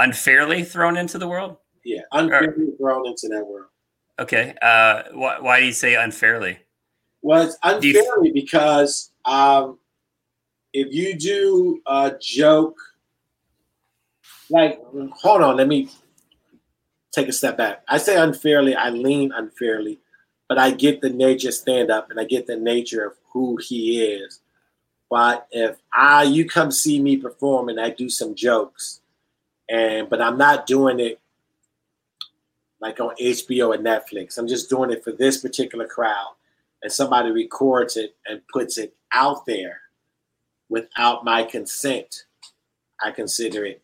Unfairly 0.00 0.62
thrown 0.64 0.96
into 0.96 1.18
the 1.18 1.28
world 1.28 1.56
Yeah, 1.84 2.02
unfairly 2.12 2.72
thrown 2.78 3.06
into 3.06 3.28
that 3.28 3.44
world. 3.46 3.66
okay 4.18 4.54
uh, 4.62 5.04
why, 5.12 5.38
why 5.40 5.60
do 5.60 5.66
you 5.66 5.72
say 5.72 5.94
unfairly 5.94 6.58
Do 7.22 7.28
you- 7.28 7.48
unfairly 7.62 8.32
because 8.32 9.12
um, 9.24 9.78
if 10.72 10.92
you 10.94 11.14
do 11.18 11.80
a 11.86 12.12
joke, 12.20 12.76
like, 14.50 14.80
hold 15.12 15.42
on, 15.42 15.56
let 15.56 15.68
me 15.68 15.88
take 17.12 17.28
a 17.28 17.32
step 17.32 17.56
back. 17.56 17.82
I 17.88 17.98
say 17.98 18.16
unfairly, 18.16 18.74
I 18.74 18.90
lean 18.90 19.32
unfairly, 19.32 19.98
but 20.48 20.58
I 20.58 20.70
get 20.70 21.00
the 21.00 21.10
nature 21.10 21.52
stand 21.52 21.90
up 21.90 22.10
and 22.10 22.18
I 22.18 22.24
get 22.24 22.46
the 22.46 22.56
nature 22.56 23.04
of 23.04 23.14
who 23.32 23.56
he 23.58 24.02
is. 24.02 24.40
But 25.10 25.46
if 25.50 25.76
I 25.92 26.22
you 26.22 26.48
come 26.48 26.70
see 26.70 27.00
me 27.00 27.16
perform 27.16 27.68
and 27.68 27.80
I 27.80 27.90
do 27.90 28.08
some 28.08 28.34
jokes, 28.34 28.99
and 29.70 30.08
but 30.10 30.20
I'm 30.20 30.36
not 30.36 30.66
doing 30.66 31.00
it 31.00 31.20
like 32.80 32.98
on 33.00 33.14
HBO 33.20 33.74
or 33.74 33.78
Netflix. 33.78 34.38
I'm 34.38 34.48
just 34.48 34.70
doing 34.70 34.90
it 34.90 35.04
for 35.04 35.12
this 35.12 35.38
particular 35.38 35.86
crowd 35.86 36.34
and 36.82 36.90
somebody 36.90 37.30
records 37.30 37.96
it 37.96 38.16
and 38.26 38.40
puts 38.52 38.78
it 38.78 38.94
out 39.12 39.44
there 39.44 39.80
without 40.68 41.24
my 41.24 41.42
consent, 41.42 42.24
I 43.02 43.10
consider 43.10 43.64
it 43.64 43.82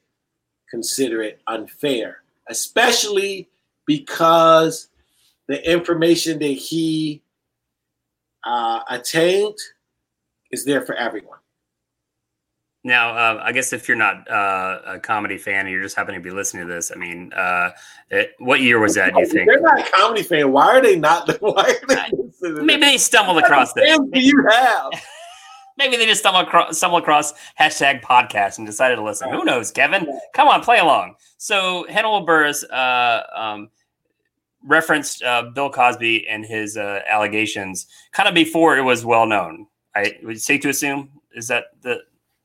consider 0.68 1.22
it 1.22 1.40
unfair, 1.46 2.22
especially 2.48 3.48
because 3.86 4.88
the 5.46 5.70
information 5.70 6.38
that 6.40 6.46
he 6.46 7.22
uh, 8.44 8.80
attained 8.90 9.56
is 10.50 10.64
there 10.64 10.82
for 10.82 10.94
everyone. 10.94 11.35
Now, 12.86 13.16
uh, 13.16 13.42
I 13.42 13.50
guess 13.50 13.72
if 13.72 13.88
you're 13.88 13.96
not 13.96 14.30
uh, 14.30 14.78
a 14.86 15.00
comedy 15.00 15.38
fan 15.38 15.66
and 15.66 15.70
you're 15.70 15.82
just 15.82 15.96
happening 15.96 16.20
to 16.20 16.24
be 16.24 16.30
listening 16.30 16.68
to 16.68 16.72
this, 16.72 16.92
I 16.92 16.94
mean, 16.94 17.32
uh, 17.32 17.70
it, 18.12 18.34
what 18.38 18.60
year 18.60 18.78
was 18.78 18.94
that? 18.94 19.12
Do 19.12 19.18
you 19.18 19.26
think? 19.26 19.48
they're 19.48 19.58
not 19.58 19.80
a 19.80 19.90
comedy 19.90 20.22
fan, 20.22 20.52
why 20.52 20.66
are 20.66 20.80
they 20.80 20.94
not? 20.94 21.28
Why 21.40 21.64
are 21.64 21.86
they 21.88 22.16
listening 22.16 22.64
Maybe 22.64 22.82
they 22.82 22.96
stumbled 22.96 23.38
across 23.38 23.72
this. 23.72 23.84
fans 23.84 24.08
do 24.12 24.20
you 24.20 24.40
have? 24.48 24.92
Maybe 25.76 25.96
they 25.96 26.06
just 26.06 26.20
stumbled 26.20 26.46
across, 26.46 26.78
stumbled 26.78 27.02
across 27.02 27.34
hashtag 27.58 28.02
podcast 28.02 28.58
and 28.58 28.66
decided 28.68 28.96
to 28.96 29.02
listen. 29.02 29.30
Who 29.30 29.44
knows, 29.44 29.72
Kevin? 29.72 30.06
Come 30.32 30.46
on, 30.46 30.62
play 30.62 30.78
along. 30.78 31.16
So 31.38 31.86
Hannibal 31.88 32.24
Buress 32.24 32.62
uh, 32.70 33.24
um, 33.36 33.68
referenced 34.62 35.24
uh, 35.24 35.50
Bill 35.52 35.70
Cosby 35.70 36.28
and 36.28 36.46
his 36.46 36.76
uh, 36.76 37.00
allegations 37.08 37.88
kind 38.12 38.28
of 38.28 38.34
before 38.36 38.78
it 38.78 38.82
was 38.82 39.04
well 39.04 39.26
known. 39.26 39.66
I 39.96 40.16
would 40.22 40.40
safe 40.40 40.60
to 40.60 40.68
assume 40.68 41.10
is 41.34 41.48
that 41.48 41.64
the 41.82 42.02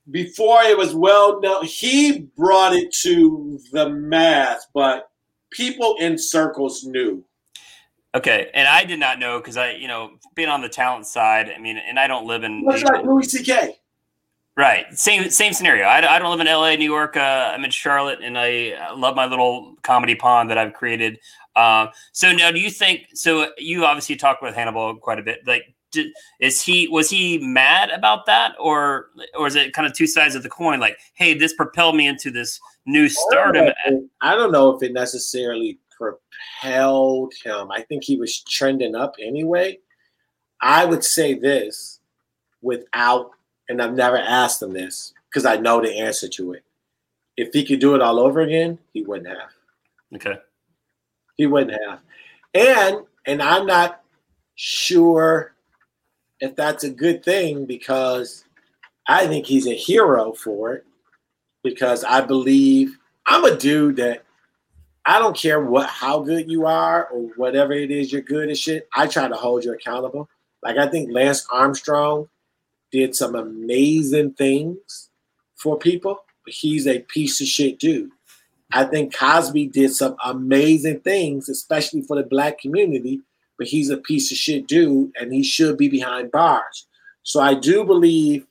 before 0.10 0.64
it 0.64 0.78
was 0.78 0.96
well 0.96 1.40
known, 1.42 1.66
he 1.66 2.22
brought 2.36 2.74
it 2.74 2.92
to 3.02 3.60
the 3.72 3.90
mass, 3.90 4.68
but 4.74 5.10
people 5.52 5.96
in 6.00 6.18
circles 6.18 6.84
knew. 6.84 7.24
okay? 8.16 8.50
And 8.54 8.68
I 8.68 8.84
did 8.84 9.00
not 9.00 9.20
know 9.20 9.40
because 9.40 9.58
I, 9.58 9.72
you 9.72 9.88
know, 9.88 10.12
being 10.36 10.50
on 10.50 10.62
the 10.62 10.70
talent 10.70 11.06
side. 11.06 11.52
I 11.56 11.60
mean, 11.60 11.78
and 11.78 12.00
I 12.00 12.08
don't 12.08 12.26
live 12.26 12.44
in 12.44 12.66
Much 12.66 12.84
like 12.84 13.06
Louis 13.06 13.24
C.K. 13.30 13.78
Right. 14.58 14.86
Same 14.98 15.30
same 15.30 15.54
scenario. 15.54 15.86
I, 15.86 16.16
I 16.16 16.20
don't 16.20 16.32
live 16.32 16.46
in 16.46 16.48
LA, 16.48 16.76
New 16.76 16.92
York. 16.92 17.16
Uh, 17.16 17.52
I'm 17.54 17.64
in 17.64 17.72
Charlotte, 17.72 18.20
and 18.22 18.38
I 18.38 18.94
love 18.96 19.16
my 19.16 19.26
little 19.26 19.76
comedy 19.82 20.16
pond 20.16 20.50
that 20.50 20.58
I've 20.58 20.74
created. 20.74 21.20
Uh, 21.56 21.88
so 22.12 22.34
now, 22.34 22.52
do 22.52 22.60
you 22.60 22.70
think? 22.70 23.08
So 23.14 23.48
you 23.58 23.86
obviously 23.86 24.18
talked 24.18 24.44
with 24.44 24.54
Hannibal 24.54 24.96
quite 24.98 25.20
a 25.20 25.24
bit. 25.24 25.40
Like, 25.48 25.74
did, 25.92 26.14
is 26.40 26.62
he 26.62 26.88
was 26.88 27.10
he 27.10 27.38
mad 27.40 27.90
about 27.90 28.26
that, 28.26 28.56
or 28.60 29.08
or 29.38 29.48
is 29.48 29.56
it 29.56 29.74
kind 29.74 29.88
of 29.88 29.94
two 29.94 30.08
sides 30.08 30.36
of 30.36 30.44
the 30.44 30.50
coin? 30.50 30.80
Like, 30.80 30.98
hey, 31.14 31.34
this 31.34 31.54
propelled 31.54 31.96
me 31.96 32.08
into 32.08 32.32
this 32.32 32.60
new 32.86 33.10
stardom. 33.10 33.74
I 34.22 34.36
don't 34.36 34.52
know 34.52 34.76
if 34.76 34.82
it 34.84 34.94
necessarily 34.94 35.80
propelled 35.98 37.34
him. 37.44 37.72
I 37.72 37.82
think 37.82 38.04
he 38.04 38.18
was 38.18 38.42
trending 38.42 38.96
up 38.96 39.16
anyway. 39.22 39.80
I 40.62 40.86
would 40.86 41.04
say 41.04 41.34
this 41.34 42.00
without, 42.62 43.32
and 43.70 43.82
I've 43.82 43.94
never 43.94 44.18
asked 44.18 44.62
him 44.62 44.74
this 44.74 45.14
because 45.30 45.46
I 45.46 45.58
know 45.58 45.82
the 45.82 45.98
answer 45.98 46.28
to 46.28 46.54
it. 46.54 46.64
If 47.38 47.54
he 47.54 47.66
could 47.66 47.80
do 47.80 47.96
it 47.96 48.02
all 48.02 48.20
over 48.20 48.42
again, 48.42 48.78
he 48.94 49.04
wouldn't 49.04 49.30
have. 49.30 49.50
Okay. 50.16 50.38
He 51.38 51.48
wouldn't 51.48 51.80
have. 51.88 52.02
And 52.54 53.06
and 53.26 53.42
I'm 53.42 53.66
not 53.66 54.04
sure 54.56 55.54
if 56.42 56.56
that's 56.56 56.84
a 56.84 56.90
good 56.90 57.24
thing 57.24 57.66
because 57.66 58.44
I 59.08 59.28
think 59.28 59.46
he's 59.46 59.68
a 59.68 59.76
hero 59.76 60.34
for 60.34 60.74
it 60.74 60.86
because 61.64 62.04
I 62.04 62.22
believe 62.22 62.98
I'm 63.28 63.46
a 63.46 63.56
dude 63.56 63.98
that 63.98 64.26
I 65.06 65.20
don't 65.20 65.38
care 65.38 65.64
what 65.64 65.88
how 65.88 66.20
good 66.20 66.50
you 66.50 66.66
are 66.66 67.08
or 67.08 67.30
whatever 67.38 67.74
it 67.74 67.92
is 67.92 68.12
you're 68.12 68.22
good 68.22 68.50
at 68.50 68.58
shit. 68.58 68.90
I 68.94 69.08
try 69.08 69.28
to 69.28 69.36
hold 69.36 69.64
you 69.64 69.74
accountable. 69.74 70.28
Like 70.64 70.78
I 70.78 70.88
think 70.88 71.12
Lance 71.12 71.48
Armstrong 71.52 72.28
did 72.92 73.16
some 73.16 73.36
amazing 73.36 74.34
things 74.34 75.10
for 75.56 75.78
people, 75.78 76.24
but 76.44 76.54
he's 76.54 76.88
a 76.88 77.00
piece 77.00 77.40
of 77.40 77.48
shit 77.48 77.80
dude. 77.80 78.12
I 78.74 78.86
think 78.86 79.16
Cosby 79.16 79.68
did 79.68 79.94
some 79.94 80.16
amazing 80.24 81.02
things, 81.02 81.50
especially 81.50 82.02
for 82.04 82.16
the 82.16 82.24
black 82.24 82.60
community, 82.60 83.22
but 83.62 83.68
he's 83.68 83.92
a 83.92 83.98
piece 83.98 84.32
of 84.32 84.38
shit 84.40 84.66
dude 84.66 85.12
and 85.22 85.32
he 85.32 85.44
should 85.44 85.78
be 85.78 85.88
behind 85.88 86.32
bars. 86.32 86.88
So 87.22 87.40
I 87.40 87.54
do 87.54 87.84
believe 87.84 88.48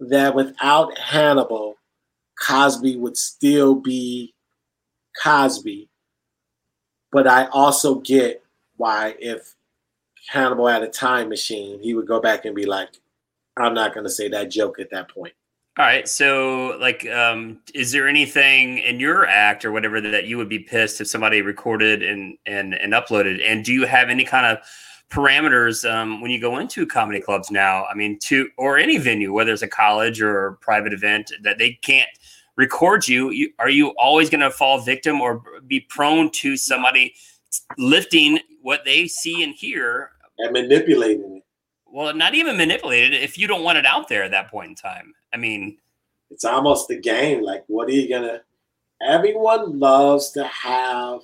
that 0.00 0.34
without 0.34 0.98
Hannibal, 0.98 1.76
Cosby 2.44 2.96
would 2.96 3.16
still 3.16 3.76
be 3.76 4.34
Cosby. 5.22 5.88
But 7.12 7.28
I 7.28 7.46
also 7.52 8.00
get 8.00 8.42
why 8.78 9.14
if 9.20 9.54
Hannibal 10.26 10.66
had 10.66 10.82
a 10.82 10.88
time 10.88 11.28
machine, 11.28 11.80
he 11.80 11.94
would 11.94 12.08
go 12.08 12.20
back 12.20 12.44
and 12.44 12.56
be 12.56 12.66
like, 12.66 12.88
I'm 13.56 13.74
not 13.74 13.94
going 13.94 14.06
to 14.06 14.10
say 14.10 14.26
that 14.26 14.50
joke 14.50 14.80
at 14.80 14.90
that 14.90 15.08
point. 15.08 15.34
All 15.78 15.84
right. 15.84 16.08
So, 16.08 16.76
like, 16.80 17.06
um, 17.06 17.60
is 17.72 17.92
there 17.92 18.08
anything 18.08 18.78
in 18.78 18.98
your 18.98 19.28
act 19.28 19.64
or 19.64 19.70
whatever 19.70 20.00
that 20.00 20.26
you 20.26 20.36
would 20.36 20.48
be 20.48 20.58
pissed 20.58 21.00
if 21.00 21.06
somebody 21.06 21.40
recorded 21.40 22.02
and 22.02 22.36
and 22.46 22.74
and 22.74 22.92
uploaded? 22.94 23.40
And 23.44 23.64
do 23.64 23.72
you 23.72 23.86
have 23.86 24.08
any 24.08 24.24
kind 24.24 24.44
of 24.44 24.58
parameters 25.08 25.88
um, 25.88 26.20
when 26.20 26.32
you 26.32 26.40
go 26.40 26.58
into 26.58 26.84
comedy 26.84 27.20
clubs 27.20 27.52
now? 27.52 27.84
I 27.84 27.94
mean, 27.94 28.18
to 28.24 28.48
or 28.56 28.76
any 28.76 28.98
venue, 28.98 29.32
whether 29.32 29.52
it's 29.52 29.62
a 29.62 29.68
college 29.68 30.20
or 30.20 30.46
a 30.46 30.56
private 30.56 30.92
event, 30.92 31.30
that 31.42 31.58
they 31.58 31.74
can't 31.74 32.10
record 32.56 33.06
you. 33.06 33.30
you 33.30 33.52
are 33.60 33.70
you 33.70 33.90
always 33.90 34.28
going 34.28 34.40
to 34.40 34.50
fall 34.50 34.80
victim 34.80 35.20
or 35.20 35.44
be 35.68 35.78
prone 35.78 36.28
to 36.32 36.56
somebody 36.56 37.14
lifting 37.76 38.40
what 38.62 38.84
they 38.84 39.06
see 39.06 39.44
and 39.44 39.54
hear? 39.54 40.10
And 40.38 40.52
manipulating 40.52 41.36
it. 41.36 41.44
Well, 41.90 42.14
not 42.14 42.34
even 42.34 42.56
manipulated 42.56 43.14
if 43.14 43.38
you 43.38 43.46
don't 43.46 43.62
want 43.62 43.78
it 43.78 43.86
out 43.86 44.08
there 44.08 44.22
at 44.22 44.30
that 44.32 44.50
point 44.50 44.70
in 44.70 44.74
time. 44.74 45.14
I 45.32 45.36
mean, 45.36 45.78
it's 46.30 46.44
almost 46.44 46.88
the 46.88 47.00
game. 47.00 47.42
Like, 47.42 47.64
what 47.66 47.88
are 47.88 47.92
you 47.92 48.08
gonna? 48.08 48.42
Everyone 49.02 49.78
loves 49.78 50.30
to 50.32 50.44
have, 50.44 51.20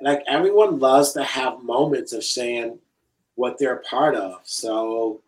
like, 0.00 0.22
everyone 0.26 0.78
loves 0.78 1.12
to 1.12 1.22
have 1.22 1.62
moments 1.62 2.12
of 2.12 2.24
saying 2.24 2.78
what 3.34 3.58
they're 3.58 3.76
a 3.76 3.82
part 3.82 4.14
of. 4.14 4.40
So, 4.44 5.20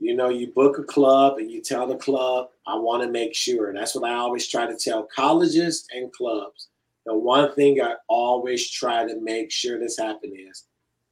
you 0.00 0.16
know, 0.16 0.30
you 0.30 0.48
book 0.48 0.78
a 0.78 0.82
club 0.82 1.38
and 1.38 1.50
you 1.50 1.60
tell 1.60 1.86
the 1.86 1.96
club, 1.96 2.48
I 2.66 2.74
want 2.74 3.02
to 3.02 3.08
make 3.08 3.34
sure. 3.34 3.68
And 3.68 3.76
that's 3.76 3.94
what 3.94 4.08
I 4.10 4.14
always 4.14 4.48
try 4.48 4.66
to 4.66 4.76
tell 4.76 5.04
colleges 5.14 5.86
and 5.94 6.12
clubs. 6.12 6.68
The 7.06 7.14
one 7.14 7.54
thing 7.54 7.80
I 7.80 7.94
always 8.08 8.70
try 8.70 9.06
to 9.06 9.20
make 9.20 9.50
sure 9.50 9.78
this 9.78 9.98
happen 9.98 10.32
is 10.34 10.64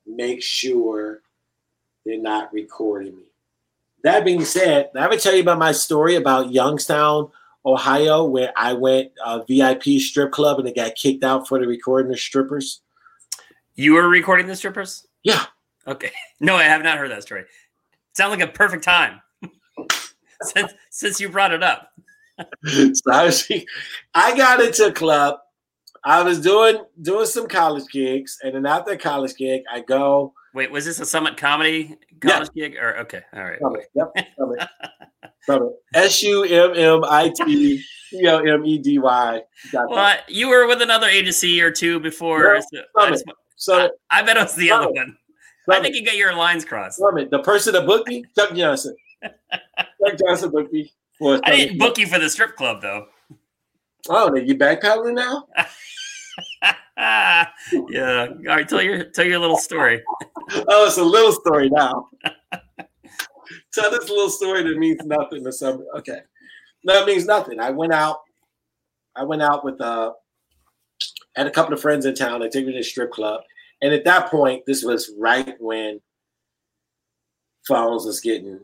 make 0.07 0.42
sure 0.42 1.22
they're 2.05 2.20
not 2.20 2.53
recording 2.53 3.16
me. 3.16 3.24
That 4.03 4.24
being 4.24 4.44
said, 4.44 4.90
I 4.96 5.05
ever 5.05 5.16
tell 5.16 5.34
you 5.34 5.42
about 5.42 5.59
my 5.59 5.72
story 5.72 6.14
about 6.14 6.53
Youngstown, 6.53 7.30
Ohio, 7.66 8.24
where 8.24 8.53
I 8.57 8.72
went 8.72 9.12
uh, 9.24 9.42
VIP 9.46 10.01
strip 10.01 10.32
club 10.32 10.59
and 10.59 10.66
they 10.66 10.72
got 10.72 10.94
kicked 10.94 11.22
out 11.22 11.46
for 11.46 11.59
the 11.59 11.66
recording 11.66 12.11
of 12.11 12.18
strippers? 12.18 12.80
You 13.74 13.94
were 13.94 14.09
recording 14.09 14.46
the 14.46 14.57
strippers? 14.57 15.07
Yeah. 15.22 15.44
Okay. 15.86 16.12
No, 16.42 16.57
I 16.57 16.62
have 16.62 16.82
not 16.82 16.96
heard 16.96 17.11
that 17.11 17.20
story. 17.22 17.44
Sound 18.14 18.30
like 18.30 18.40
a 18.40 18.51
perfect 18.51 18.82
time 18.82 19.20
since 20.42 20.72
since 20.88 21.20
you 21.20 21.28
brought 21.28 21.53
it 21.53 21.62
up. 21.62 21.92
so 22.64 23.12
I, 23.12 23.24
was, 23.24 23.46
I 24.14 24.34
got 24.38 24.62
into 24.62 24.86
a 24.86 24.92
club. 24.92 25.38
I 26.05 26.22
was 26.22 26.40
doing 26.40 26.84
doing 27.03 27.26
some 27.26 27.46
college 27.46 27.84
gigs, 27.92 28.38
and 28.42 28.55
then 28.55 28.66
after 28.66 28.96
college 28.96 29.34
gig, 29.36 29.62
I 29.70 29.80
go. 29.80 30.32
Wait, 30.55 30.70
was 30.70 30.84
this 30.84 30.98
a 30.98 31.07
Summit 31.07 31.36
Comedy 31.36 31.96
college 32.20 32.48
yeah. 32.55 32.68
gig? 32.68 32.78
Or 32.78 32.98
okay, 32.98 33.22
all 33.34 33.44
right. 33.44 33.59
Summit. 33.61 33.86
Yep. 33.94 34.12
Summit. 34.38 34.68
Summit. 35.42 35.72
S 35.94 36.22
U 36.22 36.44
M 36.44 36.72
M 36.74 37.05
I 37.05 37.32
T 37.44 37.82
C 38.09 38.26
O 38.26 38.38
M 38.38 38.64
E 38.64 38.78
D 38.78 38.98
Y. 38.98 39.42
Well, 39.72 40.16
you 40.28 40.48
were 40.48 40.66
with 40.66 40.82
another 40.82 41.07
agency 41.07 41.61
or 41.61 41.70
two 41.70 42.01
before. 42.01 42.55
Yeah, 42.55 42.61
so, 42.61 42.82
I, 42.96 43.11
just, 43.11 43.24
so 43.57 43.90
I, 44.11 44.20
I, 44.20 44.22
bet 44.22 44.36
it 44.36 44.40
was 44.40 44.55
the 44.55 44.68
Summit. 44.68 44.84
other 44.84 44.92
one. 44.94 45.16
Summit. 45.66 45.78
I 45.78 45.82
think 45.82 45.96
you 45.96 46.05
got 46.05 46.16
your 46.16 46.34
lines 46.34 46.64
crossed. 46.64 46.98
Summit. 46.98 47.30
The 47.30 47.40
person 47.40 47.74
that 47.74 47.86
booked 47.86 48.09
me, 48.09 48.24
Chuck 48.36 48.55
Johnson. 48.55 48.96
Chuck 49.22 50.18
Johnson 50.18 50.51
booked 50.51 50.72
me. 50.72 50.90
I 51.22 51.57
didn't 51.57 51.78
book 51.78 51.98
you 51.98 52.07
for 52.07 52.18
the 52.18 52.30
strip 52.30 52.57
club 52.57 52.80
though. 52.80 53.07
Oh, 54.09 54.30
are 54.30 54.38
you 54.38 54.55
backpedaling 54.55 55.14
now? 55.14 55.46
yeah. 56.96 57.46
All 58.28 58.44
right, 58.46 58.68
tell 58.68 58.82
your 58.82 59.04
tell 59.04 59.24
your 59.24 59.38
little 59.38 59.56
story. 59.56 60.02
oh, 60.68 60.86
it's 60.86 60.98
a 60.98 61.04
little 61.04 61.32
story 61.32 61.70
now. 61.70 62.08
tell 63.72 63.90
this 63.90 64.08
little 64.08 64.30
story 64.30 64.62
that 64.62 64.78
means 64.78 65.00
nothing 65.04 65.44
to 65.44 65.52
some. 65.52 65.84
Okay, 65.96 66.20
that 66.84 67.06
means 67.06 67.26
nothing. 67.26 67.61
I 67.61 67.70
went 67.70 67.92
out. 67.92 68.18
I 69.16 69.24
went 69.24 69.42
out 69.42 69.64
with 69.64 69.80
uh, 69.80 70.12
had 71.36 71.46
a 71.46 71.50
couple 71.50 71.72
of 71.72 71.80
friends 71.80 72.06
in 72.06 72.14
town. 72.14 72.40
They 72.40 72.48
took 72.48 72.66
me 72.66 72.72
to 72.72 72.78
a 72.78 72.84
strip 72.84 73.11
club, 73.11 73.40
and 73.82 73.92
at 73.92 74.04
that 74.04 74.30
point, 74.30 74.64
this 74.66 74.84
was 74.84 75.11
right 75.18 75.54
when 75.58 76.00
phones 77.66 78.04
was 78.04 78.20
getting 78.20 78.61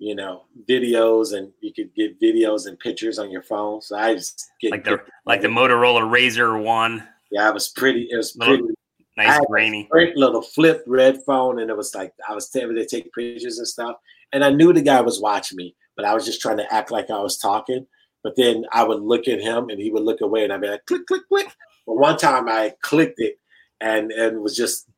you 0.00 0.14
know, 0.14 0.44
videos 0.66 1.36
and 1.36 1.52
you 1.60 1.72
could 1.74 1.94
get 1.94 2.18
videos 2.18 2.66
and 2.66 2.78
pictures 2.78 3.18
on 3.18 3.30
your 3.30 3.42
phone. 3.42 3.82
So 3.82 3.96
I 3.96 4.14
just 4.14 4.50
get 4.60 4.70
like 4.70 4.82
the 4.82 4.98
like 5.26 5.42
the 5.42 5.48
Motorola 5.48 6.00
Razr 6.00 6.60
one. 6.60 7.06
Yeah, 7.30 7.48
it 7.48 7.54
was 7.54 7.68
pretty. 7.68 8.08
It 8.10 8.16
was 8.16 8.36
little, 8.36 8.58
pretty 8.58 8.74
nice, 9.16 9.40
grainy. 9.48 9.88
Great 9.90 10.16
little 10.16 10.42
flip 10.42 10.82
red 10.86 11.22
phone, 11.24 11.60
and 11.60 11.70
it 11.70 11.76
was 11.76 11.94
like 11.94 12.12
I 12.28 12.34
was 12.34 12.54
able 12.56 12.74
to 12.74 12.86
take 12.86 13.12
pictures 13.12 13.58
and 13.58 13.68
stuff. 13.68 13.96
And 14.32 14.44
I 14.44 14.50
knew 14.50 14.72
the 14.72 14.82
guy 14.82 15.00
was 15.00 15.20
watching 15.20 15.56
me, 15.56 15.74
but 15.96 16.04
I 16.04 16.14
was 16.14 16.24
just 16.24 16.40
trying 16.40 16.58
to 16.58 16.72
act 16.72 16.90
like 16.90 17.10
I 17.10 17.20
was 17.20 17.38
talking. 17.38 17.86
But 18.22 18.36
then 18.36 18.64
I 18.72 18.84
would 18.84 19.00
look 19.00 19.28
at 19.28 19.40
him, 19.40 19.70
and 19.70 19.80
he 19.80 19.90
would 19.90 20.02
look 20.02 20.20
away, 20.20 20.44
and 20.44 20.52
I'd 20.52 20.60
be 20.60 20.68
like, 20.68 20.84
click, 20.86 21.06
click, 21.06 21.22
click. 21.28 21.48
But 21.86 21.96
one 21.96 22.16
time 22.16 22.48
I 22.48 22.74
clicked 22.82 23.18
it, 23.20 23.38
and 23.80 24.12
and 24.12 24.40
was 24.40 24.56
just 24.56 24.88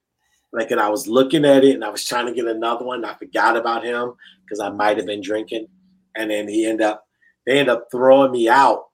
like, 0.53 0.71
and 0.71 0.81
I 0.81 0.89
was 0.89 1.07
looking 1.07 1.45
at 1.45 1.65
it, 1.65 1.75
and 1.75 1.85
I 1.85 1.89
was 1.89 2.05
trying 2.05 2.27
to 2.27 2.35
get 2.35 2.47
another 2.47 2.85
one. 2.85 3.05
I 3.05 3.15
forgot 3.15 3.57
about 3.57 3.85
him, 3.85 4.15
because 4.45 4.61
I 4.61 4.71
might 4.71 4.97
have 4.97 5.07
been 5.07 5.23
drinking. 5.23 5.69
And 6.15 6.31
then 6.31 6.47
he 6.47 6.67
ended 6.67 6.87
up, 6.87 7.07
they 7.47 7.59
ended 7.59 7.71
up 7.71 7.89
throwing 7.91 8.33
me 8.33 8.49
out, 8.49 8.89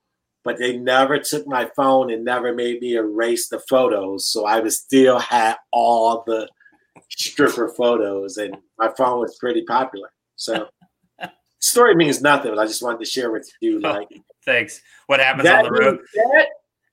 but 0.45 0.59
they 0.59 0.77
never 0.77 1.19
took 1.19 1.47
my 1.47 1.71
phone 1.77 2.11
and 2.13 2.25
never 2.25 2.55
made 2.55 2.81
me 2.81 2.95
erase 2.95 3.49
the 3.49 3.61
photos. 3.61 4.27
So 4.27 4.47
I 4.47 4.61
was 4.61 4.79
still 4.79 5.19
had 5.19 5.57
all 5.73 6.25
the 6.27 6.49
stripper 7.09 7.69
photos, 7.69 8.37
and 8.37 8.57
my 8.79 8.91
phone 8.97 9.21
was 9.21 9.37
pretty 9.39 9.63
popular. 9.63 10.11
So 10.37 10.69
story 11.59 11.95
means 11.95 12.23
nothing, 12.23 12.53
but 12.53 12.61
I 12.61 12.67
just 12.67 12.83
wanted 12.83 13.01
to 13.01 13.07
share 13.11 13.31
with 13.31 13.51
you. 13.61 13.81
Oh, 13.85 13.91
like, 13.91 14.09
thanks. 14.45 14.81
What 15.07 15.21
happens 15.21 15.49
on 15.49 15.65
the 15.65 15.71
road? 15.71 16.01
Said, 16.15 16.47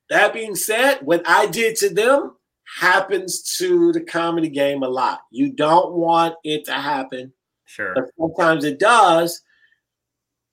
that 0.09 0.33
being 0.33 0.55
said, 0.55 0.99
what 1.01 1.23
I 1.27 1.47
did 1.47 1.75
to 1.77 1.89
them 1.89 2.35
happens 2.79 3.55
to 3.57 3.91
the 3.91 4.01
comedy 4.01 4.49
game 4.49 4.83
a 4.83 4.89
lot. 4.89 5.21
You 5.31 5.51
don't 5.51 5.93
want 5.93 6.35
it 6.43 6.65
to 6.65 6.73
happen 6.73 7.33
Sure. 7.65 7.93
But 7.93 8.05
sometimes 8.17 8.63
it 8.63 8.79
does. 8.79 9.41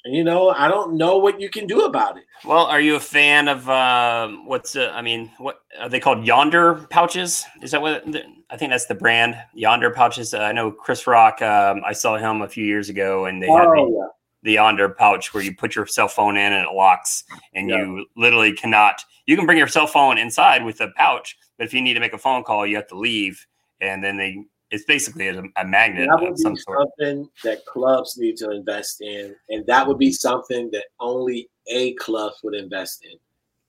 You 0.04 0.24
know, 0.24 0.50
I 0.50 0.66
don't 0.66 0.96
know 0.96 1.18
what 1.18 1.40
you 1.40 1.48
can 1.48 1.68
do 1.68 1.84
about 1.84 2.16
it. 2.16 2.24
Well, 2.44 2.66
are 2.66 2.80
you 2.80 2.96
a 2.96 3.00
fan 3.00 3.46
of 3.46 3.68
um, 3.70 4.46
what's 4.46 4.74
uh, 4.74 4.90
I 4.92 5.00
mean, 5.00 5.30
what 5.38 5.60
are 5.78 5.88
they 5.88 6.00
called? 6.00 6.24
Yondr 6.24 6.90
pouches? 6.90 7.44
Is 7.62 7.70
that 7.70 7.80
what 7.80 8.04
I 8.50 8.56
think 8.56 8.72
that's 8.72 8.86
the 8.86 8.96
brand? 8.96 9.36
Yondr 9.56 9.94
pouches. 9.94 10.34
Uh, 10.34 10.40
I 10.40 10.50
know 10.50 10.72
Chris 10.72 11.06
Rock. 11.06 11.40
Um, 11.40 11.82
I 11.86 11.92
saw 11.92 12.16
him 12.16 12.42
a 12.42 12.48
few 12.48 12.64
years 12.64 12.88
ago, 12.88 13.26
and 13.26 13.40
they 13.40 13.46
oh, 13.48 13.56
had 13.56 13.66
the, 13.66 13.92
yeah. 13.96 14.08
the 14.42 14.56
Yondr 14.56 14.96
pouch 14.96 15.32
where 15.32 15.42
you 15.42 15.54
put 15.54 15.76
your 15.76 15.86
cell 15.86 16.08
phone 16.08 16.36
in 16.36 16.52
and 16.52 16.66
it 16.68 16.74
locks, 16.74 17.22
and 17.54 17.70
yeah. 17.70 17.78
you 17.78 18.06
literally 18.16 18.52
cannot. 18.52 19.04
You 19.26 19.36
can 19.36 19.46
bring 19.46 19.58
your 19.58 19.68
cell 19.68 19.86
phone 19.86 20.18
inside 20.18 20.64
with 20.64 20.78
the 20.78 20.88
pouch, 20.96 21.38
but 21.58 21.66
if 21.68 21.72
you 21.72 21.80
need 21.80 21.94
to 21.94 22.00
make 22.00 22.12
a 22.12 22.18
phone 22.18 22.42
call, 22.42 22.66
you 22.66 22.74
have 22.74 22.88
to 22.88 22.98
leave, 22.98 23.46
and 23.80 24.02
then 24.02 24.16
they 24.16 24.44
it's 24.72 24.84
basically 24.84 25.28
a, 25.28 25.42
a 25.56 25.64
magnet 25.66 26.08
that 26.08 26.20
would 26.20 26.34
be 26.34 26.56
something 26.56 27.28
that 27.44 27.64
clubs 27.66 28.16
need 28.16 28.38
to 28.38 28.50
invest 28.50 29.02
in 29.02 29.36
and 29.50 29.66
that 29.66 29.86
would 29.86 29.98
be 29.98 30.10
something 30.10 30.70
that 30.72 30.86
only 30.98 31.50
a 31.68 31.92
club 31.94 32.32
would 32.42 32.54
invest 32.54 33.04
in. 33.04 33.18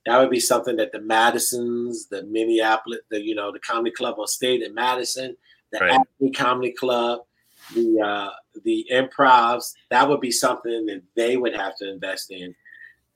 That 0.05 0.19
would 0.19 0.29
be 0.29 0.39
something 0.39 0.77
that 0.77 0.93
the 0.93 1.01
madisons 1.01 2.07
the 2.07 2.23
minneapolis 2.23 2.99
the 3.11 3.21
you 3.21 3.35
know 3.35 3.51
the 3.51 3.59
comedy 3.59 3.91
club 3.91 4.15
on 4.17 4.27
state 4.27 4.61
in 4.61 4.73
madison 4.73 5.35
the 5.71 5.79
right. 5.79 6.35
comedy 6.35 6.71
club 6.71 7.21
the 7.73 8.01
uh 8.01 8.29
the 8.63 8.85
improvs 8.91 9.73
that 9.89 10.07
would 10.07 10.21
be 10.21 10.31
something 10.31 10.85
that 10.85 11.01
they 11.15 11.37
would 11.37 11.55
have 11.55 11.75
to 11.77 11.91
invest 11.91 12.31
in. 12.31 12.55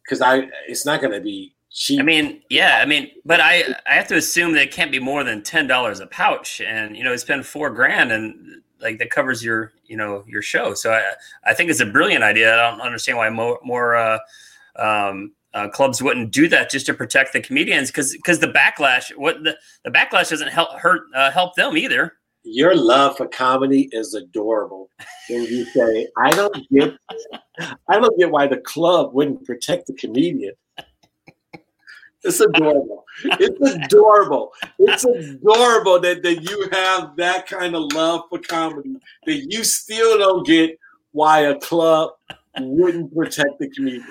Because 0.03 0.21
i 0.21 0.47
it's 0.67 0.85
not 0.85 0.99
going 0.99 1.13
to 1.13 1.21
be 1.21 1.55
cheap. 1.77 1.99
I 1.99 2.03
mean, 2.03 2.41
yeah, 2.49 2.79
I 2.81 2.85
mean, 2.85 3.11
but 3.23 3.39
I 3.39 3.63
I 3.85 3.93
have 3.93 4.07
to 4.07 4.15
assume 4.15 4.53
that 4.53 4.63
it 4.63 4.71
can't 4.71 4.91
be 4.91 4.99
more 4.99 5.23
than 5.23 5.43
ten 5.43 5.67
dollars 5.67 5.99
a 5.99 6.07
pouch, 6.07 6.59
and 6.59 6.97
you 6.97 7.03
know, 7.03 7.15
spend 7.15 7.45
four 7.45 7.69
grand 7.69 8.11
and 8.11 8.61
like 8.81 8.99
that 8.99 9.11
covers 9.11 9.43
your 9.43 9.71
you 9.85 9.95
know 9.95 10.23
your 10.27 10.41
show. 10.41 10.73
So 10.73 10.91
I 10.91 11.13
I 11.45 11.53
think 11.53 11.69
it's 11.69 11.79
a 11.79 11.85
brilliant 11.85 12.23
idea. 12.23 12.53
I 12.53 12.69
don't 12.69 12.81
understand 12.81 13.17
why 13.17 13.29
more 13.29 13.59
more 13.63 13.95
uh, 13.95 14.19
um, 14.77 15.33
uh, 15.53 15.69
clubs 15.69 16.01
wouldn't 16.01 16.31
do 16.31 16.47
that 16.49 16.69
just 16.69 16.87
to 16.87 16.93
protect 16.93 17.33
the 17.33 17.41
comedians 17.41 17.89
because 17.89 18.13
because 18.13 18.39
the 18.39 18.47
backlash 18.47 19.15
what 19.15 19.43
the, 19.43 19.55
the 19.83 19.91
backlash 19.91 20.29
doesn't 20.29 20.49
help 20.49 20.71
hurt 20.79 21.03
uh, 21.15 21.31
help 21.31 21.55
them 21.55 21.77
either. 21.77 22.13
Your 22.43 22.75
love 22.75 23.17
for 23.17 23.27
comedy 23.27 23.89
is 23.91 24.13
adorable. 24.13 24.89
When 25.29 25.43
you 25.43 25.65
say, 25.65 26.07
"I 26.17 26.31
don't 26.31 26.69
get, 26.71 26.97
I 27.89 27.99
don't 27.99 28.17
get 28.17 28.31
why 28.31 28.47
the 28.47 28.57
club 28.57 29.13
wouldn't 29.13 29.45
protect 29.45 29.87
the 29.87 29.93
comedian." 29.93 30.53
It's 32.27 32.39
adorable. 32.41 33.05
It's 33.23 33.75
adorable. 33.75 34.53
It's 34.79 35.05
adorable 35.05 35.99
that, 36.01 36.23
that 36.23 36.41
you 36.43 36.67
have 36.71 37.15
that 37.15 37.47
kind 37.47 37.75
of 37.75 37.91
love 37.93 38.23
for 38.29 38.39
comedy 38.39 38.97
that 39.25 39.51
you 39.51 39.63
still 39.63 40.17
don't 40.17 40.45
get 40.45 40.77
why 41.11 41.39
a 41.41 41.59
club 41.59 42.11
wouldn't 42.59 43.15
protect 43.15 43.59
the 43.59 43.69
comedian. 43.69 44.05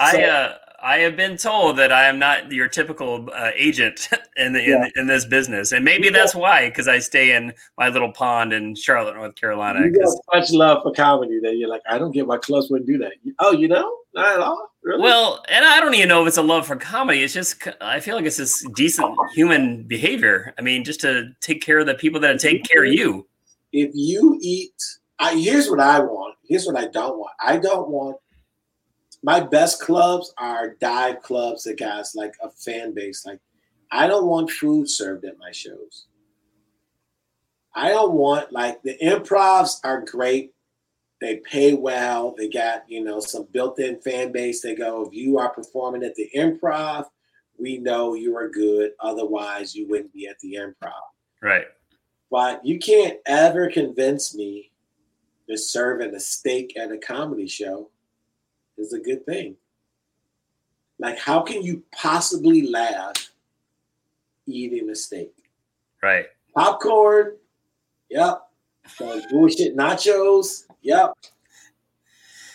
I 0.00 0.24
uh, 0.24 0.54
I 0.80 0.98
have 0.98 1.16
been 1.16 1.36
told 1.36 1.76
that 1.78 1.90
I 1.90 2.04
am 2.06 2.18
not 2.18 2.52
your 2.52 2.68
typical 2.68 3.28
uh, 3.34 3.50
agent 3.54 4.08
in, 4.36 4.52
the, 4.52 4.62
yeah. 4.62 4.84
in, 4.84 4.92
in 4.96 5.06
this 5.06 5.24
business, 5.24 5.72
and 5.72 5.84
maybe 5.84 6.08
that's 6.08 6.34
why 6.34 6.68
because 6.68 6.86
I 6.86 7.00
stay 7.00 7.34
in 7.34 7.52
my 7.76 7.88
little 7.88 8.12
pond 8.12 8.52
in 8.52 8.74
Charlotte, 8.74 9.16
North 9.16 9.34
Carolina. 9.34 9.80
You 9.84 9.92
got 9.92 10.14
much 10.32 10.52
love 10.52 10.82
for 10.82 10.92
comedy 10.92 11.40
that 11.40 11.56
you're 11.56 11.68
like, 11.68 11.82
I 11.88 11.98
don't 11.98 12.12
get 12.12 12.26
why 12.26 12.38
clubs 12.38 12.70
wouldn't 12.70 12.88
do 12.88 12.98
that. 12.98 13.12
Oh, 13.40 13.52
you 13.52 13.66
know, 13.66 13.92
not 14.14 14.34
at 14.34 14.40
all. 14.40 14.68
Really? 14.82 15.02
Well, 15.02 15.44
and 15.48 15.64
I 15.64 15.80
don't 15.80 15.94
even 15.94 16.08
know 16.08 16.22
if 16.22 16.28
it's 16.28 16.36
a 16.36 16.42
love 16.42 16.66
for 16.66 16.76
comedy. 16.76 17.22
It's 17.22 17.34
just 17.34 17.66
I 17.80 17.98
feel 18.00 18.14
like 18.14 18.24
it's 18.24 18.36
just 18.36 18.64
decent 18.74 19.14
human 19.34 19.82
behavior. 19.82 20.54
I 20.58 20.62
mean, 20.62 20.84
just 20.84 21.00
to 21.00 21.30
take 21.40 21.60
care 21.60 21.80
of 21.80 21.86
the 21.86 21.94
people 21.94 22.20
that 22.20 22.38
take 22.38 22.64
care 22.64 22.84
of 22.84 22.92
you. 22.92 23.26
If 23.72 23.90
you 23.94 24.38
eat, 24.40 24.80
I, 25.18 25.34
here's 25.34 25.68
what 25.68 25.80
I 25.80 25.98
want. 25.98 26.36
Here's 26.44 26.66
what 26.66 26.76
I 26.76 26.86
don't 26.86 27.18
want. 27.18 27.32
I 27.40 27.58
don't 27.58 27.88
want 27.90 28.16
my 29.22 29.40
best 29.40 29.80
clubs 29.80 30.32
are 30.38 30.76
dive 30.80 31.22
clubs 31.22 31.64
that 31.64 31.78
guys 31.78 32.14
like 32.14 32.34
a 32.42 32.50
fan 32.50 32.94
base. 32.94 33.26
Like, 33.26 33.40
I 33.90 34.06
don't 34.06 34.26
want 34.26 34.50
food 34.50 34.88
served 34.88 35.24
at 35.24 35.38
my 35.38 35.50
shows. 35.50 36.06
I 37.74 37.90
don't 37.90 38.14
want 38.14 38.52
like 38.52 38.82
the 38.82 38.96
improvs 39.02 39.78
are 39.84 40.04
great. 40.04 40.52
They 41.20 41.36
pay 41.36 41.74
well. 41.74 42.34
They 42.36 42.48
got 42.48 42.88
you 42.88 43.02
know 43.02 43.20
some 43.20 43.46
built-in 43.52 44.00
fan 44.00 44.32
base. 44.32 44.62
They 44.62 44.74
go 44.74 45.06
if 45.06 45.14
you 45.14 45.38
are 45.38 45.50
performing 45.50 46.02
at 46.02 46.14
the 46.14 46.28
improv, 46.34 47.06
we 47.58 47.78
know 47.78 48.14
you 48.14 48.36
are 48.36 48.48
good. 48.48 48.92
Otherwise, 49.00 49.74
you 49.74 49.86
wouldn't 49.88 50.12
be 50.12 50.26
at 50.26 50.38
the 50.40 50.54
improv. 50.54 50.92
Right. 51.42 51.66
But 52.30 52.64
you 52.64 52.78
can't 52.78 53.18
ever 53.26 53.70
convince 53.70 54.34
me 54.34 54.70
that 55.48 55.58
serving 55.58 56.14
a 56.14 56.20
steak 56.20 56.76
at 56.76 56.92
a 56.92 56.98
comedy 56.98 57.48
show 57.48 57.90
is 58.78 58.92
a 58.92 58.98
good 58.98 59.24
thing. 59.26 59.56
Like, 60.98 61.18
how 61.18 61.42
can 61.42 61.62
you 61.62 61.82
possibly 61.92 62.68
laugh 62.68 63.30
eating 64.46 64.90
a 64.90 64.94
steak? 64.94 65.32
Right. 66.02 66.26
Popcorn 66.54 67.36
Yep. 68.10 68.42
Bullshit 69.30 69.76
nachos. 69.76 70.64
Yep. 70.82 71.12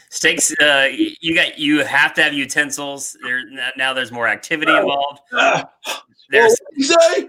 Steaks. 0.09 0.53
Uh, 0.59 0.87
you 0.91 1.35
got. 1.35 1.57
You 1.57 1.83
have 1.83 2.13
to 2.15 2.23
have 2.23 2.33
utensils. 2.33 3.15
There 3.23 3.41
now. 3.77 3.93
There's 3.93 4.11
more 4.11 4.27
activity 4.27 4.75
involved. 4.75 5.21
There's. 6.29 6.59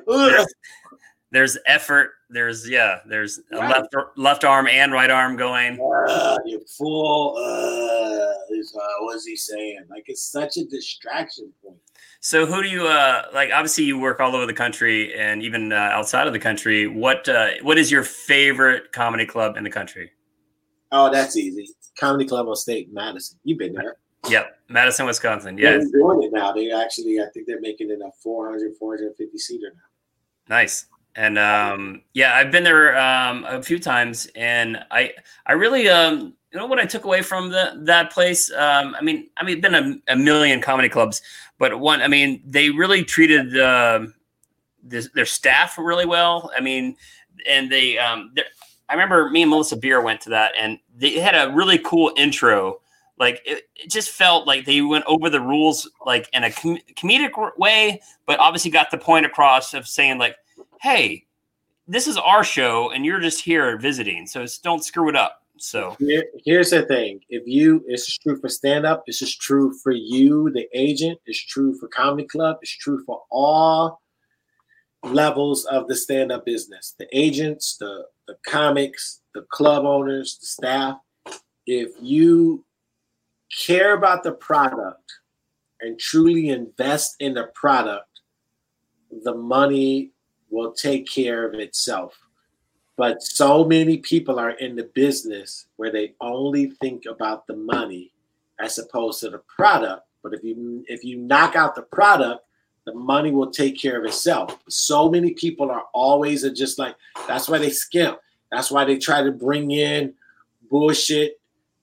there's, 0.06 0.46
there's 1.30 1.58
effort. 1.66 2.12
There's 2.34 2.68
yeah. 2.68 2.98
There's 3.06 3.40
right. 3.52 3.70
left 3.70 3.94
left 4.16 4.44
arm 4.44 4.66
and 4.66 4.92
right 4.92 5.10
arm 5.10 5.36
going. 5.36 5.78
Uh, 6.08 6.36
you 6.44 6.60
fool! 6.76 7.36
Uh, 7.38 8.54
is, 8.54 8.76
uh, 8.76 8.86
what's 9.02 9.24
he 9.24 9.36
saying? 9.36 9.84
Like 9.88 10.04
it's 10.08 10.22
such 10.22 10.56
a 10.56 10.64
distraction 10.64 11.52
point. 11.62 11.78
So 12.18 12.44
who 12.44 12.60
do 12.60 12.68
you 12.68 12.88
uh, 12.88 13.28
like? 13.32 13.50
Obviously, 13.54 13.84
you 13.84 13.98
work 13.98 14.18
all 14.18 14.34
over 14.34 14.46
the 14.46 14.52
country 14.52 15.14
and 15.14 15.44
even 15.44 15.72
uh, 15.72 15.76
outside 15.76 16.26
of 16.26 16.32
the 16.32 16.40
country. 16.40 16.88
What 16.88 17.28
uh, 17.28 17.50
what 17.62 17.78
is 17.78 17.92
your 17.92 18.02
favorite 18.02 18.90
comedy 18.90 19.26
club 19.26 19.56
in 19.56 19.62
the 19.62 19.70
country? 19.70 20.10
Oh, 20.90 21.12
that's 21.12 21.36
easy. 21.36 21.68
Comedy 21.98 22.26
Club 22.26 22.48
on 22.48 22.56
State, 22.56 22.92
Madison. 22.92 23.38
You've 23.44 23.58
been 23.58 23.72
there. 23.72 23.96
Yep, 24.28 24.58
Madison, 24.68 25.06
Wisconsin. 25.06 25.58
Yeah, 25.58 25.72
they're 25.72 25.86
doing 25.86 26.22
it 26.22 26.32
now. 26.32 26.50
They 26.52 26.72
actually, 26.72 27.20
I 27.20 27.26
think 27.32 27.46
they're 27.46 27.60
making 27.60 27.90
it 27.90 28.00
a 28.00 28.10
400, 28.22 28.76
450 28.78 29.38
seater 29.38 29.72
now. 29.74 30.56
Nice. 30.56 30.86
And 31.16 31.38
um, 31.38 32.02
yeah, 32.12 32.34
I've 32.34 32.50
been 32.50 32.64
there 32.64 32.98
um, 32.98 33.44
a 33.44 33.62
few 33.62 33.78
times, 33.78 34.28
and 34.34 34.84
I 34.90 35.12
I 35.46 35.52
really 35.52 35.88
um, 35.88 36.34
you 36.52 36.58
know 36.58 36.66
what 36.66 36.80
I 36.80 36.86
took 36.86 37.04
away 37.04 37.22
from 37.22 37.50
the 37.50 37.72
that 37.82 38.10
place. 38.10 38.50
Um, 38.52 38.96
I 38.98 39.02
mean, 39.02 39.28
I 39.36 39.44
mean, 39.44 39.60
been 39.60 39.74
a, 39.74 40.12
a 40.12 40.16
million 40.16 40.60
comedy 40.60 40.88
clubs, 40.88 41.22
but 41.58 41.78
one, 41.78 42.02
I 42.02 42.08
mean, 42.08 42.42
they 42.44 42.70
really 42.70 43.04
treated 43.04 43.52
their 43.52 45.26
staff 45.26 45.78
really 45.78 46.06
well. 46.06 46.50
I 46.56 46.60
mean, 46.60 46.96
and 47.48 47.70
they 47.70 47.96
um, 47.98 48.34
I 48.88 48.94
remember 48.94 49.30
me 49.30 49.42
and 49.42 49.50
Melissa 49.50 49.76
Beer 49.76 50.00
went 50.00 50.20
to 50.22 50.30
that, 50.30 50.52
and 50.58 50.78
they 50.96 51.18
had 51.18 51.34
a 51.34 51.52
really 51.52 51.78
cool 51.78 52.12
intro. 52.16 52.80
Like 53.18 53.40
it, 53.46 53.68
it 53.76 53.90
just 53.90 54.10
felt 54.10 54.46
like 54.46 54.64
they 54.64 54.80
went 54.80 55.04
over 55.06 55.30
the 55.30 55.40
rules 55.40 55.88
like 56.04 56.28
in 56.32 56.44
a 56.44 56.50
com- 56.50 56.78
comedic 56.96 57.56
way, 57.56 58.00
but 58.26 58.40
obviously 58.40 58.70
got 58.70 58.90
the 58.90 58.98
point 58.98 59.24
across 59.24 59.72
of 59.72 59.86
saying 59.86 60.18
like, 60.18 60.36
"Hey, 60.84 61.24
this 61.88 62.06
is 62.06 62.18
our 62.18 62.44
show, 62.44 62.90
and 62.90 63.06
you're 63.06 63.18
just 63.18 63.42
here 63.42 63.78
visiting, 63.78 64.26
so 64.26 64.44
don't 64.62 64.84
screw 64.84 65.08
it 65.08 65.16
up." 65.16 65.40
So 65.56 65.96
Here, 65.98 66.26
here's 66.44 66.70
the 66.70 66.82
thing: 66.82 67.20
if 67.30 67.42
you, 67.46 67.82
this 67.88 68.06
is 68.06 68.18
true 68.18 68.38
for 68.38 68.50
stand 68.50 68.84
up. 68.84 69.06
This 69.06 69.22
is 69.22 69.34
true 69.34 69.72
for 69.82 69.92
you, 69.92 70.50
the 70.50 70.68
agent. 70.74 71.18
It's 71.24 71.42
true 71.42 71.74
for 71.78 71.88
comedy 71.88 72.28
club. 72.28 72.58
It's 72.60 72.76
true 72.76 73.02
for 73.06 73.22
all 73.30 74.02
levels 75.02 75.64
of 75.64 75.88
the 75.88 75.96
stand 75.96 76.30
up 76.30 76.44
business. 76.44 76.94
The 76.98 77.08
agents, 77.16 77.78
the 77.78 78.04
the 78.28 78.36
comics, 78.46 79.22
the 79.34 79.46
club 79.50 79.86
owners, 79.86 80.36
the 80.38 80.46
staff, 80.46 80.98
if 81.66 81.92
you 82.02 82.62
care 83.66 83.94
about 83.94 84.22
the 84.22 84.32
product 84.32 85.12
and 85.80 85.98
truly 85.98 86.50
invest 86.50 87.16
in 87.20 87.32
the 87.32 87.50
product, 87.54 88.20
the 89.22 89.34
money 89.34 90.13
will 90.50 90.72
take 90.72 91.08
care 91.08 91.46
of 91.46 91.54
itself. 91.54 92.18
But 92.96 93.22
so 93.22 93.64
many 93.64 93.98
people 93.98 94.38
are 94.38 94.52
in 94.52 94.76
the 94.76 94.84
business 94.94 95.66
where 95.76 95.90
they 95.90 96.14
only 96.20 96.70
think 96.70 97.06
about 97.06 97.46
the 97.46 97.56
money 97.56 98.12
as 98.60 98.78
opposed 98.78 99.20
to 99.20 99.30
the 99.30 99.38
product. 99.38 100.06
But 100.22 100.34
if 100.34 100.44
you 100.44 100.84
if 100.88 101.04
you 101.04 101.18
knock 101.18 101.56
out 101.56 101.74
the 101.74 101.82
product, 101.82 102.44
the 102.84 102.94
money 102.94 103.30
will 103.30 103.50
take 103.50 103.80
care 103.80 103.98
of 103.98 104.04
itself. 104.04 104.58
So 104.68 105.10
many 105.10 105.32
people 105.32 105.70
are 105.70 105.84
always 105.92 106.48
just 106.52 106.78
like 106.78 106.94
that's 107.26 107.48
why 107.48 107.58
they 107.58 107.70
skimp. 107.70 108.18
That's 108.50 108.70
why 108.70 108.84
they 108.84 108.98
try 108.98 109.22
to 109.22 109.32
bring 109.32 109.72
in 109.72 110.14
bullshit 110.70 111.40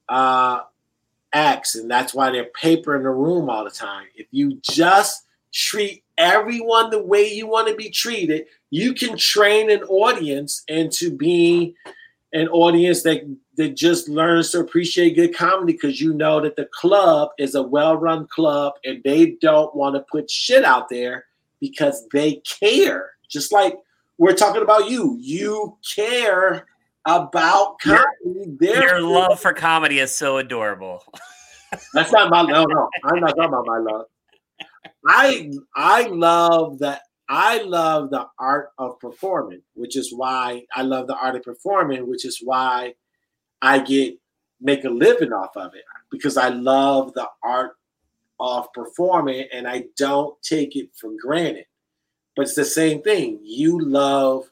uh, 0.07 0.62
acts, 1.34 1.76
and 1.76 1.89
that's 1.89 2.14
why 2.14 2.32
they're 2.32 2.45
paper 2.45 2.95
in 2.95 3.03
the 3.03 3.09
room 3.09 3.49
all 3.49 3.64
the 3.64 3.72
time. 3.72 4.05
If 4.16 4.28
you 4.32 4.59
just 4.62 5.26
treat 5.52 6.04
everyone 6.18 6.89
the 6.89 7.02
way 7.02 7.32
you 7.32 7.47
want 7.47 7.68
to 7.68 7.76
be 7.76 7.89
treated, 7.89 8.45
you 8.70 8.93
can 8.93 9.18
train 9.18 9.70
an 9.70 9.84
audience 9.84 10.64
into 10.68 11.16
being 11.16 11.74
an 12.34 12.47
audience 12.49 13.04
that 13.04 13.24
that 13.58 13.76
just 13.76 14.08
learns 14.08 14.52
to 14.52 14.60
appreciate 14.60 15.16
good 15.16 15.36
comedy 15.36 15.74
because 15.74 15.99
you 15.99 16.14
know 16.14 16.39
that 16.39 16.56
the 16.56 16.66
club 16.74 17.30
is 17.38 17.54
a 17.54 17.62
well-run 17.62 18.26
club 18.28 18.74
and 18.86 19.04
they 19.04 19.32
don't 19.41 19.76
want 19.76 19.93
to 19.95 20.06
put 20.10 20.32
shit 20.32 20.64
out 20.64 20.88
there 20.89 21.26
because 21.60 22.08
they 22.14 22.36
care. 22.60 23.12
Just 23.30 23.52
like 23.52 23.78
we're 24.18 24.36
talking 24.36 24.62
about 24.62 24.89
you. 24.89 25.18
You 25.20 25.78
care 25.95 26.66
about 27.06 27.80
comedy. 27.80 28.06
Your, 28.62 28.84
your 28.84 29.02
love 29.02 29.39
for 29.41 29.54
comedy 29.54 29.99
is 29.99 30.12
so 30.12 30.38
adorable. 30.38 31.04
That's 31.93 32.12
not 32.12 32.30
my 32.30 32.43
no, 32.43 32.66
no. 32.66 32.89
I'm 33.06 33.20
not 33.20 33.30
talking 33.30 33.45
about 33.45 33.66
my 33.66 33.78
love. 33.78 34.06
I 35.08 35.52
I 35.76 36.04
love 36.08 36.80
that 36.80 37.02
I 37.30 37.62
love 37.62 38.10
the 38.10 38.28
art 38.40 38.72
of 38.78 39.00
performing, 39.00 39.62
which 39.74 39.96
is 39.96 40.14
why 40.14 40.66
I 40.76 40.82
love 40.82 41.08
the 41.08 41.16
art 41.16 41.36
of 41.36 41.44
performing, 41.44 42.08
which 42.08 42.26
is 42.26 42.40
why 42.44 42.96
I 43.62 43.80
get 43.80 44.18
make 44.60 44.84
a 44.84 44.90
living 44.90 45.34
off 45.34 45.56
of 45.56 45.74
it 45.74 45.84
because 46.12 46.38
I 46.38 46.50
love 46.50 47.14
the 47.14 47.28
art 47.44 47.72
of 48.40 48.72
performing 48.74 49.48
and 49.54 49.68
I 49.68 49.86
don't 49.98 50.40
take 50.42 50.76
it 50.76 50.90
for 50.96 51.12
granted. 51.20 51.66
But 52.36 52.44
it's 52.44 52.56
the 52.56 52.66
same 52.66 53.02
thing. 53.02 53.40
You 53.44 53.80
love 53.80 54.50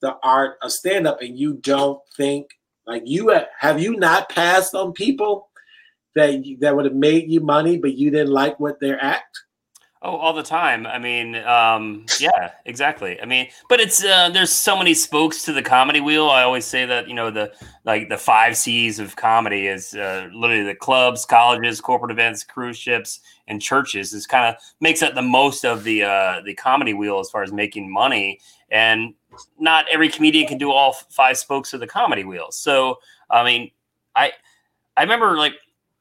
the 0.00 0.16
art 0.22 0.56
of 0.62 0.72
stand 0.72 1.06
up 1.06 1.20
and 1.20 1.38
you 1.38 1.54
don't 1.54 2.00
think 2.16 2.48
like 2.86 3.02
you 3.06 3.30
uh, 3.30 3.44
have 3.58 3.80
you 3.80 3.96
not 3.96 4.28
passed 4.28 4.74
on 4.74 4.92
people 4.92 5.48
that 6.14 6.42
that 6.60 6.74
would 6.74 6.86
have 6.86 6.94
made 6.94 7.30
you 7.30 7.40
money 7.40 7.76
but 7.76 7.94
you 7.96 8.10
didn't 8.10 8.32
like 8.32 8.58
what 8.58 8.80
their 8.80 9.02
act 9.02 9.42
Oh, 10.02 10.16
all 10.16 10.32
the 10.32 10.42
time. 10.42 10.86
I 10.86 10.98
mean, 10.98 11.34
um, 11.36 12.06
yeah, 12.18 12.52
exactly. 12.64 13.20
I 13.20 13.26
mean, 13.26 13.48
but 13.68 13.80
it's 13.80 14.02
uh, 14.02 14.30
there's 14.30 14.50
so 14.50 14.74
many 14.74 14.94
spokes 14.94 15.42
to 15.44 15.52
the 15.52 15.62
comedy 15.62 16.00
wheel. 16.00 16.30
I 16.30 16.42
always 16.42 16.64
say 16.64 16.86
that 16.86 17.06
you 17.06 17.12
know 17.12 17.30
the 17.30 17.52
like 17.84 18.08
the 18.08 18.16
five 18.16 18.56
C's 18.56 18.98
of 18.98 19.14
comedy 19.16 19.66
is 19.66 19.92
uh, 19.92 20.30
literally 20.32 20.64
the 20.64 20.74
clubs, 20.74 21.26
colleges, 21.26 21.82
corporate 21.82 22.12
events, 22.12 22.42
cruise 22.44 22.78
ships, 22.78 23.20
and 23.46 23.60
churches. 23.60 24.14
Is 24.14 24.26
kind 24.26 24.46
of 24.46 24.62
makes 24.80 25.02
up 25.02 25.14
the 25.14 25.20
most 25.20 25.66
of 25.66 25.84
the 25.84 26.04
uh, 26.04 26.40
the 26.46 26.54
comedy 26.54 26.94
wheel 26.94 27.20
as 27.20 27.28
far 27.28 27.42
as 27.42 27.52
making 27.52 27.92
money. 27.92 28.40
And 28.70 29.12
not 29.58 29.84
every 29.92 30.08
comedian 30.08 30.46
can 30.46 30.56
do 30.56 30.72
all 30.72 30.94
five 31.10 31.36
spokes 31.36 31.74
of 31.74 31.80
the 31.80 31.86
comedy 31.86 32.24
wheel. 32.24 32.46
So 32.52 33.00
I 33.28 33.44
mean, 33.44 33.70
I 34.16 34.32
I 34.96 35.02
remember 35.02 35.36
like 35.36 35.56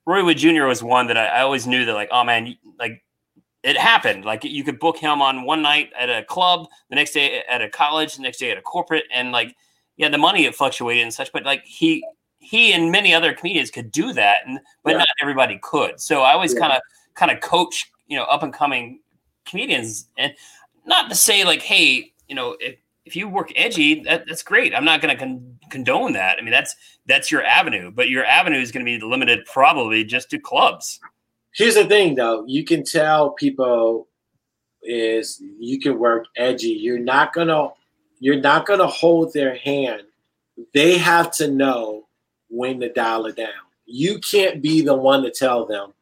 Roy 0.05 0.23
Wood 0.23 0.37
Jr. 0.37 0.67
was 0.67 0.81
one 0.81 1.07
that 1.07 1.17
I, 1.17 1.25
I 1.25 1.41
always 1.41 1.67
knew 1.67 1.83
that 1.83 1.93
like 1.93 2.09
oh 2.13 2.23
man 2.23 2.55
like 2.79 3.03
it 3.63 3.77
happened. 3.77 4.25
Like 4.25 4.43
you 4.43 4.63
could 4.63 4.79
book 4.79 4.97
him 4.97 5.21
on 5.21 5.43
one 5.43 5.61
night 5.61 5.91
at 5.97 6.09
a 6.09 6.23
club, 6.23 6.67
the 6.89 6.95
next 6.95 7.11
day 7.13 7.43
at 7.49 7.61
a 7.61 7.69
college, 7.69 8.15
the 8.15 8.21
next 8.21 8.37
day 8.37 8.51
at 8.51 8.57
a 8.57 8.61
corporate, 8.61 9.05
and 9.13 9.31
like 9.31 9.55
yeah, 9.97 10.09
the 10.09 10.17
money 10.17 10.45
it 10.45 10.55
fluctuated 10.55 11.03
and 11.03 11.13
such. 11.13 11.31
But 11.31 11.43
like 11.43 11.65
he 11.65 12.03
he 12.39 12.71
and 12.73 12.91
many 12.91 13.13
other 13.13 13.33
comedians 13.33 13.69
could 13.69 13.91
do 13.91 14.13
that, 14.13 14.37
and 14.45 14.59
but 14.83 14.91
yeah. 14.91 14.99
not 14.99 15.07
everybody 15.21 15.59
could. 15.61 15.99
So 15.99 16.21
I 16.21 16.33
always 16.33 16.53
kind 16.53 16.71
of 16.71 16.81
kind 17.15 17.31
of 17.31 17.41
coach 17.41 17.91
you 18.07 18.17
know 18.17 18.23
up 18.25 18.43
and 18.43 18.53
coming 18.53 19.01
comedians, 19.45 20.07
and 20.17 20.33
not 20.85 21.09
to 21.09 21.15
say 21.15 21.43
like 21.43 21.61
hey 21.61 22.13
you 22.27 22.35
know 22.35 22.55
if 22.59 22.77
if 23.05 23.15
you 23.15 23.27
work 23.27 23.51
edgy, 23.55 24.01
that, 24.01 24.27
that's 24.27 24.43
great. 24.43 24.75
I'm 24.75 24.85
not 24.85 25.01
going 25.01 25.17
to 25.17 25.19
con- 25.19 25.57
condone 25.71 26.13
that. 26.13 26.37
I 26.37 26.41
mean, 26.43 26.51
that's 26.51 26.75
that's 27.07 27.31
your 27.31 27.43
avenue, 27.43 27.89
but 27.89 28.07
your 28.07 28.23
avenue 28.23 28.59
is 28.59 28.71
going 28.71 28.85
to 28.85 28.99
be 28.99 29.03
limited 29.03 29.45
probably 29.45 30.03
just 30.03 30.29
to 30.29 30.39
clubs 30.39 30.99
here's 31.59 31.75
the 31.75 31.85
thing 31.85 32.15
though. 32.15 32.45
You 32.47 32.63
can 32.63 32.83
tell 32.83 33.31
people 33.31 34.07
is 34.81 35.43
you 35.59 35.77
can 35.79 35.99
work 35.99 36.25
edgy. 36.37 36.69
You're 36.69 36.99
not 36.99 37.33
gonna 37.33 37.69
you're 38.19 38.39
not 38.39 38.65
gonna 38.65 38.87
hold 38.87 39.33
their 39.33 39.55
hand. 39.55 40.03
They 40.73 40.97
have 40.97 41.31
to 41.33 41.51
know 41.51 42.07
when 42.49 42.79
to 42.79 42.91
dial 42.91 43.25
it 43.25 43.35
down. 43.35 43.49
You 43.85 44.19
can't 44.19 44.61
be 44.61 44.81
the 44.81 44.95
one 44.95 45.21
to 45.23 45.31
tell 45.31 45.65
them 45.65 45.93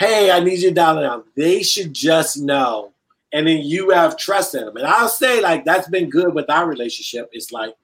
hey 0.00 0.32
i 0.32 0.40
need 0.40 0.58
you 0.58 0.70
to 0.70 0.74
dial 0.74 0.98
it 0.98 1.02
down. 1.02 1.22
They 1.36 1.62
should 1.62 1.94
just 1.94 2.38
know 2.38 2.92
and 3.32 3.46
then 3.46 3.62
you 3.62 3.90
have 3.90 4.16
trust 4.16 4.56
in 4.56 4.64
them. 4.64 4.76
And 4.76 4.86
i'll 4.86 5.08
say 5.08 5.40
like 5.40 5.64
that's 5.64 5.88
been 5.88 6.10
good 6.10 6.34
with 6.34 6.50
our 6.50 6.66
relationship. 6.66 7.30
It's 7.32 7.52
like 7.52 7.74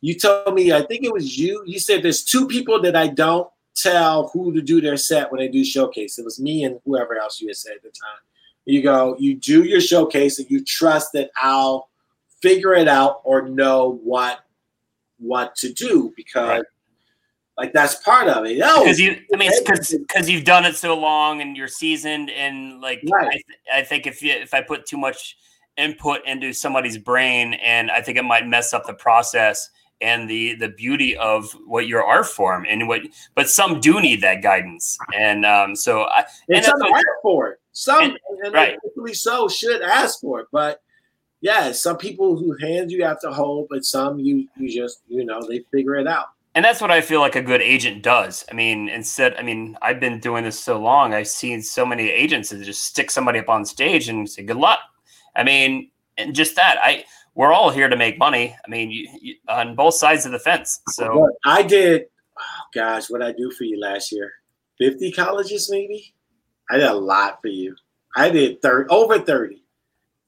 you 0.00 0.14
told 0.14 0.54
me 0.54 0.72
i 0.72 0.82
think 0.82 1.04
it 1.04 1.12
was 1.12 1.38
you 1.38 1.62
you 1.66 1.78
said 1.78 2.02
there's 2.02 2.22
two 2.22 2.46
people 2.46 2.80
that 2.82 2.94
i 2.94 3.08
don't 3.08 3.48
tell 3.82 4.28
who 4.28 4.52
to 4.52 4.62
do 4.62 4.80
their 4.80 4.96
set 4.96 5.30
when 5.30 5.40
they 5.40 5.48
do 5.48 5.64
showcase. 5.64 6.18
It 6.18 6.24
was 6.24 6.40
me 6.40 6.64
and 6.64 6.80
whoever 6.84 7.18
else 7.18 7.40
you 7.40 7.48
had 7.48 7.56
said 7.56 7.76
at 7.76 7.82
the 7.82 7.88
time. 7.88 8.18
You 8.64 8.82
go, 8.82 9.16
you 9.18 9.34
do 9.34 9.64
your 9.64 9.80
showcase 9.80 10.38
and 10.38 10.50
you 10.50 10.62
trust 10.62 11.12
that 11.14 11.30
I'll 11.36 11.88
figure 12.42 12.74
it 12.74 12.88
out 12.88 13.20
or 13.24 13.48
know 13.48 14.00
what 14.02 14.40
what 15.18 15.56
to 15.56 15.72
do 15.72 16.12
because 16.16 16.48
right. 16.48 16.64
like 17.56 17.72
that's 17.72 17.96
part 17.96 18.28
of 18.28 18.44
it. 18.44 18.58
No, 18.58 18.82
because 18.82 19.00
you, 19.00 19.16
I 19.32 19.36
mean, 19.36 19.50
because 19.58 19.94
because 20.06 20.28
you've 20.28 20.44
done 20.44 20.64
it 20.64 20.76
so 20.76 20.96
long 20.98 21.40
and 21.40 21.56
you're 21.56 21.66
seasoned 21.66 22.30
and 22.30 22.80
like 22.80 23.02
right. 23.10 23.28
I, 23.28 23.30
th- 23.30 23.44
I 23.74 23.82
think 23.82 24.06
if 24.06 24.22
you, 24.22 24.32
if 24.32 24.54
I 24.54 24.60
put 24.60 24.86
too 24.86 24.98
much 24.98 25.36
input 25.76 26.20
into 26.26 26.52
somebody's 26.52 26.98
brain 26.98 27.54
and 27.54 27.90
I 27.90 28.02
think 28.02 28.18
it 28.18 28.24
might 28.24 28.46
mess 28.46 28.74
up 28.74 28.86
the 28.86 28.94
process 28.94 29.70
and 30.00 30.28
the 30.30 30.54
the 30.56 30.68
beauty 30.68 31.16
of 31.16 31.50
what 31.66 31.86
your 31.88 32.04
art 32.04 32.26
form 32.26 32.64
and 32.68 32.86
what 32.88 33.02
but 33.34 33.48
some 33.48 33.80
do 33.80 34.00
need 34.00 34.20
that 34.20 34.42
guidance 34.42 34.96
and 35.16 35.44
um 35.44 35.74
so 35.74 36.02
I, 36.02 36.24
and, 36.48 36.58
and 36.58 36.64
some 36.64 36.78
that's 36.78 36.92
ask 36.94 37.06
for 37.22 37.48
it. 37.48 37.60
Some 37.72 38.02
And- 38.04 38.18
and, 38.44 38.54
right. 38.54 38.78
so 39.14 39.48
should 39.48 39.82
ask 39.82 40.20
for 40.20 40.38
it. 40.40 40.46
But 40.52 40.80
yeah, 41.40 41.72
some 41.72 41.96
people 41.96 42.36
who 42.36 42.56
hands 42.60 42.92
you 42.92 43.02
have 43.04 43.20
to 43.22 43.32
hold, 43.32 43.66
but 43.68 43.84
some 43.84 44.18
you 44.20 44.46
you 44.56 44.68
just 44.68 45.02
you 45.08 45.24
know 45.24 45.40
they 45.48 45.64
figure 45.72 45.96
it 45.96 46.06
out. 46.06 46.26
and 46.54 46.64
that's 46.64 46.80
what 46.80 46.90
I 46.90 47.00
feel 47.00 47.20
like 47.20 47.36
a 47.36 47.42
good 47.42 47.62
agent 47.62 48.02
does. 48.02 48.44
I 48.50 48.54
mean, 48.54 48.88
instead, 48.88 49.34
I 49.36 49.42
mean, 49.42 49.76
I've 49.82 50.00
been 50.00 50.18
doing 50.20 50.44
this 50.44 50.58
so 50.58 50.78
long. 50.80 51.14
I've 51.14 51.28
seen 51.28 51.62
so 51.62 51.84
many 51.86 52.08
agents 52.10 52.50
that 52.50 52.62
just 52.64 52.84
stick 52.84 53.10
somebody 53.10 53.38
up 53.40 53.48
on 53.48 53.64
stage 53.64 54.08
and 54.08 54.28
say, 54.28 54.42
"Good 54.44 54.56
luck." 54.56 54.80
I 55.36 55.42
mean, 55.44 55.90
and 56.16 56.34
just 56.34 56.54
that. 56.56 56.78
I 56.82 57.04
we're 57.38 57.52
all 57.52 57.70
here 57.70 57.88
to 57.88 57.96
make 57.96 58.18
money. 58.18 58.54
I 58.66 58.68
mean, 58.68 58.90
you, 58.90 59.08
you, 59.22 59.34
on 59.48 59.76
both 59.76 59.94
sides 59.94 60.26
of 60.26 60.32
the 60.32 60.40
fence. 60.40 60.80
So 60.88 61.30
I 61.46 61.62
did. 61.62 62.06
Oh 62.36 62.64
gosh, 62.74 63.08
what 63.08 63.22
I 63.22 63.30
do 63.32 63.50
for 63.52 63.62
you 63.64 63.78
last 63.80 64.10
year? 64.12 64.32
Fifty 64.76 65.12
colleges, 65.12 65.70
maybe. 65.70 66.12
I 66.68 66.78
did 66.78 66.86
a 66.86 66.94
lot 66.94 67.40
for 67.40 67.46
you. 67.48 67.76
I 68.16 68.28
did 68.30 68.60
thirty 68.60 68.88
over 68.90 69.18
thirty. 69.20 69.62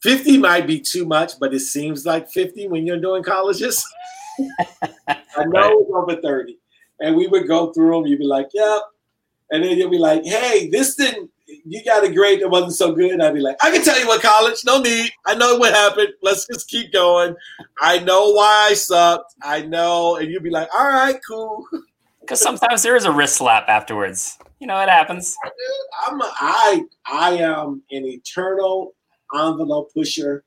50 0.02 0.38
might 0.38 0.66
be 0.66 0.80
too 0.80 1.04
much, 1.04 1.38
but 1.38 1.52
it 1.52 1.60
seems 1.60 2.06
like 2.06 2.26
50 2.30 2.68
when 2.68 2.86
you're 2.86 2.98
doing 2.98 3.22
colleges. 3.22 3.84
I 5.10 5.44
know 5.44 5.60
Right. 5.60 5.76
it's 5.78 5.90
over 5.92 6.16
30. 6.22 6.58
And 7.00 7.16
we 7.16 7.26
would 7.26 7.46
go 7.46 7.70
through 7.74 7.96
them. 7.96 8.06
You'd 8.06 8.18
be 8.20 8.24
like, 8.24 8.48
yep. 8.54 8.80
And 9.50 9.62
then 9.62 9.76
you'll 9.76 9.90
be 9.90 9.98
like, 9.98 10.24
hey, 10.24 10.70
this 10.70 10.94
didn't, 10.94 11.30
you 11.64 11.84
got 11.84 12.04
a 12.04 12.12
grade 12.12 12.40
that 12.42 12.48
wasn't 12.48 12.74
so 12.74 12.92
good. 12.92 13.20
I'd 13.20 13.34
be 13.34 13.40
like, 13.40 13.56
I 13.62 13.70
can 13.70 13.82
tell 13.82 13.98
you 13.98 14.06
what 14.06 14.22
college, 14.22 14.56
no 14.64 14.80
need. 14.80 15.10
I 15.26 15.34
know 15.34 15.56
what 15.56 15.72
happened. 15.74 16.10
Let's 16.22 16.46
just 16.46 16.68
keep 16.68 16.92
going. 16.92 17.34
I 17.80 17.98
know 18.00 18.30
why 18.30 18.68
I 18.70 18.74
sucked. 18.74 19.34
I 19.42 19.62
know. 19.62 20.16
And 20.16 20.30
you'd 20.30 20.42
be 20.42 20.50
like, 20.50 20.68
all 20.74 20.88
right, 20.88 21.18
cool. 21.28 21.66
because 22.20 22.40
sometimes 22.40 22.82
there 22.82 22.94
is 22.94 23.04
a 23.04 23.12
wrist 23.12 23.36
slap 23.36 23.68
afterwards. 23.68 24.38
You 24.60 24.66
know, 24.66 24.80
it 24.80 24.88
happens. 24.88 25.36
I'm 26.06 26.20
a, 26.20 26.32
I 26.36 26.84
I 27.06 27.30
am 27.38 27.82
an 27.90 28.04
eternal 28.04 28.94
envelope 29.34 29.92
pusher, 29.92 30.44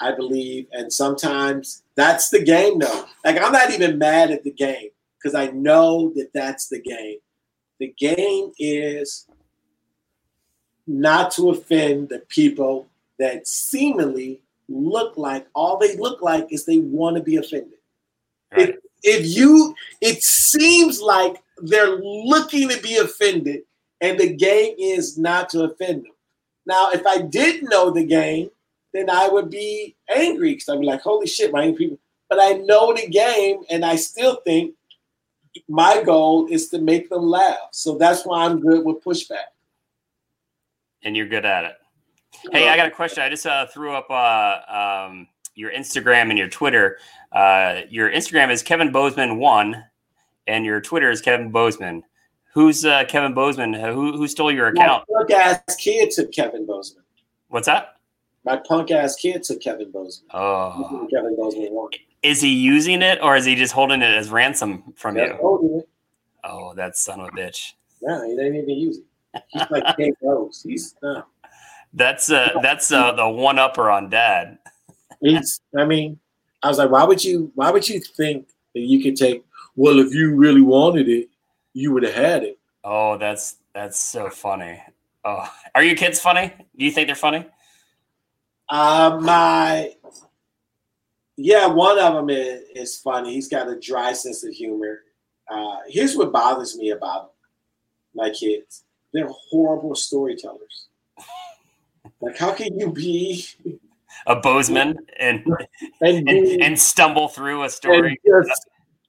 I 0.00 0.14
believe, 0.14 0.66
and 0.72 0.92
sometimes 0.92 1.82
that's 1.96 2.28
the 2.28 2.42
game. 2.42 2.78
though. 2.78 3.06
like 3.24 3.42
I'm 3.42 3.52
not 3.52 3.72
even 3.72 3.98
mad 3.98 4.30
at 4.30 4.44
the 4.44 4.52
game 4.52 4.90
because 5.18 5.34
I 5.34 5.48
know 5.48 6.12
that 6.14 6.30
that's 6.32 6.68
the 6.68 6.80
game. 6.80 7.18
The 7.80 7.92
game 7.98 8.52
is 8.58 9.26
not 10.88 11.30
to 11.32 11.50
offend 11.50 12.08
the 12.08 12.20
people 12.28 12.88
that 13.18 13.46
seemingly 13.46 14.40
look 14.68 15.16
like 15.16 15.46
all 15.54 15.76
they 15.78 15.96
look 15.96 16.22
like 16.22 16.46
is 16.50 16.64
they 16.64 16.78
want 16.78 17.16
to 17.16 17.22
be 17.22 17.36
offended. 17.36 17.78
Right. 18.56 18.76
if 19.02 19.36
you 19.36 19.74
it 20.00 20.22
seems 20.22 21.02
like 21.02 21.42
they're 21.58 21.98
looking 22.00 22.70
to 22.70 22.80
be 22.80 22.96
offended 22.96 23.64
and 24.00 24.18
the 24.18 24.32
game 24.32 24.74
is 24.78 25.18
not 25.18 25.50
to 25.50 25.64
offend 25.64 26.04
them. 26.04 26.12
Now 26.64 26.88
if 26.92 27.06
i 27.06 27.20
did 27.20 27.64
know 27.64 27.90
the 27.90 28.04
game 28.04 28.50
then 28.94 29.10
i 29.10 29.28
would 29.28 29.50
be 29.50 29.96
angry 30.14 30.52
because 30.52 30.70
i'd 30.70 30.80
be 30.80 30.86
like 30.86 31.02
holy 31.02 31.26
shit 31.26 31.52
my 31.52 31.72
people. 31.72 31.98
But 32.30 32.38
i 32.40 32.52
know 32.52 32.94
the 32.94 33.06
game 33.06 33.60
and 33.70 33.84
i 33.84 33.96
still 33.96 34.40
think 34.46 34.74
my 35.68 36.02
goal 36.02 36.46
is 36.46 36.68
to 36.68 36.78
make 36.78 37.10
them 37.10 37.24
laugh. 37.24 37.68
So 37.72 37.98
that's 37.98 38.24
why 38.24 38.46
i'm 38.46 38.60
good 38.60 38.84
with 38.84 39.04
pushback 39.04 39.48
and 41.02 41.16
you're 41.16 41.28
good 41.28 41.44
at 41.44 41.64
it. 41.64 41.72
Hey, 42.52 42.68
I 42.68 42.76
got 42.76 42.86
a 42.86 42.90
question. 42.90 43.22
I 43.22 43.28
just 43.28 43.46
uh, 43.46 43.66
threw 43.66 43.92
up 43.94 44.06
uh, 44.10 45.06
um, 45.08 45.28
your 45.54 45.72
Instagram 45.72 46.30
and 46.30 46.38
your 46.38 46.48
Twitter. 46.48 46.98
Uh, 47.32 47.82
your 47.88 48.10
Instagram 48.10 48.50
is 48.50 48.62
Kevin 48.62 48.92
Bozeman 48.92 49.38
one, 49.38 49.84
and 50.46 50.64
your 50.64 50.80
Twitter 50.80 51.10
is 51.10 51.20
Kevin 51.20 51.50
Bozeman. 51.50 52.04
Who's 52.52 52.84
uh, 52.84 53.04
Kevin 53.08 53.34
Bozeman? 53.34 53.72
Who 53.74 54.16
who 54.16 54.28
stole 54.28 54.52
your 54.52 54.68
account? 54.68 55.04
my 55.08 55.22
account? 55.22 55.28
punk 55.28 55.68
ass 55.68 55.76
kid 55.76 56.10
took 56.10 56.32
kevin 56.32 56.66
bozeman 56.66 57.04
What's 57.48 57.66
that? 57.66 57.96
my 58.44 58.56
punk 58.56 58.90
ass 58.90 59.16
kid 59.16 59.42
took 59.42 59.60
kevin 59.60 59.90
bozeman 59.90 60.30
Oh, 60.32 61.06
kevin 61.10 61.36
bozeman 61.36 61.72
won 61.72 61.90
is 62.22 62.40
he 62.40 62.48
using 62.48 63.02
it 63.02 63.20
or 63.22 63.36
is 63.36 63.44
he 63.44 63.54
just 63.54 63.72
holding 63.72 64.02
it 64.02 64.10
as 64.14 64.30
ransom 64.30 64.92
from 64.96 65.14
That's 65.14 65.32
you? 65.40 65.86
Oh, 66.44 66.74
that 66.74 66.96
son 66.96 67.20
of 67.20 67.28
a 67.28 67.30
bitch. 67.30 67.72
No, 68.02 68.24
he 68.24 68.34
didn't 68.34 68.56
even 68.56 68.70
use 68.70 68.98
it. 68.98 69.04
He's 69.48 69.70
like 69.70 69.96
King 69.96 70.14
Rose. 70.22 70.62
He's 70.66 70.94
no. 71.02 71.24
That's 71.92 72.30
uh, 72.30 72.58
that's 72.62 72.92
uh, 72.92 73.12
the 73.12 73.28
one 73.28 73.58
upper 73.58 73.90
on 73.90 74.10
dad. 74.10 74.58
He's. 75.20 75.60
I 75.76 75.84
mean, 75.84 76.18
I 76.62 76.68
was 76.68 76.78
like, 76.78 76.90
why 76.90 77.04
would 77.04 77.24
you? 77.24 77.50
Why 77.54 77.70
would 77.70 77.88
you 77.88 78.00
think 78.00 78.48
that 78.74 78.80
you 78.80 79.02
could 79.02 79.16
take? 79.16 79.44
Well, 79.76 79.98
if 79.98 80.12
you 80.12 80.34
really 80.34 80.60
wanted 80.60 81.08
it, 81.08 81.28
you 81.72 81.92
would 81.92 82.02
have 82.02 82.14
had 82.14 82.42
it. 82.42 82.58
Oh, 82.84 83.16
that's 83.16 83.56
that's 83.74 83.98
so 83.98 84.30
funny. 84.30 84.82
Oh, 85.24 85.48
are 85.74 85.82
your 85.82 85.96
kids 85.96 86.20
funny? 86.20 86.52
Do 86.76 86.84
you 86.84 86.90
think 86.90 87.08
they're 87.08 87.14
funny? 87.14 87.46
Uh, 88.68 89.18
my. 89.22 89.94
Yeah, 91.36 91.66
one 91.66 91.98
of 91.98 92.14
them 92.14 92.30
is, 92.30 92.62
is 92.74 92.98
funny. 92.98 93.32
He's 93.32 93.48
got 93.48 93.68
a 93.68 93.78
dry 93.78 94.12
sense 94.12 94.42
of 94.44 94.52
humor. 94.52 95.02
Uh, 95.48 95.78
here's 95.86 96.16
what 96.16 96.32
bothers 96.32 96.76
me 96.76 96.90
about 96.90 97.32
my 98.14 98.30
kids: 98.30 98.84
they're 99.18 99.30
horrible 99.50 99.96
storytellers. 99.96 100.86
Like, 102.20 102.38
how 102.38 102.52
can 102.52 102.78
you 102.78 102.92
be 102.92 103.44
A 104.28 104.36
Bozeman 104.36 104.96
and 105.18 105.44
and, 106.00 106.28
and, 106.28 106.62
and 106.62 106.78
stumble 106.78 107.26
through 107.26 107.64
a 107.64 107.68
story. 107.68 108.20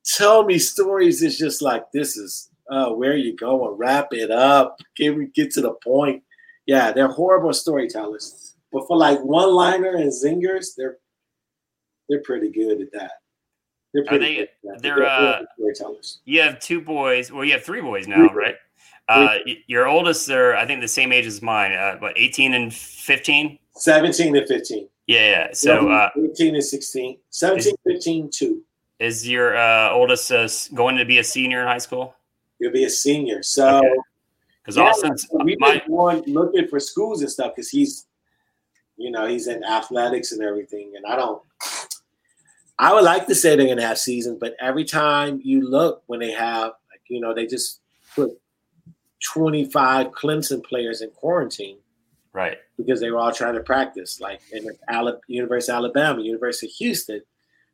tell 0.04 0.44
me 0.44 0.58
stories 0.58 1.22
is 1.22 1.38
just 1.38 1.62
like 1.62 1.84
this 1.94 2.18
is 2.18 2.50
uh 2.72 2.90
where 2.90 3.16
you 3.16 3.36
going 3.36 3.78
wrap 3.78 4.08
it 4.12 4.32
up 4.32 4.78
can 4.96 5.18
we 5.18 5.28
get 5.28 5.52
to 5.52 5.62
the 5.62 5.74
point 5.84 6.24
yeah 6.66 6.92
they're 6.92 7.10
horrible 7.10 7.54
storytellers 7.54 8.56
but 8.72 8.88
for 8.88 8.98
like 8.98 9.20
one 9.20 9.50
liner 9.50 9.96
and 9.98 10.12
zingers 10.12 10.70
they're 10.78 10.98
they're 12.08 12.22
pretty 12.22 12.50
good 12.50 12.82
at 12.82 12.92
that 12.94 13.12
they're 13.94 14.06
pretty 14.06 14.26
they- 14.26 14.36
good 14.36 14.82
they're, 14.82 14.96
good 14.96 15.06
uh, 15.06 15.42
storytellers 15.58 16.20
You 16.26 16.42
have 16.42 16.60
two 16.60 16.82
boys. 16.82 17.32
Well, 17.32 17.44
you 17.44 17.54
have 17.54 17.64
three 17.64 17.82
boys 17.82 18.08
now, 18.08 18.28
right? 18.28 18.56
Uh, 19.10 19.38
your 19.68 19.88
oldest 19.88 20.30
are, 20.30 20.56
I 20.56 20.66
think, 20.66 20.82
the 20.82 20.88
same 20.88 21.12
age 21.12 21.26
as 21.26 21.42
mine. 21.42 21.74
Uh, 21.74 21.98
what, 21.98 22.14
eighteen 22.16 22.54
and 22.54 22.74
fifteen? 22.74 23.60
17 23.80 24.36
and 24.36 24.48
15 24.48 24.90
Yeah, 25.08 25.20
yeah. 25.20 25.48
So, 25.54 25.90
uh, 25.90 26.10
18 26.18 26.56
and 26.56 26.64
16 26.64 27.18
17 27.30 27.74
15 27.88 28.30
2 28.32 28.62
is 29.00 29.28
your 29.28 29.56
uh, 29.56 29.92
oldest 29.92 30.32
uh, 30.32 30.48
going 30.74 30.98
to 30.98 31.06
be 31.06 31.20
a 31.20 31.24
senior 31.24 31.62
in 31.62 31.68
high 31.68 31.78
school? 31.78 32.16
you'll 32.60 32.74
be 32.74 32.84
a 32.84 32.90
senior 32.90 33.42
so 33.42 33.78
Okay. 33.78 33.96
Because 34.62 34.76
Yeah, 34.76 34.84
Austin's 34.90 35.28
we've 35.44 35.60
my 35.60 35.80
been 35.80 35.96
going 35.96 36.24
looking 36.28 36.68
for 36.68 36.80
schools 36.80 37.22
and 37.22 37.32
stuff 37.32 37.56
because 37.56 37.70
he's, 37.70 38.06
you 38.98 39.10
know, 39.10 39.26
he's 39.26 39.48
in 39.48 39.64
athletics 39.64 40.34
and 40.34 40.44
everything. 40.44 40.92
And 40.96 41.06
I 41.06 41.16
don't, 41.16 41.42
I 42.78 42.94
would 42.94 43.06
like 43.06 43.26
to 43.28 43.36
say 43.36 43.56
they're 43.56 43.66
going 43.66 43.78
to 43.78 43.88
have 43.88 43.98
seasons, 43.98 44.38
but 44.40 44.56
every 44.60 44.84
time 44.84 45.40
you 45.44 45.68
look 45.68 46.04
when 46.08 46.20
they 46.20 46.32
have, 46.32 46.74
like, 46.92 47.02
you 47.08 47.22
know, 47.22 47.34
they 47.34 47.48
just 47.48 47.80
put 48.14 48.38
25 49.24 50.08
Clemson 50.12 50.64
players 50.64 51.02
in 51.02 51.10
quarantine 51.12 51.78
right. 52.34 52.58
because 52.78 53.00
they 53.00 53.12
were 53.12 53.20
all 53.20 53.34
trying 53.34 53.56
to 53.56 53.62
practice, 53.62 54.20
like 54.20 54.42
in 54.52 54.68
Alabama, 54.88 55.22
University 55.28 55.72
of 55.72 55.78
Alabama, 55.78 56.22
University 56.22 56.68
of 56.68 56.74
Houston. 56.74 57.22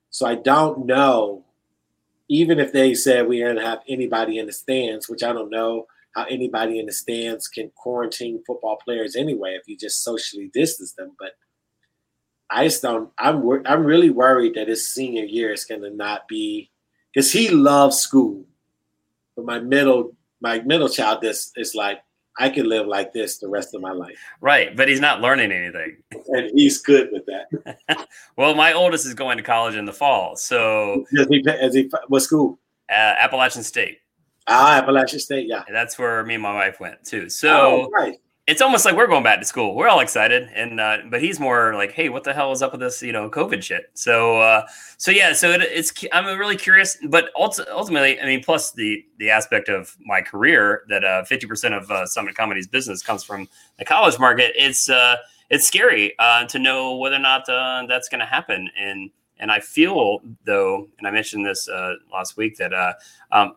So 0.10 0.26
I 0.26 0.36
don't 0.36 0.86
know, 0.86 1.46
even 2.30 2.60
if 2.60 2.72
they 2.72 2.94
said 2.94 3.28
we 3.28 3.40
didn't 3.40 3.58
have 3.58 3.82
anybody 3.88 4.40
in 4.40 4.46
the 4.46 4.54
stands, 4.54 5.10
which 5.10 5.24
I 5.24 5.34
don't 5.34 5.52
know 5.52 5.88
how 6.16 6.24
anybody 6.26 6.80
in 6.80 6.86
the 6.86 6.94
stands 6.94 7.48
can 7.48 7.70
quarantine 7.76 8.42
football 8.48 8.78
players 8.84 9.16
anyway 9.16 9.58
if 9.60 9.68
you 9.68 9.78
just 9.78 10.04
socially 10.04 10.50
distance 10.54 10.94
them. 10.94 11.12
But 11.20 11.34
I 12.50 12.66
just 12.66 12.82
don't. 12.82 13.12
I'm 13.18 13.44
I'm 13.66 13.84
really 13.84 14.10
worried 14.10 14.56
that 14.56 14.68
his 14.68 14.88
senior 14.88 15.26
year 15.26 15.52
is 15.52 15.66
going 15.66 15.82
to 15.82 15.90
not 15.90 16.28
be 16.28 16.72
because 17.14 17.32
he 17.32 17.50
loves 17.50 17.98
school, 17.98 18.46
but 19.36 19.46
my 19.46 19.60
middle 19.60 20.16
my 20.42 20.60
middle 20.62 20.90
child 20.90 21.24
is 21.24 21.52
is 21.56 21.76
like 21.76 22.00
I 22.38 22.50
can 22.50 22.68
live 22.68 22.86
like 22.88 23.14
this 23.14 23.38
the 23.38 23.48
rest 23.48 23.74
of 23.74 23.82
my 23.82 23.92
life 23.92 24.18
Right. 24.42 24.76
But 24.76 24.90
he's 24.90 25.00
not 25.00 25.22
learning 25.22 25.52
anything. 25.54 25.98
and 26.28 26.52
he's 26.54 26.82
good 26.82 27.10
with 27.12 27.24
that. 27.28 27.78
Well, 28.38 28.54
my 28.54 28.74
oldest 28.74 29.06
is 29.06 29.14
going 29.14 29.38
to 29.38 29.44
college 29.44 29.76
in 29.76 29.86
the 29.86 29.94
fall. 29.94 30.36
So, 30.36 31.06
Does 31.16 31.28
he, 31.30 31.42
as 31.48 31.74
he, 31.74 31.90
what 32.10 32.20
school? 32.22 32.60
uh, 32.90 32.94
Appalachian 32.94 33.64
State. 33.64 34.00
Ah, 34.48 34.78
Appalachian 34.78 35.20
State, 35.22 35.48
yeah. 35.48 35.64
That's 35.72 35.98
where 35.98 36.24
me 36.26 36.34
and 36.34 36.44
my 36.44 36.54
wife 36.54 36.80
went 36.82 37.04
too. 37.06 37.30
So, 37.30 37.50
oh, 37.86 37.90
right. 37.92 38.18
It's 38.48 38.62
almost 38.62 38.86
like 38.86 38.96
we're 38.96 39.08
going 39.08 39.24
back 39.24 39.40
to 39.40 39.46
school. 39.46 39.74
We're 39.76 39.88
all 39.88 40.02
excited, 40.02 40.50
and 40.54 40.80
uh, 40.80 40.98
but 41.10 41.22
he's 41.22 41.40
more 41.40 41.74
like, 41.74 41.92
"Hey, 41.92 42.10
what 42.10 42.24
the 42.24 42.34
hell 42.34 42.52
is 42.52 42.62
up 42.62 42.72
with 42.72 42.82
this, 42.82 43.02
you 43.02 43.12
know, 43.12 43.30
COVID 43.30 43.64
shit?" 43.64 43.90
So, 43.96 44.40
uh, 44.40 44.68
so 44.98 45.10
yeah, 45.12 45.34
so 45.34 45.52
it, 45.52 45.62
it's 45.62 45.92
I'm 46.14 46.26
really 46.38 46.56
curious, 46.58 46.98
but 47.10 47.32
ultimately, 47.38 48.20
I 48.20 48.26
mean, 48.26 48.44
plus 48.44 48.72
the 48.72 49.04
the 49.18 49.32
aspect 49.32 49.68
of 49.68 49.96
my 50.06 50.22
career 50.22 50.84
that 50.90 51.28
fifty 51.28 51.48
percent 51.48 51.74
of 51.74 51.90
uh, 51.90 52.06
Summit 52.06 52.36
Comedy's 52.36 52.68
business 52.68 53.02
comes 53.02 53.24
from 53.24 53.48
the 53.80 53.86
college 53.86 54.20
market. 54.20 54.54
It's 54.56 54.90
uh, 54.90 55.16
it's 55.50 55.66
scary 55.66 56.14
uh, 56.20 56.46
to 56.46 56.60
know 56.60 56.98
whether 56.98 57.16
or 57.16 57.20
not 57.20 57.50
uh, 57.50 57.86
that's 57.88 58.10
going 58.10 58.20
to 58.20 58.26
happen, 58.28 58.70
and 58.78 59.10
And 59.38 59.52
I 59.52 59.60
feel 59.60 60.22
though, 60.46 60.88
and 60.98 61.08
I 61.08 61.12
mentioned 61.12 61.46
this 61.46 61.68
uh, 61.68 61.96
last 62.12 62.38
week 62.38 62.58
that, 62.58 62.74
uh, 62.74 62.94
um, 63.32 63.56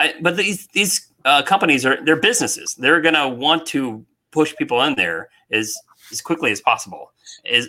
I, 0.00 0.14
but 0.20 0.36
these 0.36 0.66
these 0.72 1.12
uh, 1.24 1.42
companies 1.42 1.86
are 1.86 2.02
they're 2.04 2.16
businesses. 2.20 2.74
They're 2.74 3.00
gonna 3.00 3.28
want 3.28 3.66
to 3.66 4.04
push 4.32 4.54
people 4.56 4.82
in 4.82 4.94
there 4.96 5.28
as 5.52 5.76
as 6.10 6.20
quickly 6.20 6.50
as 6.50 6.60
possible. 6.60 7.12
Is 7.44 7.68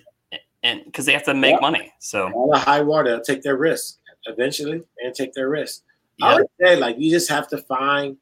and 0.63 0.81
because 0.85 1.05
they 1.05 1.13
have 1.13 1.23
to 1.25 1.33
make 1.33 1.61
money. 1.61 1.93
So 1.99 2.31
all 2.31 2.49
the 2.51 2.57
high 2.57 2.81
water, 2.81 3.11
they'll 3.11 3.21
take 3.21 3.43
their 3.43 3.57
risk 3.57 3.99
eventually 4.25 4.81
and 5.03 5.13
take 5.13 5.33
their 5.33 5.49
risk. 5.49 5.83
I 6.21 6.35
would 6.35 6.47
say 6.61 6.75
like 6.77 6.97
you 6.97 7.11
just 7.11 7.29
have 7.29 7.47
to 7.49 7.57
find. 7.57 8.17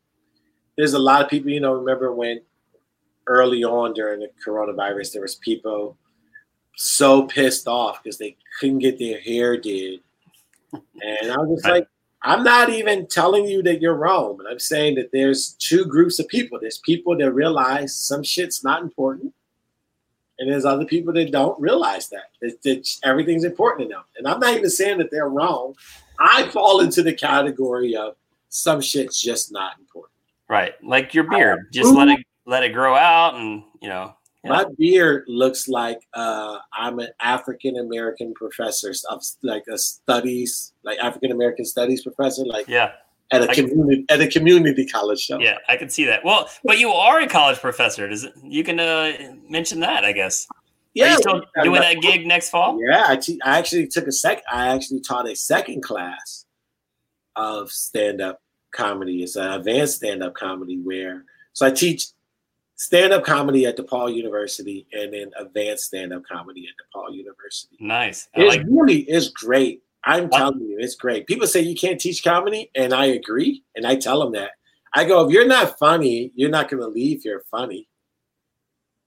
There's 0.78 0.94
a 0.94 1.00
lot 1.00 1.22
of 1.22 1.30
people, 1.30 1.52
you 1.52 1.60
know. 1.60 1.74
Remember 1.74 2.14
when 2.14 2.42
early 3.28 3.64
on 3.64 3.94
during 3.94 4.20
the 4.20 4.30
coronavirus, 4.46 5.14
there 5.14 5.22
was 5.22 5.36
people 5.36 5.98
so 6.76 7.28
pissed 7.28 7.68
off 7.68 8.02
because 8.02 8.18
they 8.18 8.38
couldn't 8.60 8.80
get 8.80 8.98
their 8.98 9.20
hair 9.20 9.58
did, 9.58 10.00
and 10.74 11.32
I 11.32 11.38
was 11.38 11.62
just 11.62 11.68
like, 11.70 11.88
I'm 12.24 12.44
not 12.44 12.70
even 12.70 13.08
telling 13.08 13.46
you 13.46 13.64
that 13.64 13.82
you're 13.82 13.96
wrong, 13.96 14.38
but 14.38 14.46
I'm 14.46 14.60
saying 14.60 14.96
that 14.96 15.12
there's 15.12 15.54
two 15.54 15.86
groups 15.86 16.20
of 16.20 16.28
people. 16.28 16.60
There's 16.60 16.78
people 16.80 17.18
that 17.18 17.32
realize 17.32 17.96
some 17.96 18.24
shit's 18.24 18.64
not 18.64 18.84
important, 18.84 19.34
and 20.38 20.52
there's 20.52 20.66
other 20.66 20.86
people 20.86 21.14
that 21.14 21.32
don't 21.32 21.60
realize 21.60 22.10
that, 22.10 22.30
that, 22.42 22.62
that 22.64 22.88
everything's 23.04 23.44
important 23.44 23.90
to 23.90 23.96
them. 23.96 24.04
And 24.18 24.28
I'm 24.28 24.40
not 24.40 24.56
even 24.56 24.70
saying 24.70 25.00
that 25.00 25.10
they're 25.10 25.30
wrong. 25.30 25.76
I 26.20 26.48
fall 26.50 26.82
into 26.82 27.02
the 27.02 27.14
category 27.14 27.96
of 27.96 28.16
some 28.50 28.82
shit's 28.82 29.20
just 29.20 29.52
not 29.52 29.80
important. 29.80 30.14
Right, 30.48 30.74
like 30.84 31.14
your 31.16 31.24
beard, 31.24 31.60
uh, 31.60 31.64
just 31.72 31.94
let 31.94 32.08
it 32.10 32.20
let 32.46 32.64
it 32.64 32.74
grow 32.74 32.96
out, 32.96 33.36
and 33.36 33.64
you 33.82 33.90
know. 33.90 34.16
Yeah. 34.44 34.50
My 34.50 34.66
beard 34.78 35.26
looks 35.28 35.68
like 35.68 36.00
uh, 36.16 36.58
I'm 36.74 36.98
an 37.00 37.10
African 37.20 37.78
American 37.78 38.34
professor 38.34 38.92
of 39.10 39.24
like 39.44 39.64
a 39.72 39.78
studies, 39.78 40.74
like 40.84 40.98
African 40.98 41.32
American 41.32 41.64
studies 41.64 42.02
professor, 42.02 42.44
like 42.46 42.68
yeah, 42.68 42.94
at 43.32 43.44
a 43.44 43.50
I 43.52 43.54
community 43.54 44.04
can, 44.08 44.20
at 44.20 44.28
a 44.28 44.28
community 44.28 44.86
college 44.86 45.20
show. 45.20 45.40
Yeah, 45.40 45.58
I 45.70 45.78
can 45.78 45.90
see 45.90 46.06
that. 46.06 46.26
Well, 46.26 46.50
but 46.64 46.80
you 46.80 46.90
are 46.90 47.20
a 47.20 47.28
college 47.28 47.60
professor. 47.60 48.10
Does 48.10 48.24
it, 48.24 48.34
you 48.44 48.64
can 48.64 48.80
uh, 48.80 49.14
mention 49.48 49.80
that? 49.82 50.06
I 50.06 50.12
guess. 50.12 50.48
Yeah, 50.94 51.06
are 51.06 51.10
you 51.12 51.18
still 51.18 51.42
doing 51.64 51.82
that 51.82 52.02
gig 52.02 52.26
next 52.26 52.50
fall? 52.50 52.80
Yeah, 52.84 53.06
I, 53.08 53.16
te- 53.16 53.40
I 53.46 53.60
actually 53.60 53.88
took 53.88 54.08
a 54.08 54.12
sec. 54.12 54.44
I 54.52 54.76
actually 54.76 55.00
taught 55.02 55.30
a 55.30 55.36
second 55.36 55.84
class 55.84 56.46
of 57.36 57.72
stand 57.72 58.22
up 58.22 58.42
comedy. 58.72 59.24
It's 59.24 59.36
an 59.36 59.52
advanced 59.52 59.98
stand 59.98 60.24
up 60.24 60.34
comedy 60.34 60.80
where 60.80 61.26
so 61.54 61.66
I 61.66 61.72
teach 61.72 62.08
stand 62.82 63.14
up 63.14 63.24
comedy 63.24 63.68
at 63.68 63.78
DePaul 63.78 64.12
University 64.12 64.88
and 64.92 65.14
then 65.14 65.30
advanced 65.38 65.84
stand 65.86 66.12
up 66.12 66.24
comedy 66.26 66.68
at 66.68 66.74
DePaul 66.84 67.14
University. 67.14 67.78
Nice. 67.80 68.28
I 68.36 68.42
it's 68.42 68.56
like- 68.58 68.66
really 68.68 69.02
is 69.02 69.30
great. 69.30 69.84
I'm 70.04 70.30
what? 70.30 70.38
telling 70.40 70.62
you, 70.62 70.78
it's 70.80 70.96
great. 70.96 71.28
People 71.28 71.46
say 71.46 71.62
you 71.62 71.76
can't 71.76 72.02
teach 72.02 72.24
comedy, 72.24 72.72
and 72.74 72.92
I 72.92 73.06
agree. 73.06 73.64
And 73.76 73.86
I 73.86 73.98
tell 73.98 74.20
them 74.20 74.32
that. 74.32 74.54
I 74.96 75.06
go, 75.06 75.24
if 75.28 75.32
you're 75.32 75.46
not 75.46 75.78
funny, 75.78 76.32
you're 76.34 76.50
not 76.50 76.72
going 76.72 76.82
to 76.82 76.88
leave 76.90 77.22
here 77.22 77.44
funny. 77.52 77.88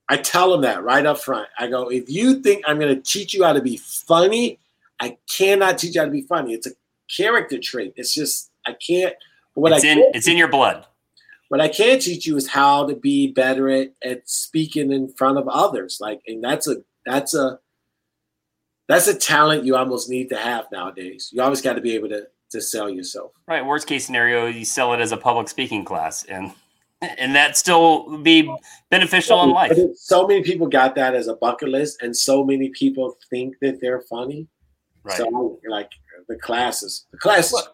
I 0.09 0.19
tell 0.19 0.53
them 0.53 0.61
that 0.61 0.85
right 0.85 1.05
up 1.05 1.19
front. 1.19 1.49
I 1.59 1.67
go, 1.67 1.89
if 1.91 2.09
you 2.09 2.41
think 2.43 2.63
I'm 2.69 2.79
going 2.79 2.95
to 2.95 3.03
teach 3.03 3.35
you 3.35 3.43
how 3.43 3.55
to 3.55 3.61
be 3.61 3.77
funny, 3.79 4.61
I 5.01 5.17
cannot 5.29 5.79
teach 5.79 5.97
you 5.97 6.01
how 6.01 6.05
to 6.05 6.13
be 6.13 6.23
funny. 6.23 6.55
It's 6.55 6.69
a 6.69 6.73
character 7.15 7.59
trait. 7.59 7.93
It's 7.97 8.15
just 8.15 8.53
I 8.65 8.75
can't. 8.75 9.15
What 9.55 9.73
it's 9.73 9.85
I 9.85 9.89
in 9.89 9.99
it's 10.15 10.29
in 10.29 10.37
your 10.37 10.49
blood. 10.49 10.87
What 11.55 11.61
I 11.61 11.69
can 11.69 12.01
teach 12.01 12.27
you 12.27 12.37
is 12.37 12.49
how 12.49 12.85
to 12.85 12.97
be 12.97 13.31
better 13.31 13.69
at, 13.69 13.93
at 14.03 14.29
speaking 14.29 14.91
in 14.91 15.13
front 15.13 15.39
of 15.39 15.47
others. 15.47 15.99
Like, 16.01 16.21
and 16.27 16.43
that's 16.43 16.67
a 16.67 16.79
that's 17.07 17.33
a 17.33 17.61
that's 18.89 19.07
a 19.07 19.17
talent 19.17 19.65
you 19.65 19.77
almost 19.77 20.11
need 20.11 20.31
to 20.31 20.37
have 20.37 20.67
nowadays. 20.73 21.31
You 21.33 21.43
always 21.43 21.63
got 21.63 21.75
to 21.75 21.81
be 21.81 21.95
able 21.95 22.09
to 22.09 22.27
to 22.51 22.61
sell 22.61 22.91
yourself. 22.91 23.31
Right. 23.47 23.65
Worst 23.65 23.87
case 23.87 24.05
scenario, 24.05 24.47
you 24.47 24.65
sell 24.65 24.95
it 24.95 25.01
as 25.01 25.13
a 25.13 25.17
public 25.17 25.49
speaking 25.49 25.85
class, 25.85 26.25
and 26.25 26.51
and 27.01 27.37
that 27.37 27.57
still 27.57 28.19
be 28.19 28.53
beneficial 28.91 29.41
in 29.45 29.51
life. 29.51 29.79
So 29.95 30.27
many 30.27 30.43
people 30.43 30.67
got 30.67 30.97
that 30.97 31.15
as 31.15 31.29
a 31.29 31.37
bucket 31.37 31.69
list, 31.69 32.03
and 32.03 32.17
so 32.17 32.43
many 32.43 32.71
people 32.71 33.17
think 33.31 33.55
that 33.61 33.81
they're 33.81 34.03
funny. 34.11 34.49
Right. 35.05 35.19
So 35.19 35.61
like 35.69 35.91
the 36.27 36.35
classes, 36.35 37.07
the 37.13 37.19
classes. 37.19 37.69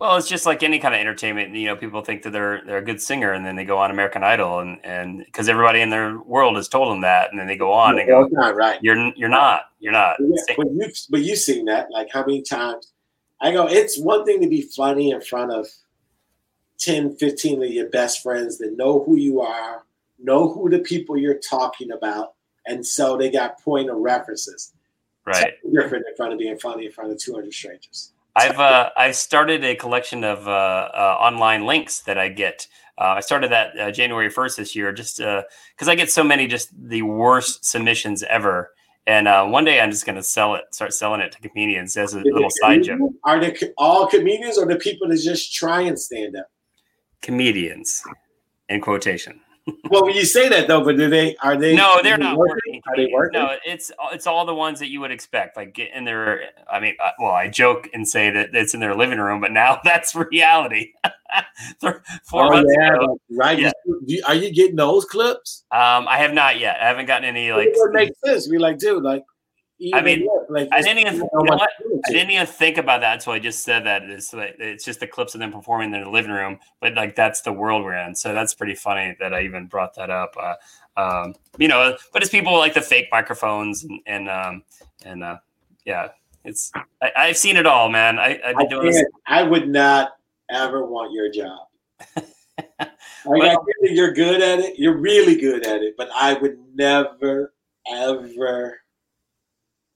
Well, 0.00 0.16
it's 0.16 0.28
just 0.28 0.44
like 0.44 0.62
any 0.62 0.80
kind 0.80 0.94
of 0.94 1.00
entertainment. 1.00 1.54
You 1.54 1.66
know, 1.66 1.76
people 1.76 2.02
think 2.02 2.22
that 2.24 2.30
they're 2.30 2.62
they're 2.66 2.78
a 2.78 2.84
good 2.84 3.00
singer, 3.00 3.32
and 3.32 3.46
then 3.46 3.54
they 3.54 3.64
go 3.64 3.78
on 3.78 3.90
American 3.92 4.24
Idol, 4.24 4.58
and 4.58 4.78
and 4.84 5.24
because 5.24 5.48
everybody 5.48 5.80
in 5.80 5.90
their 5.90 6.18
world 6.18 6.56
has 6.56 6.68
told 6.68 6.90
them 6.90 7.00
that, 7.02 7.30
and 7.30 7.38
then 7.38 7.46
they 7.46 7.56
go 7.56 7.72
on 7.72 7.98
and 7.98 8.08
go, 8.08 8.26
not 8.32 8.56
right. 8.56 8.78
You're 8.82 9.12
you're 9.14 9.28
not. 9.28 9.66
You're 9.78 9.92
not. 9.92 10.16
Yeah, 10.20 10.54
but 10.56 10.66
you 10.72 10.90
but 11.10 11.20
you 11.20 11.36
seen 11.36 11.64
that 11.66 11.90
like 11.90 12.10
how 12.12 12.20
many 12.20 12.42
times? 12.42 12.92
I 13.40 13.52
go. 13.52 13.66
It's 13.68 13.98
one 13.98 14.24
thing 14.24 14.40
to 14.40 14.48
be 14.48 14.62
funny 14.62 15.10
in 15.10 15.20
front 15.20 15.52
of 15.52 15.68
10, 16.78 17.16
15 17.16 17.62
of 17.62 17.70
your 17.70 17.88
best 17.88 18.22
friends 18.22 18.58
that 18.58 18.76
know 18.76 19.04
who 19.04 19.16
you 19.16 19.40
are, 19.42 19.84
know 20.18 20.48
who 20.48 20.68
the 20.70 20.80
people 20.80 21.16
you're 21.16 21.38
talking 21.38 21.92
about, 21.92 22.34
and 22.66 22.84
so 22.84 23.16
they 23.16 23.30
got 23.30 23.60
point 23.62 23.90
of 23.90 23.96
references. 23.98 24.72
Right. 25.26 25.54
different 25.72 26.04
in 26.06 26.14
front 26.16 26.34
of 26.34 26.38
being 26.38 26.58
funny 26.58 26.84
in 26.84 26.92
front 26.92 27.10
of 27.10 27.18
200 27.18 27.50
strangers. 27.50 28.12
I've 28.36 28.58
uh, 28.58 28.90
I've 28.96 29.16
started 29.16 29.64
a 29.64 29.74
collection 29.76 30.24
of 30.24 30.48
uh, 30.48 30.50
uh, 30.50 31.16
online 31.20 31.66
links 31.66 32.00
that 32.00 32.18
I 32.18 32.28
get. 32.28 32.66
Uh, 32.98 33.14
I 33.16 33.20
started 33.20 33.50
that 33.50 33.78
uh, 33.78 33.90
January 33.90 34.30
first 34.30 34.56
this 34.56 34.74
year, 34.74 34.92
just 34.92 35.18
because 35.18 35.88
uh, 35.88 35.90
I 35.90 35.94
get 35.94 36.10
so 36.10 36.24
many 36.24 36.46
just 36.46 36.70
the 36.76 37.02
worst 37.02 37.64
submissions 37.64 38.22
ever. 38.24 38.70
And 39.06 39.26
one 39.52 39.66
day 39.66 39.80
I'm 39.80 39.90
just 39.90 40.06
going 40.06 40.16
to 40.16 40.22
sell 40.22 40.54
it, 40.54 40.64
start 40.70 40.94
selling 40.94 41.20
it 41.20 41.32
to 41.32 41.40
comedians 41.46 41.94
as 41.98 42.14
a 42.14 42.20
Is 42.20 42.24
little 42.24 42.48
side 42.48 42.84
joke. 42.84 43.12
Are 43.24 43.38
they 43.38 43.54
all 43.76 44.06
comedians 44.06 44.56
or 44.56 44.64
the 44.64 44.76
people 44.76 45.08
that 45.08 45.18
just 45.18 45.52
try 45.52 45.82
and 45.82 45.98
stand 45.98 46.36
up? 46.36 46.46
Comedians, 47.20 48.02
in 48.70 48.80
quotation 48.80 49.40
well, 49.90 50.04
when 50.04 50.14
you 50.14 50.24
say 50.24 50.48
that 50.50 50.68
though, 50.68 50.84
but 50.84 50.96
do 50.96 51.08
they 51.08 51.36
are 51.36 51.56
they? 51.56 51.74
No, 51.74 52.00
they're 52.02 52.18
not 52.18 52.36
working? 52.36 52.54
working. 52.66 52.82
Are 52.86 52.96
they 52.96 53.10
working? 53.12 53.40
No, 53.40 53.56
it's 53.64 53.90
it's 54.12 54.26
all 54.26 54.44
the 54.44 54.54
ones 54.54 54.78
that 54.80 54.88
you 54.88 55.00
would 55.00 55.10
expect. 55.10 55.56
Like 55.56 55.78
in 55.78 56.04
their, 56.04 56.50
I 56.70 56.80
mean, 56.80 56.96
uh, 57.02 57.12
well, 57.18 57.32
I 57.32 57.48
joke 57.48 57.88
and 57.94 58.06
say 58.06 58.30
that 58.30 58.54
it's 58.54 58.74
in 58.74 58.80
their 58.80 58.94
living 58.94 59.18
room, 59.18 59.40
but 59.40 59.52
now 59.52 59.80
that's 59.84 60.14
reality. 60.14 60.92
Four 61.80 62.02
oh, 62.34 62.50
months 62.50 62.74
yeah, 62.78 62.94
ago, 62.94 63.18
right? 63.30 63.58
Yeah. 63.58 63.72
You, 64.06 64.22
are 64.26 64.34
you 64.34 64.52
getting 64.52 64.76
those 64.76 65.04
clips? 65.06 65.64
Um, 65.70 66.06
I 66.08 66.18
have 66.18 66.34
not 66.34 66.60
yet. 66.60 66.76
I 66.80 66.86
haven't 66.86 67.06
gotten 67.06 67.24
any 67.24 67.50
like. 67.52 67.68
It 67.68 67.92
makes 67.92 68.20
sense. 68.24 68.48
We 68.48 68.58
like, 68.58 68.78
dude, 68.78 69.02
like 69.02 69.24
I 69.92 70.02
mean, 70.02 70.28
like 70.48 70.68
I 70.70 70.82
didn't 70.82 71.00
even 71.00 71.14
you 71.16 71.28
know 71.32 71.58
I 72.06 72.10
didn't 72.10 72.30
even 72.30 72.46
think 72.46 72.78
about 72.78 73.00
that 73.00 73.14
until 73.14 73.32
I 73.32 73.40
just 73.40 73.64
said 73.64 73.84
that. 73.86 74.04
It's 74.04 74.32
like 74.32 74.56
it's 74.58 74.84
just 74.84 75.00
the 75.00 75.06
clips 75.06 75.34
of 75.34 75.40
them 75.40 75.52
performing 75.52 75.92
in 75.92 76.00
the 76.02 76.08
living 76.08 76.30
room, 76.30 76.58
but 76.80 76.94
like 76.94 77.16
that's 77.16 77.40
the 77.42 77.52
world 77.52 77.84
we're 77.84 77.96
in. 77.96 78.14
So 78.14 78.32
that's 78.32 78.54
pretty 78.54 78.76
funny 78.76 79.16
that 79.18 79.34
I 79.34 79.42
even 79.42 79.66
brought 79.66 79.94
that 79.96 80.10
up. 80.10 80.36
Uh, 80.40 80.54
um, 80.96 81.34
you 81.58 81.66
know, 81.66 81.96
but 82.12 82.22
it's 82.22 82.30
people 82.30 82.56
like 82.56 82.74
the 82.74 82.80
fake 82.80 83.08
microphones 83.10 83.82
and 83.84 84.00
and 84.06 84.30
um, 84.30 84.62
and 85.04 85.24
uh, 85.24 85.38
yeah, 85.84 86.08
it's 86.44 86.70
I, 87.02 87.26
have 87.26 87.36
seen 87.36 87.56
it 87.56 87.66
all, 87.66 87.88
man. 87.88 88.18
I, 88.18 88.38
have 88.44 88.56
been 88.56 88.66
I 88.66 88.70
doing 88.70 88.92
this. 88.92 89.04
I 89.26 89.42
would 89.42 89.68
not 89.68 90.12
ever 90.50 90.86
want 90.86 91.12
your 91.12 91.32
job. 91.32 91.66
like 92.16 92.88
well, 93.26 93.66
you're 93.82 94.12
good 94.12 94.40
at 94.40 94.60
it. 94.60 94.78
You're 94.78 94.98
really 94.98 95.36
good 95.36 95.66
at 95.66 95.82
it, 95.82 95.94
but 95.98 96.10
I 96.14 96.34
would 96.34 96.58
never 96.74 97.54
ever 97.92 98.78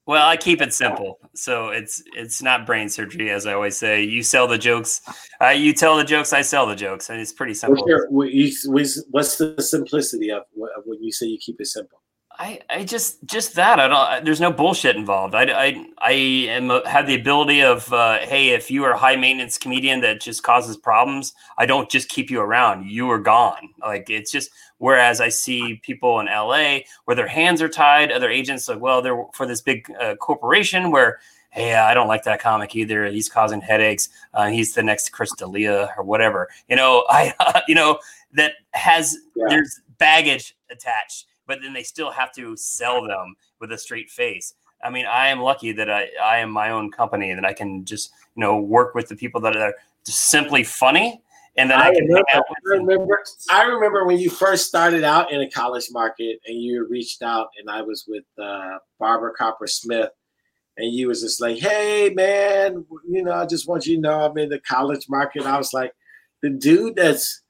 well, 0.08 0.26
I 0.26 0.38
keep 0.38 0.62
it 0.62 0.72
simple, 0.72 1.18
so 1.34 1.68
it's 1.68 2.02
it's 2.16 2.42
not 2.42 2.64
brain 2.64 2.88
surgery, 2.88 3.30
as 3.30 3.44
I 3.46 3.52
always 3.52 3.76
say. 3.76 4.02
You 4.02 4.22
sell 4.22 4.48
the 4.48 4.56
jokes, 4.56 5.02
uh, 5.42 5.48
you 5.48 5.74
tell 5.74 5.98
the 5.98 6.04
jokes, 6.04 6.32
I 6.32 6.40
sell 6.40 6.66
the 6.66 6.74
jokes, 6.74 7.10
and 7.10 7.20
it's 7.20 7.30
pretty 7.32 7.52
simple. 7.52 7.84
What's, 8.08 8.64
your, 8.64 9.04
what's 9.10 9.36
the 9.36 9.54
simplicity 9.60 10.30
of, 10.30 10.44
of 10.76 10.82
when 10.86 11.02
you 11.02 11.12
say 11.12 11.26
you 11.26 11.36
keep 11.38 11.60
it 11.60 11.66
simple? 11.66 12.00
I, 12.40 12.60
I 12.70 12.84
just 12.84 13.24
just 13.24 13.56
that 13.56 13.80
I 13.80 13.88
don't. 13.88 14.24
There's 14.24 14.40
no 14.40 14.52
bullshit 14.52 14.94
involved. 14.94 15.34
I, 15.34 15.42
I, 15.42 15.86
I 15.98 16.12
am 16.12 16.70
have 16.86 17.08
the 17.08 17.16
ability 17.16 17.62
of 17.62 17.92
uh, 17.92 18.18
hey, 18.18 18.50
if 18.50 18.70
you 18.70 18.84
are 18.84 18.92
a 18.92 18.98
high 18.98 19.16
maintenance 19.16 19.58
comedian 19.58 20.00
that 20.02 20.20
just 20.20 20.44
causes 20.44 20.76
problems, 20.76 21.32
I 21.58 21.66
don't 21.66 21.90
just 21.90 22.08
keep 22.08 22.30
you 22.30 22.40
around. 22.40 22.88
You 22.88 23.10
are 23.10 23.18
gone. 23.18 23.70
Like 23.80 24.08
it's 24.08 24.30
just. 24.30 24.50
Whereas 24.80 25.20
I 25.20 25.28
see 25.28 25.80
people 25.82 26.20
in 26.20 26.26
LA 26.26 26.78
where 27.04 27.16
their 27.16 27.26
hands 27.26 27.60
are 27.60 27.68
tied. 27.68 28.12
Other 28.12 28.30
agents 28.30 28.68
like, 28.68 28.78
well, 28.78 29.02
they're 29.02 29.24
for 29.34 29.44
this 29.44 29.60
big 29.60 29.92
uh, 30.00 30.14
corporation 30.14 30.92
where 30.92 31.18
hey, 31.50 31.74
I 31.74 31.94
don't 31.94 32.06
like 32.06 32.22
that 32.24 32.40
comic 32.40 32.76
either. 32.76 33.06
He's 33.06 33.28
causing 33.28 33.60
headaches. 33.60 34.10
Uh, 34.34 34.46
he's 34.46 34.74
the 34.74 34.82
next 34.84 35.10
Chris 35.10 35.32
D'Elia 35.36 35.92
or 35.96 36.04
whatever. 36.04 36.48
You 36.68 36.76
know, 36.76 37.04
I, 37.10 37.34
uh, 37.40 37.62
you 37.66 37.74
know, 37.74 37.98
that 38.34 38.52
has 38.70 39.16
yeah. 39.34 39.46
there's 39.48 39.80
baggage 39.98 40.56
attached 40.70 41.26
but 41.48 41.58
then 41.60 41.72
they 41.72 41.82
still 41.82 42.12
have 42.12 42.30
to 42.34 42.56
sell 42.56 43.04
them 43.04 43.34
with 43.58 43.72
a 43.72 43.78
straight 43.78 44.10
face. 44.10 44.54
I 44.84 44.90
mean, 44.90 45.06
I 45.06 45.28
am 45.28 45.40
lucky 45.40 45.72
that 45.72 45.90
I, 45.90 46.08
I 46.22 46.38
am 46.38 46.50
my 46.50 46.70
own 46.70 46.92
company 46.92 47.30
and 47.30 47.42
that 47.42 47.48
I 47.48 47.52
can 47.52 47.84
just, 47.84 48.12
you 48.36 48.42
know, 48.42 48.60
work 48.60 48.94
with 48.94 49.08
the 49.08 49.16
people 49.16 49.40
that 49.40 49.56
are 49.56 49.74
just 50.06 50.20
simply 50.30 50.62
funny. 50.62 51.20
And 51.56 51.70
then 51.70 51.80
I, 51.80 51.86
I 51.86 51.88
remember, 51.88 52.24
I 52.32 52.42
remember, 52.64 53.24
I 53.50 53.62
remember 53.64 54.06
when 54.06 54.18
you 54.18 54.30
first 54.30 54.66
started 54.66 55.02
out 55.02 55.32
in 55.32 55.40
a 55.40 55.50
college 55.50 55.88
market 55.90 56.38
and 56.46 56.62
you 56.62 56.86
reached 56.88 57.22
out 57.22 57.48
and 57.58 57.68
I 57.68 57.82
was 57.82 58.04
with 58.06 58.22
uh, 58.40 58.78
Barbara 59.00 59.32
Coppersmith 59.36 60.10
and 60.76 60.92
you 60.92 61.08
was 61.08 61.22
just 61.22 61.40
like, 61.40 61.58
"Hey, 61.58 62.12
man, 62.14 62.84
you 63.10 63.24
know, 63.24 63.32
I 63.32 63.46
just 63.46 63.66
want 63.66 63.86
you 63.86 63.96
to 63.96 64.00
know 64.00 64.20
I'm 64.20 64.38
in 64.38 64.48
the 64.48 64.60
college 64.60 65.06
market." 65.08 65.42
I 65.42 65.58
was 65.58 65.74
like, 65.74 65.92
"The 66.42 66.50
dude 66.50 66.94
that's 66.94 67.42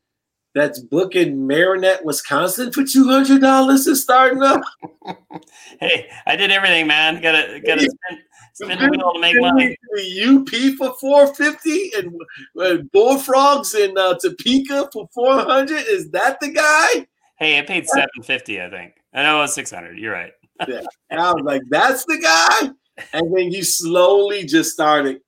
that's 0.54 0.80
booking 0.80 1.46
Marinette, 1.46 2.04
Wisconsin 2.04 2.72
for 2.72 2.84
two 2.84 3.06
hundred 3.08 3.40
dollars 3.40 3.86
is 3.86 4.02
starting 4.02 4.42
up." 4.42 4.62
hey, 5.80 6.08
I 6.26 6.36
did 6.36 6.50
everything, 6.50 6.86
man. 6.86 7.20
Gotta 7.20 7.60
gotta 7.64 7.82
spend, 7.82 8.22
spend 8.54 8.80
a 8.80 8.90
little 8.90 9.12
to 9.14 9.20
make 9.20 9.36
money. 9.40 9.76
UP 10.24 10.76
for 10.76 10.94
four 10.98 11.34
fifty 11.34 11.92
and 11.96 12.90
bullfrogs 12.92 13.74
in 13.74 13.96
uh, 13.96 14.14
Topeka 14.14 14.90
for 14.92 15.08
four 15.14 15.38
hundred. 15.40 15.86
Is 15.86 16.10
that 16.10 16.38
the 16.40 16.50
guy? 16.50 17.06
Hey, 17.38 17.58
I 17.58 17.62
paid 17.62 17.86
seven 17.88 18.08
fifty. 18.22 18.60
I 18.60 18.70
think. 18.70 18.94
I 19.14 19.22
know 19.22 19.38
it 19.38 19.42
was 19.42 19.54
six 19.54 19.70
hundred. 19.70 19.98
You're 19.98 20.12
right. 20.12 20.32
yeah, 20.66 20.80
and 21.10 21.20
I 21.20 21.32
was 21.32 21.44
like, 21.44 21.62
"That's 21.70 22.04
the 22.04 22.18
guy." 22.18 22.70
And 23.12 23.36
then 23.36 23.52
you 23.52 23.62
slowly 23.62 24.44
just 24.44 24.72
started. 24.72 25.20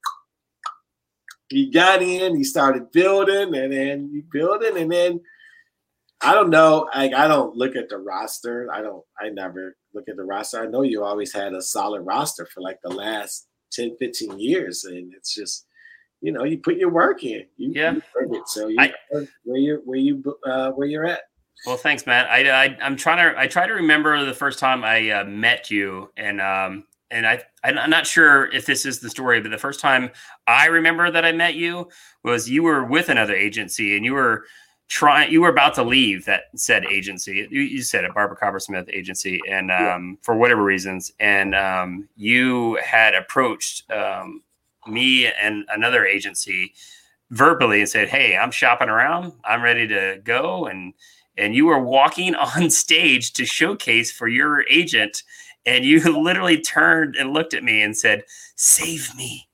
You 1.50 1.72
got 1.72 2.02
in, 2.02 2.36
he 2.36 2.44
started 2.44 2.92
building, 2.92 3.54
and 3.54 3.72
then 3.72 4.10
you 4.12 4.22
building, 4.30 4.76
and 4.76 4.90
then 4.90 5.20
I 6.22 6.34
don't 6.34 6.50
know. 6.50 6.88
Like 6.94 7.12
I 7.14 7.26
don't 7.26 7.56
look 7.56 7.76
at 7.76 7.88
the 7.88 7.98
roster. 7.98 8.68
I 8.72 8.82
don't. 8.82 9.04
I 9.20 9.30
never 9.30 9.76
look 9.94 10.08
at 10.08 10.16
the 10.16 10.24
roster. 10.24 10.62
I 10.62 10.66
know 10.66 10.82
you 10.82 11.02
always 11.02 11.32
had 11.32 11.54
a 11.54 11.62
solid 11.62 12.02
roster 12.02 12.46
for 12.46 12.60
like 12.60 12.78
the 12.82 12.90
last 12.90 13.48
10, 13.72 13.96
15 13.98 14.38
years, 14.38 14.84
and 14.84 15.12
it's 15.14 15.34
just 15.34 15.66
you 16.20 16.32
know 16.32 16.44
you 16.44 16.58
put 16.58 16.76
your 16.76 16.90
work 16.90 17.24
in. 17.24 17.46
You, 17.56 17.72
yeah. 17.74 17.92
You 17.92 18.34
it. 18.34 18.48
So 18.48 18.68
you 18.68 18.76
I, 18.78 18.92
where 19.44 19.58
you 19.58 19.82
where 19.84 19.98
you 19.98 20.22
uh, 20.46 20.70
where 20.72 20.86
you're 20.86 21.06
at. 21.06 21.22
Well, 21.66 21.76
thanks, 21.76 22.06
Matt. 22.06 22.30
I, 22.30 22.48
I 22.48 22.76
am 22.80 22.96
trying 22.96 23.18
to 23.18 23.38
I 23.38 23.46
try 23.46 23.66
to 23.66 23.74
remember 23.74 24.24
the 24.24 24.34
first 24.34 24.58
time 24.58 24.84
I 24.84 25.10
uh, 25.10 25.24
met 25.24 25.70
you, 25.70 26.10
and 26.16 26.40
um 26.40 26.84
and 27.10 27.26
I 27.26 27.42
I'm 27.64 27.90
not 27.90 28.06
sure 28.06 28.52
if 28.52 28.66
this 28.66 28.86
is 28.86 29.00
the 29.00 29.10
story, 29.10 29.40
but 29.40 29.50
the 29.50 29.58
first 29.58 29.80
time 29.80 30.10
I 30.46 30.66
remember 30.66 31.10
that 31.10 31.24
I 31.24 31.32
met 31.32 31.54
you 31.54 31.88
was 32.22 32.48
you 32.48 32.62
were 32.62 32.84
with 32.84 33.08
another 33.08 33.34
agency, 33.34 33.96
and 33.96 34.04
you 34.04 34.14
were 34.14 34.44
trying 34.90 35.30
you 35.30 35.40
were 35.40 35.48
about 35.48 35.74
to 35.76 35.82
leave 35.82 36.24
that 36.24 36.44
said 36.56 36.84
agency. 36.86 37.46
You, 37.50 37.60
you 37.60 37.82
said 37.82 38.04
it 38.04 38.12
barbara 38.12 38.36
coppersmith 38.36 38.88
agency 38.92 39.40
and 39.48 39.70
um, 39.70 40.18
for 40.22 40.34
whatever 40.36 40.62
reasons. 40.62 41.12
And 41.20 41.54
um, 41.54 42.08
you 42.16 42.78
had 42.84 43.14
approached 43.14 43.90
um, 43.90 44.42
me 44.86 45.26
and 45.26 45.64
another 45.70 46.04
agency 46.04 46.74
verbally 47.30 47.78
and 47.78 47.88
said 47.88 48.08
hey 48.08 48.36
i'm 48.36 48.50
shopping 48.50 48.88
around. 48.88 49.32
I'm 49.44 49.62
ready 49.62 49.86
to 49.86 50.20
go. 50.24 50.66
And 50.66 50.92
and 51.36 51.54
you 51.54 51.66
were 51.66 51.78
walking 51.78 52.34
on 52.56 52.68
stage 52.70 53.32
to 53.34 53.46
showcase 53.46 54.10
for 54.10 54.28
your 54.28 54.66
agent 54.68 55.22
and 55.66 55.84
you 55.84 56.00
literally 56.22 56.60
turned 56.60 57.16
and 57.16 57.32
looked 57.32 57.54
at 57.54 57.64
me 57.64 57.82
and 57.82 57.96
said 57.96 58.24
save 58.56 59.14
me 59.16 59.48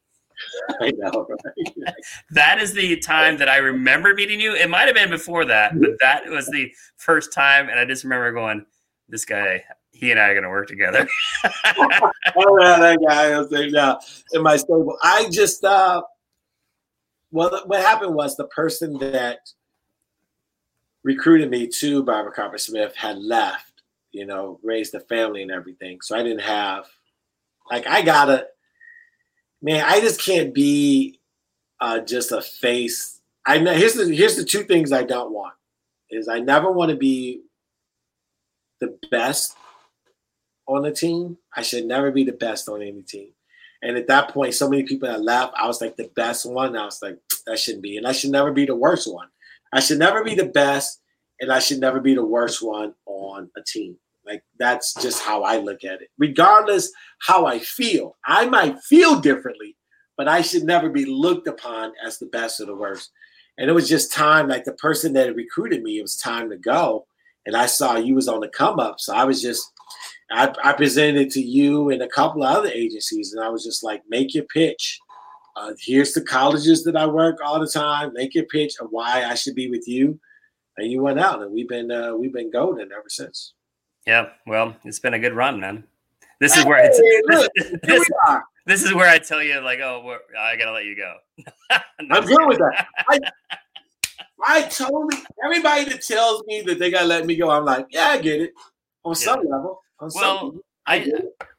I 0.80 0.92
know, 0.92 1.26
right? 1.28 1.94
that 2.30 2.60
is 2.60 2.72
the 2.72 2.96
time 2.98 3.36
that 3.38 3.48
I 3.48 3.56
remember 3.56 4.14
meeting 4.14 4.40
you. 4.40 4.54
It 4.54 4.70
might 4.70 4.86
have 4.86 4.94
been 4.94 5.10
before 5.10 5.44
that, 5.46 5.78
but 5.78 5.90
that 6.00 6.28
was 6.28 6.46
the 6.46 6.72
first 6.96 7.32
time, 7.32 7.68
and 7.68 7.78
I 7.78 7.84
just 7.84 8.04
remember 8.04 8.32
going, 8.32 8.64
"This 9.08 9.24
guy, 9.24 9.64
he 9.92 10.10
and 10.10 10.20
I 10.20 10.28
are 10.28 10.34
going 10.34 10.44
to 10.44 10.50
work 10.50 10.68
together." 10.68 11.08
oh 11.44 12.56
man, 12.56 12.80
that 12.80 12.98
guy 13.06 13.32
I 13.32 13.38
was 13.38 13.50
now 13.50 13.98
in 14.32 14.42
my 14.42 14.56
stable. 14.56 14.96
I 15.02 15.28
just 15.30 15.64
uh, 15.64 16.02
well, 17.30 17.62
what 17.66 17.80
happened 17.80 18.14
was 18.14 18.36
the 18.36 18.48
person 18.48 18.98
that 18.98 19.38
recruited 21.02 21.50
me 21.50 21.68
to 21.68 22.02
Barbara 22.02 22.32
Coppersmith 22.32 22.94
had 22.94 23.18
left. 23.18 23.65
You 24.16 24.26
know, 24.26 24.58
raised 24.62 24.94
a 24.94 25.00
family 25.00 25.42
and 25.42 25.50
everything, 25.50 26.00
so 26.00 26.16
I 26.16 26.22
didn't 26.22 26.40
have 26.40 26.86
like 27.70 27.86
I 27.86 28.02
gotta 28.02 28.46
man, 29.62 29.84
I 29.86 30.00
just 30.00 30.22
can't 30.22 30.54
be 30.54 31.20
uh, 31.80 32.00
just 32.00 32.32
a 32.32 32.40
face. 32.40 33.20
I 33.46 33.58
know 33.58 33.74
here's 33.74 33.94
the 33.94 34.12
here's 34.14 34.36
the 34.36 34.44
two 34.44 34.64
things 34.64 34.92
I 34.92 35.02
don't 35.02 35.32
want 35.32 35.54
is 36.10 36.28
I 36.28 36.38
never 36.38 36.70
want 36.70 36.90
to 36.90 36.96
be 36.96 37.42
the 38.80 38.98
best 39.10 39.56
on 40.66 40.84
a 40.84 40.92
team. 40.92 41.38
I 41.54 41.62
should 41.62 41.84
never 41.84 42.10
be 42.10 42.24
the 42.24 42.32
best 42.32 42.68
on 42.68 42.82
any 42.82 43.02
team. 43.02 43.30
And 43.82 43.96
at 43.96 44.08
that 44.08 44.30
point, 44.30 44.54
so 44.54 44.68
many 44.68 44.82
people 44.84 45.08
that 45.08 45.22
left, 45.22 45.54
I 45.56 45.66
was 45.66 45.80
like 45.80 45.96
the 45.96 46.10
best 46.16 46.46
one. 46.46 46.76
I 46.76 46.84
was 46.84 47.02
like, 47.02 47.18
that 47.46 47.58
shouldn't 47.58 47.82
be. 47.82 47.96
And 47.96 48.06
I 48.06 48.12
should 48.12 48.30
never 48.30 48.52
be 48.52 48.64
the 48.64 48.74
worst 48.74 49.12
one. 49.12 49.28
I 49.72 49.80
should 49.80 49.98
never 49.98 50.24
be 50.24 50.34
the 50.34 50.46
best, 50.46 51.00
and 51.40 51.52
I 51.52 51.58
should 51.58 51.80
never 51.80 52.00
be 52.00 52.14
the 52.14 52.24
worst 52.24 52.62
one 52.62 52.94
on 53.04 53.50
a 53.56 53.62
team. 53.62 53.96
Like 54.26 54.42
that's 54.58 54.94
just 55.00 55.22
how 55.22 55.42
I 55.42 55.58
look 55.58 55.84
at 55.84 56.02
it. 56.02 56.08
Regardless 56.18 56.90
how 57.26 57.46
I 57.46 57.58
feel, 57.58 58.16
I 58.26 58.46
might 58.46 58.78
feel 58.80 59.20
differently, 59.20 59.76
but 60.16 60.28
I 60.28 60.42
should 60.42 60.64
never 60.64 60.90
be 60.90 61.04
looked 61.04 61.46
upon 61.46 61.92
as 62.04 62.18
the 62.18 62.26
best 62.26 62.60
or 62.60 62.66
the 62.66 62.74
worst. 62.74 63.10
And 63.58 63.70
it 63.70 63.72
was 63.72 63.88
just 63.88 64.12
time, 64.12 64.48
like 64.48 64.64
the 64.64 64.74
person 64.74 65.12
that 65.14 65.34
recruited 65.34 65.82
me, 65.82 65.98
it 65.98 66.02
was 66.02 66.16
time 66.16 66.50
to 66.50 66.58
go. 66.58 67.06
And 67.46 67.56
I 67.56 67.66
saw 67.66 67.96
you 67.96 68.14
was 68.14 68.28
on 68.28 68.40
the 68.40 68.48
come 68.48 68.80
up. 68.80 68.98
So 68.98 69.14
I 69.14 69.24
was 69.24 69.40
just, 69.40 69.64
I, 70.30 70.52
I 70.62 70.72
presented 70.72 71.30
to 71.30 71.40
you 71.40 71.90
and 71.90 72.02
a 72.02 72.08
couple 72.08 72.42
of 72.42 72.54
other 72.54 72.68
agencies, 72.68 73.32
and 73.32 73.42
I 73.42 73.48
was 73.48 73.64
just 73.64 73.84
like, 73.84 74.02
make 74.08 74.34
your 74.34 74.44
pitch. 74.44 74.98
Uh, 75.54 75.72
here's 75.80 76.12
the 76.12 76.20
colleges 76.20 76.84
that 76.84 76.96
I 76.96 77.06
work 77.06 77.38
all 77.42 77.58
the 77.60 77.68
time. 77.68 78.12
Make 78.12 78.34
your 78.34 78.44
pitch 78.44 78.74
of 78.80 78.88
why 78.90 79.24
I 79.24 79.34
should 79.34 79.54
be 79.54 79.70
with 79.70 79.86
you. 79.86 80.20
And 80.76 80.90
you 80.90 81.00
went 81.00 81.20
out, 81.20 81.40
and 81.40 81.52
we've 81.52 81.68
been 81.68 81.90
uh, 81.90 82.14
we've 82.14 82.34
been 82.34 82.50
golden 82.50 82.92
ever 82.92 83.08
since. 83.08 83.54
Yeah, 84.06 84.28
well, 84.46 84.76
it's 84.84 85.00
been 85.00 85.14
a 85.14 85.18
good 85.18 85.34
run, 85.34 85.60
man. 85.60 85.84
This 86.40 86.56
is 86.56 86.64
where 86.64 86.78
it's 86.84 86.98
look, 87.28 87.50
this, 87.56 87.72
this, 87.82 88.08
this, 88.66 88.82
is 88.84 88.94
where 88.94 89.08
I 89.08 89.18
tell 89.18 89.42
you, 89.42 89.60
like, 89.60 89.80
oh, 89.80 90.18
I 90.38 90.56
gotta 90.56 90.72
let 90.72 90.84
you 90.84 90.96
go. 90.96 91.14
I'm 91.70 92.24
good 92.24 92.46
with 92.46 92.58
that. 92.58 92.86
I, 93.08 93.18
I 94.46 94.62
totally 94.62 95.16
everybody 95.44 95.84
that 95.86 96.02
tells 96.02 96.44
me 96.46 96.60
that 96.62 96.78
they 96.78 96.90
gotta 96.90 97.06
let 97.06 97.26
me 97.26 97.36
go, 97.36 97.50
I'm 97.50 97.64
like, 97.64 97.86
yeah, 97.90 98.08
I 98.08 98.18
get 98.18 98.40
it 98.42 98.52
on 99.04 99.12
yeah. 99.12 99.24
some 99.24 99.40
level. 99.40 99.82
On 99.98 100.10
well, 100.14 100.38
some 100.38 100.46
level, 100.46 100.60
I, 100.86 100.96
I 100.96 101.12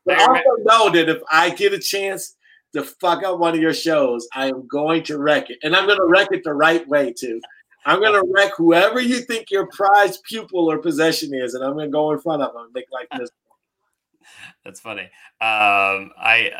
but 0.06 0.20
I 0.20 0.26
also 0.26 0.64
know 0.64 0.90
that 0.92 1.10
if 1.10 1.22
I 1.30 1.50
get 1.50 1.74
a 1.74 1.80
chance 1.80 2.36
to 2.74 2.84
fuck 2.84 3.24
up 3.24 3.40
one 3.40 3.56
of 3.56 3.60
your 3.60 3.74
shows, 3.74 4.28
I 4.34 4.48
am 4.48 4.68
going 4.68 5.04
to 5.04 5.18
wreck 5.18 5.50
it, 5.50 5.58
and 5.64 5.76
I'm 5.76 5.88
gonna 5.88 6.06
wreck 6.06 6.30
it 6.32 6.44
the 6.46 6.54
right 6.54 6.88
way 6.88 7.12
too. 7.12 7.42
I'm 7.88 8.02
gonna 8.02 8.22
wreck 8.28 8.52
whoever 8.58 9.00
you 9.00 9.22
think 9.22 9.50
your 9.50 9.68
prized 9.68 10.22
pupil 10.24 10.70
or 10.70 10.78
possession 10.78 11.34
is, 11.34 11.54
and 11.54 11.64
I'm 11.64 11.74
gonna 11.74 11.88
go 11.88 12.12
in 12.12 12.20
front 12.20 12.42
of 12.42 12.54
them 12.54 12.64
and 12.66 12.74
make 12.74 12.86
like 12.92 13.08
this. 13.18 13.30
That's 14.66 14.82
funny. 14.82 15.04
Um, 15.40 16.12
I 16.20 16.52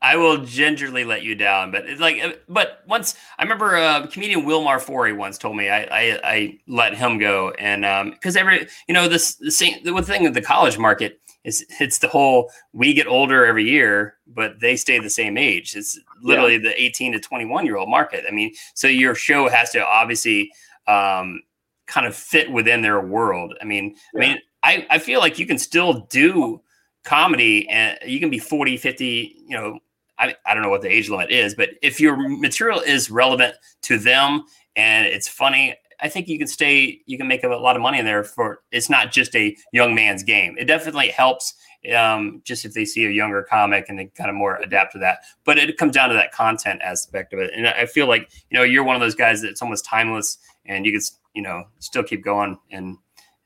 I 0.00 0.16
will 0.16 0.38
gingerly 0.38 1.04
let 1.04 1.22
you 1.22 1.34
down, 1.34 1.72
but 1.72 1.88
it's 1.88 2.00
like, 2.00 2.42
but 2.48 2.82
once 2.86 3.16
I 3.38 3.42
remember 3.42 3.76
uh, 3.76 4.06
comedian 4.06 4.42
Wilmar 4.42 4.80
Forey 4.80 5.12
once 5.12 5.36
told 5.36 5.56
me 5.56 5.68
I 5.68 5.82
I, 5.82 6.20
I 6.24 6.58
let 6.68 6.94
him 6.94 7.18
go, 7.18 7.50
and 7.58 8.12
because 8.12 8.36
um, 8.36 8.40
every 8.40 8.68
you 8.86 8.94
know 8.94 9.08
this 9.08 9.34
the 9.34 9.50
same 9.50 9.82
the 9.82 10.00
thing 10.02 10.22
with 10.22 10.34
the 10.34 10.42
college 10.42 10.78
market 10.78 11.20
is 11.44 11.64
it's 11.80 11.98
the 11.98 12.08
whole 12.08 12.50
we 12.72 12.92
get 12.92 13.06
older 13.06 13.44
every 13.44 13.68
year, 13.68 14.16
but 14.26 14.60
they 14.60 14.76
stay 14.76 14.98
the 14.98 15.10
same 15.10 15.36
age. 15.36 15.74
It's 15.74 15.98
literally 16.22 16.54
yeah. 16.54 16.70
the 16.70 16.82
18 16.82 17.12
to 17.12 17.20
21 17.20 17.64
year 17.64 17.76
old 17.76 17.88
market. 17.88 18.24
I 18.28 18.32
mean, 18.32 18.52
so 18.74 18.86
your 18.86 19.14
show 19.14 19.48
has 19.48 19.70
to 19.70 19.84
obviously 19.84 20.52
um, 20.88 21.42
kind 21.86 22.06
of 22.06 22.16
fit 22.16 22.50
within 22.50 22.82
their 22.82 23.00
world. 23.00 23.54
I 23.60 23.64
mean, 23.64 23.94
yeah. 24.14 24.20
I 24.20 24.28
mean, 24.28 24.38
I, 24.62 24.86
I 24.90 24.98
feel 24.98 25.20
like 25.20 25.38
you 25.38 25.46
can 25.46 25.58
still 25.58 26.06
do 26.10 26.60
comedy 27.04 27.68
and 27.68 27.98
you 28.04 28.18
can 28.20 28.30
be 28.30 28.38
40, 28.38 28.76
50, 28.76 29.36
you 29.46 29.56
know, 29.56 29.78
I, 30.18 30.34
I 30.44 30.54
don't 30.54 30.62
know 30.62 30.68
what 30.68 30.82
the 30.82 30.92
age 30.92 31.08
limit 31.08 31.30
is, 31.30 31.54
but 31.54 31.70
if 31.80 32.00
your 32.00 32.16
material 32.16 32.80
is 32.80 33.10
relevant 33.10 33.54
to 33.82 33.98
them 33.98 34.44
and 34.74 35.06
it's 35.06 35.28
funny, 35.28 35.76
I 36.00 36.08
think 36.08 36.28
you 36.28 36.38
can 36.38 36.48
stay, 36.48 37.00
you 37.06 37.16
can 37.16 37.28
make 37.28 37.44
a 37.44 37.48
lot 37.48 37.76
of 37.76 37.82
money 37.82 37.98
in 37.98 38.04
there 38.04 38.24
for, 38.24 38.62
it's 38.72 38.90
not 38.90 39.12
just 39.12 39.34
a 39.34 39.56
young 39.72 39.94
man's 39.94 40.22
game. 40.22 40.56
It 40.58 40.64
definitely 40.64 41.08
helps 41.08 41.54
um, 41.96 42.42
just 42.44 42.64
if 42.64 42.74
they 42.74 42.84
see 42.84 43.06
a 43.06 43.10
younger 43.10 43.42
comic 43.42 43.86
and 43.88 43.98
they 43.98 44.06
kind 44.06 44.28
of 44.28 44.36
more 44.36 44.56
adapt 44.56 44.92
to 44.92 44.98
that. 44.98 45.20
But 45.44 45.58
it 45.58 45.76
comes 45.76 45.94
down 45.94 46.08
to 46.08 46.14
that 46.14 46.32
content 46.32 46.82
aspect 46.82 47.32
of 47.32 47.40
it. 47.40 47.52
And 47.54 47.66
I 47.66 47.86
feel 47.86 48.06
like, 48.06 48.30
you 48.50 48.58
know, 48.58 48.64
you're 48.64 48.84
one 48.84 48.96
of 48.96 49.00
those 49.00 49.14
guys 49.14 49.42
that's 49.42 49.62
almost 49.62 49.84
timeless 49.84 50.38
and 50.68 50.86
you 50.86 50.92
could 50.92 51.02
you 51.34 51.42
know 51.42 51.64
still 51.80 52.02
keep 52.02 52.22
going 52.22 52.58
and 52.70 52.96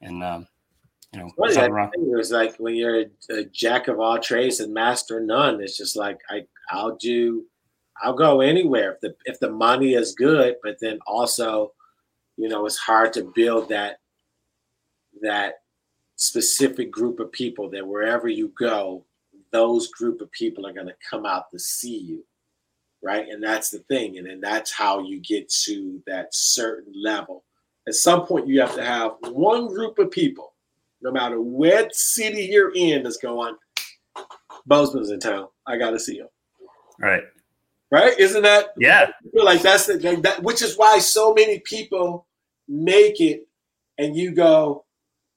and 0.03 0.23
um, 0.23 0.47
you 1.13 1.21
know 1.21 1.31
well, 1.37 1.51
it 1.51 1.99
was 2.17 2.31
like 2.31 2.57
when 2.57 2.75
you're 2.75 3.03
a, 3.03 3.07
a, 3.31 3.45
jack 3.47 3.89
of 3.89 4.01
all 4.01 4.19
trades 4.19 4.61
and 4.61 4.75
master 4.75 5.21
none 5.21 5.61
it's 5.61 5.77
just 5.77 5.97
like 5.97 6.19
i 6.31 6.43
i'll 6.71 6.97
do 6.97 7.45
i'll 8.03 8.15
go 8.15 8.41
anywhere 8.41 8.93
if 8.93 9.01
the 9.01 9.15
if 9.25 9.39
the 9.41 9.51
money 9.51 9.95
is 9.95 10.15
good 10.15 10.57
but 10.63 10.77
then 10.81 10.99
also 11.07 11.73
you 12.37 12.49
know 12.49 12.67
it's 12.67 12.79
hard 12.79 13.13
to 13.13 13.33
build 13.35 13.69
that 13.69 13.99
that 15.23 15.55
specific 16.17 16.91
group 16.91 17.21
of 17.21 17.33
people 17.33 17.69
that 17.71 17.87
wherever 17.87 18.29
you 18.29 18.53
go 18.59 19.05
those 19.51 19.89
group 19.89 20.21
of 20.21 20.31
people 20.33 20.67
are 20.67 20.73
going 20.73 20.87
to 20.87 20.97
come 21.09 21.27
out 21.27 21.51
to 21.51 21.59
see 21.59 21.99
you 21.99 22.25
right? 23.03 23.29
And 23.29 23.43
that's 23.43 23.71
the 23.71 23.81
thing. 23.81 24.19
And 24.19 24.27
then 24.27 24.41
that's 24.41 24.73
how 24.73 25.01
you 25.01 25.21
get 25.21 25.51
to 25.65 26.03
that 26.07 26.35
certain 26.35 26.93
level. 26.97 27.45
At 27.89 27.95
some 27.95 28.27
point, 28.27 28.47
you 28.47 28.61
have 28.61 28.75
to 28.77 28.85
have 28.85 29.13
one 29.31 29.67
group 29.67 29.99
of 29.99 30.11
people, 30.11 30.53
no 31.01 31.11
matter 31.11 31.41
what 31.41 31.95
city 31.95 32.49
you're 32.51 32.73
in, 32.75 33.03
that's 33.03 33.17
going, 33.17 33.57
Bozeman's 34.67 35.11
in 35.11 35.19
town. 35.19 35.49
I 35.67 35.77
gotta 35.77 35.99
see 35.99 36.19
him. 36.19 36.29
Right. 37.01 37.25
Right? 37.91 38.19
Isn't 38.19 38.43
that? 38.43 38.69
Yeah. 38.79 39.11
I 39.11 39.31
feel 39.31 39.45
like 39.45 39.63
that's 39.63 39.87
the 39.87 39.99
like 39.99 40.23
that, 40.23 40.43
which 40.43 40.63
is 40.63 40.79
why 40.79 40.99
so 40.99 41.35
many 41.35 41.59
people 41.61 42.27
make 42.69 43.21
it, 43.21 43.47
and 43.99 44.17
you 44.17 44.31
go, 44.31 44.85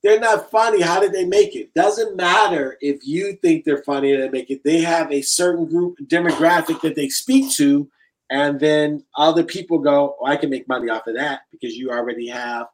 they're 0.06 0.20
not 0.20 0.52
funny. 0.52 0.82
How 0.82 1.00
did 1.00 1.14
they 1.14 1.26
make 1.26 1.56
it? 1.56 1.74
Doesn't 1.74 2.16
matter 2.16 2.78
if 2.80 3.00
you 3.08 3.34
think 3.42 3.66
they're 3.66 3.82
funny 3.82 4.14
and 4.14 4.22
they 4.22 4.30
make 4.30 4.52
it. 4.52 4.64
They 4.64 4.82
have 4.82 5.12
a 5.12 5.24
certain 5.24 5.66
group 5.66 5.98
demographic 6.06 6.80
that 6.82 6.96
they 6.96 7.10
speak 7.10 7.52
to, 7.54 7.90
and 8.30 8.60
then 8.60 9.04
other 9.18 9.44
people 9.44 9.80
go, 9.80 10.16
oh, 10.22 10.26
I 10.28 10.36
can 10.36 10.52
make 10.52 10.68
money 10.68 10.92
off 10.92 11.08
of 11.08 11.16
that 11.16 11.42
because 11.52 11.76
you 11.76 11.90
already 11.90 12.28
have 12.28 12.68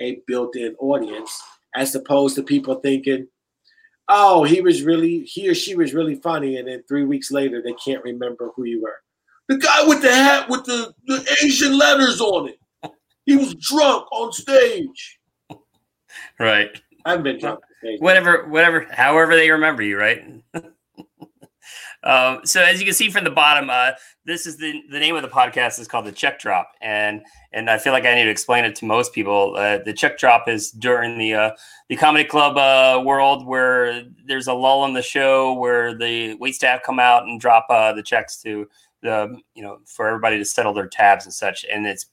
a 0.00 0.22
built-in 0.26 0.74
audience, 0.76 1.38
as 1.74 1.94
opposed 1.94 2.34
to 2.36 2.42
people 2.42 2.76
thinking, 2.76 3.28
oh, 4.08 4.44
he 4.44 4.62
was 4.62 4.82
really 4.82 5.20
he 5.24 5.50
or 5.50 5.54
she 5.54 5.74
was 5.74 5.92
really 5.92 6.14
funny, 6.14 6.56
and 6.56 6.66
then 6.66 6.82
three 6.88 7.04
weeks 7.04 7.30
later 7.30 7.60
they 7.62 7.74
can't 7.74 8.02
remember 8.04 8.52
who 8.56 8.64
you 8.64 8.80
were. 8.80 8.96
The 9.48 9.58
guy 9.58 9.86
with 9.86 10.00
the 10.00 10.14
hat 10.14 10.48
with 10.48 10.64
the, 10.64 10.94
the 11.06 11.36
Asian 11.42 11.76
letters 11.76 12.22
on 12.22 12.48
it. 12.48 12.56
He 13.26 13.36
was 13.36 13.54
drunk 13.56 14.10
on 14.12 14.32
stage. 14.32 15.19
Right. 16.38 16.80
I've 17.04 17.22
been 17.22 17.38
drunk. 17.38 17.60
Whatever, 17.98 18.46
whatever, 18.48 18.86
however 18.90 19.34
they 19.34 19.50
remember 19.50 19.82
you, 19.82 19.98
right? 19.98 20.42
um, 22.02 22.40
so 22.44 22.62
as 22.62 22.78
you 22.78 22.84
can 22.84 22.94
see 22.94 23.10
from 23.10 23.24
the 23.24 23.30
bottom, 23.30 23.70
uh, 23.70 23.92
this 24.26 24.46
is 24.46 24.58
the 24.58 24.82
the 24.90 24.98
name 24.98 25.16
of 25.16 25.22
the 25.22 25.28
podcast 25.28 25.78
is 25.80 25.88
called 25.88 26.04
the 26.04 26.12
Check 26.12 26.38
Drop, 26.38 26.72
and 26.80 27.22
and 27.52 27.70
I 27.70 27.78
feel 27.78 27.92
like 27.92 28.04
I 28.04 28.14
need 28.14 28.24
to 28.24 28.30
explain 28.30 28.64
it 28.64 28.74
to 28.76 28.84
most 28.84 29.12
people. 29.12 29.54
Uh, 29.56 29.78
the 29.78 29.92
Check 29.92 30.18
Drop 30.18 30.46
is 30.46 30.70
during 30.70 31.18
the 31.18 31.34
uh, 31.34 31.50
the 31.88 31.96
comedy 31.96 32.24
club 32.24 32.56
uh, 32.56 33.02
world 33.02 33.46
where 33.46 34.04
there's 34.26 34.46
a 34.46 34.54
lull 34.54 34.84
in 34.84 34.92
the 34.92 35.02
show 35.02 35.54
where 35.54 35.96
the 35.96 36.34
wait 36.34 36.54
staff 36.54 36.82
come 36.84 37.00
out 37.00 37.24
and 37.24 37.40
drop 37.40 37.66
uh, 37.70 37.92
the 37.92 38.02
checks 38.02 38.40
to 38.42 38.68
the 39.02 39.36
you 39.54 39.62
know 39.62 39.78
for 39.86 40.06
everybody 40.06 40.36
to 40.38 40.44
settle 40.44 40.74
their 40.74 40.88
tabs 40.88 41.24
and 41.24 41.34
such, 41.34 41.64
and 41.72 41.86
it's 41.86 42.06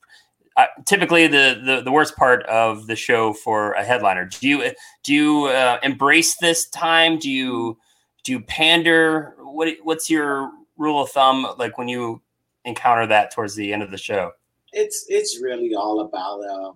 typically 0.86 1.28
the, 1.28 1.62
the 1.64 1.82
the 1.82 1.92
worst 1.92 2.16
part 2.16 2.44
of 2.46 2.88
the 2.88 2.96
show 2.96 3.34
for 3.34 3.74
a 3.74 3.84
headliner. 3.84 4.26
Do 4.26 4.48
you 4.48 4.72
do 5.04 5.14
you 5.14 5.46
uh, 5.46 5.80
embrace 5.84 6.38
this 6.38 6.68
time? 6.70 7.20
Do 7.20 7.30
you 7.30 7.78
do 8.24 8.32
you 8.32 8.42
pander? 8.42 9.36
What 9.40 9.70
what's 9.84 10.10
your 10.10 10.52
rule 10.78 11.02
of 11.02 11.10
thumb 11.10 11.48
like 11.58 11.78
when 11.78 11.88
you 11.88 12.22
encounter 12.66 13.08
that 13.08 13.32
towards 13.32 13.56
the 13.56 13.74
end 13.74 13.84
of 13.84 13.92
the 13.92 13.98
show? 13.98 14.32
it's 14.74 15.06
it's 15.10 15.42
really 15.42 15.76
all 15.76 16.02
about 16.02 16.44
um, 16.48 16.76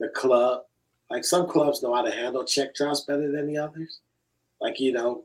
the 0.00 0.08
club. 0.08 0.62
Like 1.10 1.24
some 1.24 1.46
clubs 1.46 1.82
know 1.82 1.94
how 1.94 2.02
to 2.02 2.10
handle 2.10 2.44
check 2.44 2.74
drops 2.74 3.02
better 3.02 3.30
than 3.30 3.46
the 3.46 3.58
others. 3.58 4.00
Like 4.60 4.80
you 4.80 4.92
know, 4.92 5.24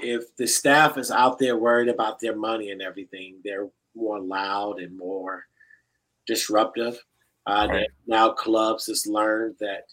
if 0.00 0.34
the 0.36 0.46
staff 0.46 0.98
is 0.98 1.10
out 1.10 1.38
there 1.38 1.56
worried 1.56 1.88
about 1.88 2.20
their 2.20 2.36
money 2.36 2.70
and 2.70 2.80
everything, 2.80 3.36
they're 3.44 3.68
more 3.94 4.20
loud 4.20 4.78
and 4.78 4.96
more 4.96 5.46
disruptive. 6.26 7.02
Uh, 7.46 7.68
Right. 7.70 7.88
Now 8.06 8.30
clubs 8.30 8.86
has 8.86 9.06
learned 9.06 9.56
that 9.60 9.84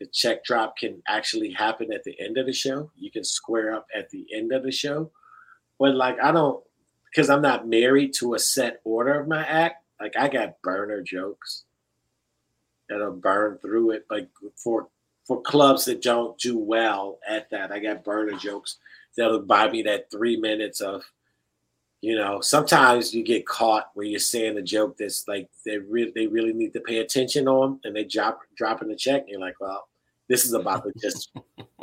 the 0.00 0.06
check 0.06 0.44
drop 0.44 0.76
can 0.76 1.00
actually 1.06 1.52
happen 1.52 1.92
at 1.92 2.02
the 2.02 2.18
end 2.20 2.36
of 2.36 2.46
the 2.46 2.52
show. 2.52 2.90
You 2.96 3.10
can 3.10 3.24
square 3.24 3.72
up 3.72 3.86
at 3.94 4.10
the 4.10 4.26
end 4.34 4.52
of 4.52 4.64
the 4.64 4.72
show. 4.72 5.12
But 5.78 5.94
like 5.94 6.18
I 6.20 6.32
don't 6.32 6.62
because 7.10 7.30
I'm 7.30 7.42
not 7.42 7.68
married 7.68 8.14
to 8.14 8.34
a 8.34 8.38
set 8.38 8.80
order 8.84 9.20
of 9.20 9.28
my 9.28 9.44
act, 9.44 9.84
like 10.00 10.16
I 10.16 10.28
got 10.28 10.60
burner 10.62 11.02
jokes 11.02 11.64
that'll 12.88 13.12
burn 13.12 13.58
through 13.58 13.92
it. 13.92 14.06
Like 14.10 14.28
for 14.56 14.88
for 15.24 15.40
clubs 15.42 15.84
that 15.84 16.02
don't 16.02 16.36
do 16.38 16.58
well 16.58 17.18
at 17.28 17.48
that, 17.50 17.70
I 17.70 17.78
got 17.78 18.04
burner 18.04 18.36
jokes 18.36 18.78
that'll 19.16 19.42
buy 19.42 19.70
me 19.70 19.82
that 19.82 20.10
three 20.10 20.36
minutes 20.36 20.80
of, 20.80 21.04
you 22.02 22.14
know. 22.16 22.42
Sometimes 22.42 23.14
you 23.14 23.24
get 23.24 23.46
caught 23.46 23.90
where 23.94 24.04
you're 24.04 24.20
saying 24.20 24.58
a 24.58 24.62
joke 24.62 24.98
that's 24.98 25.26
like 25.26 25.48
they 25.64 25.78
really 25.78 26.12
they 26.14 26.26
really 26.26 26.52
need 26.52 26.74
to 26.74 26.80
pay 26.80 26.98
attention 26.98 27.48
on, 27.48 27.80
and 27.84 27.96
they 27.96 28.04
drop 28.04 28.40
dropping 28.56 28.88
the 28.88 28.96
check, 28.96 29.22
and 29.22 29.30
you're 29.30 29.40
like, 29.40 29.58
well, 29.58 29.88
this 30.28 30.44
is 30.44 30.52
about 30.52 30.84
to 30.84 30.92
just 31.00 31.30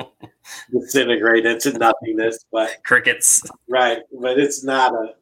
disintegrate 0.72 1.46
into 1.46 1.72
nothingness, 1.78 2.46
but. 2.52 2.78
Crickets. 2.86 3.42
Right, 3.68 4.00
but 4.22 4.40
it's 4.40 4.64
not 4.64 4.94
a. 4.94 5.14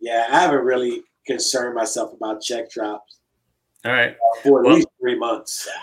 Yeah, 0.00 0.26
I 0.30 0.40
haven't 0.40 0.64
really 0.64 1.02
concerned 1.26 1.74
myself 1.74 2.12
about 2.14 2.40
check 2.40 2.70
drops 2.70 3.18
All 3.84 3.92
right. 3.92 4.16
for 4.42 4.60
at 4.60 4.66
Well- 4.66 4.76
least 4.76 4.88
three 5.00 5.18
months. 5.18 5.68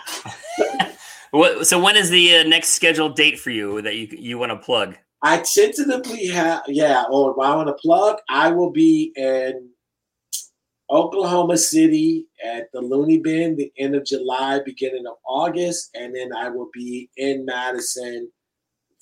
What, 1.32 1.66
so 1.66 1.82
when 1.82 1.96
is 1.96 2.08
the 2.08 2.36
uh, 2.36 2.42
next 2.44 2.68
scheduled 2.68 3.16
date 3.16 3.38
for 3.38 3.50
you 3.50 3.82
that 3.82 3.94
you 3.96 4.06
you 4.16 4.38
want 4.38 4.52
to 4.52 4.56
plug? 4.56 4.96
I 5.26 5.38
tentatively 5.38 6.28
have, 6.28 6.62
yeah. 6.68 7.02
Or 7.10 7.32
if 7.32 7.36
I 7.44 7.56
want 7.56 7.66
to 7.66 7.72
plug, 7.72 8.18
I 8.28 8.48
will 8.52 8.70
be 8.70 9.12
in 9.16 9.70
Oklahoma 10.88 11.56
City 11.56 12.28
at 12.44 12.70
the 12.72 12.80
Loony 12.80 13.18
Bin 13.18 13.56
the 13.56 13.72
end 13.76 13.96
of 13.96 14.04
July, 14.04 14.60
beginning 14.64 15.04
of 15.04 15.16
August, 15.26 15.90
and 15.96 16.14
then 16.14 16.32
I 16.32 16.48
will 16.48 16.70
be 16.72 17.10
in 17.16 17.44
Madison 17.44 18.30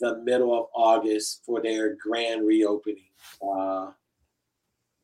the 0.01 0.17
middle 0.25 0.59
of 0.59 0.69
August 0.75 1.43
for 1.45 1.61
their 1.61 1.95
grand 1.97 2.47
reopening 2.47 3.11
uh, 3.47 3.91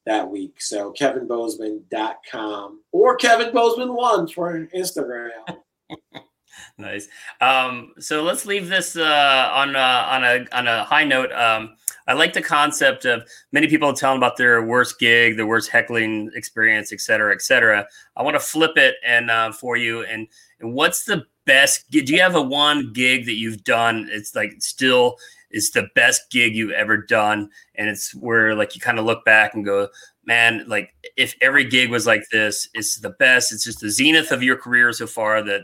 that 0.07 0.27
week. 0.27 0.55
So 0.63 0.91
kevinbozeman.com 0.99 2.81
or 2.93 3.17
Kevin 3.17 3.53
Bozeman 3.53 3.93
one 3.93 4.27
for 4.27 4.67
Instagram. 4.75 5.29
Nice. 6.81 7.09
Um, 7.43 7.93
so 7.99 8.23
let's 8.23 8.47
leave 8.47 8.69
this 8.69 8.97
uh, 8.97 9.51
on 9.53 9.77
uh, 9.77 10.07
on 10.09 10.25
a 10.25 10.47
on 10.53 10.67
a 10.67 10.85
high 10.85 11.05
note. 11.05 11.31
Um, 11.33 11.77
I 12.07 12.15
like 12.15 12.33
the 12.33 12.43
concept 12.43 13.05
of 13.05 13.23
many 13.53 13.69
people 13.69 13.93
telling 13.93 14.17
about 14.17 14.37
their 14.37 14.63
worst 14.63 14.99
gig, 14.99 15.37
the 15.37 15.47
worst 15.47 15.71
heckling 15.71 16.31
experience, 16.35 16.93
et 16.93 17.01
cetera, 17.01 17.35
et 17.35 17.43
cetera. 17.43 17.87
I 18.17 18.23
want 18.23 18.35
to 18.35 18.41
flip 18.41 18.77
it 18.77 18.97
and 19.07 19.31
uh, 19.31 19.53
for 19.53 19.77
you. 19.77 20.05
And, 20.05 20.27
and 20.61 20.73
what's 20.73 21.05
the 21.05 21.27
best? 21.45 21.91
Do 21.91 22.01
you 22.01 22.21
have 22.21 22.35
a 22.35 22.43
one 22.43 22.93
gig 22.93 23.27
that 23.27 23.35
you've 23.35 23.63
done? 23.63 24.09
It's 24.11 24.35
like 24.35 24.55
still 24.59 25.19
is 25.51 25.71
the 25.73 25.89
best 25.95 26.31
gig 26.31 26.55
you've 26.57 26.71
ever 26.71 26.97
done, 26.97 27.51
and 27.75 27.89
it's 27.89 28.15
where 28.15 28.55
like 28.55 28.75
you 28.75 28.81
kind 28.81 28.99
of 28.99 29.05
look 29.05 29.25
back 29.25 29.53
and 29.55 29.65
go, 29.65 29.89
man, 30.25 30.65
like 30.67 30.95
if 31.17 31.35
every 31.41 31.65
gig 31.65 31.91
was 31.91 32.07
like 32.07 32.23
this, 32.33 32.69
it's 32.73 32.97
the 33.01 33.11
best. 33.11 33.53
It's 33.53 33.65
just 33.65 33.81
the 33.81 33.91
zenith 33.91 34.31
of 34.33 34.43
your 34.43 34.57
career 34.57 34.93
so 34.93 35.07
far 35.07 35.43
that 35.43 35.63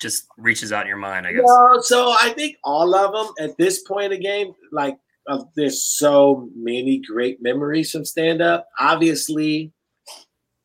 just 0.00 0.26
reaches 0.36 0.72
out 0.72 0.82
in 0.82 0.88
your 0.88 0.96
mind, 0.96 1.26
I 1.26 1.32
guess. 1.32 1.42
No, 1.44 1.80
so 1.80 2.14
I 2.20 2.32
think 2.36 2.56
all 2.64 2.94
of 2.94 3.12
them 3.12 3.34
at 3.38 3.56
this 3.56 3.82
point 3.82 4.12
in 4.12 4.18
the 4.18 4.24
game, 4.24 4.54
like 4.72 4.98
uh, 5.28 5.44
there's 5.56 5.84
so 5.84 6.48
many 6.54 6.98
great 6.98 7.42
memories 7.42 7.90
from 7.90 8.04
stand 8.04 8.42
up. 8.42 8.68
Obviously, 8.78 9.72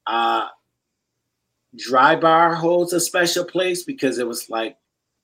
uh, 0.07 0.47
Dry 1.77 2.15
Bar 2.15 2.55
holds 2.55 2.93
a 2.93 2.99
special 2.99 3.45
place 3.45 3.84
because 3.84 4.17
it 4.17 4.27
was 4.27 4.49
like 4.49 4.77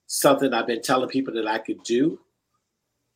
something 0.07 0.53
I've 0.53 0.67
been 0.67 0.81
telling 0.81 1.09
people 1.09 1.33
that 1.33 1.47
I 1.47 1.57
could 1.57 1.83
do, 1.83 2.19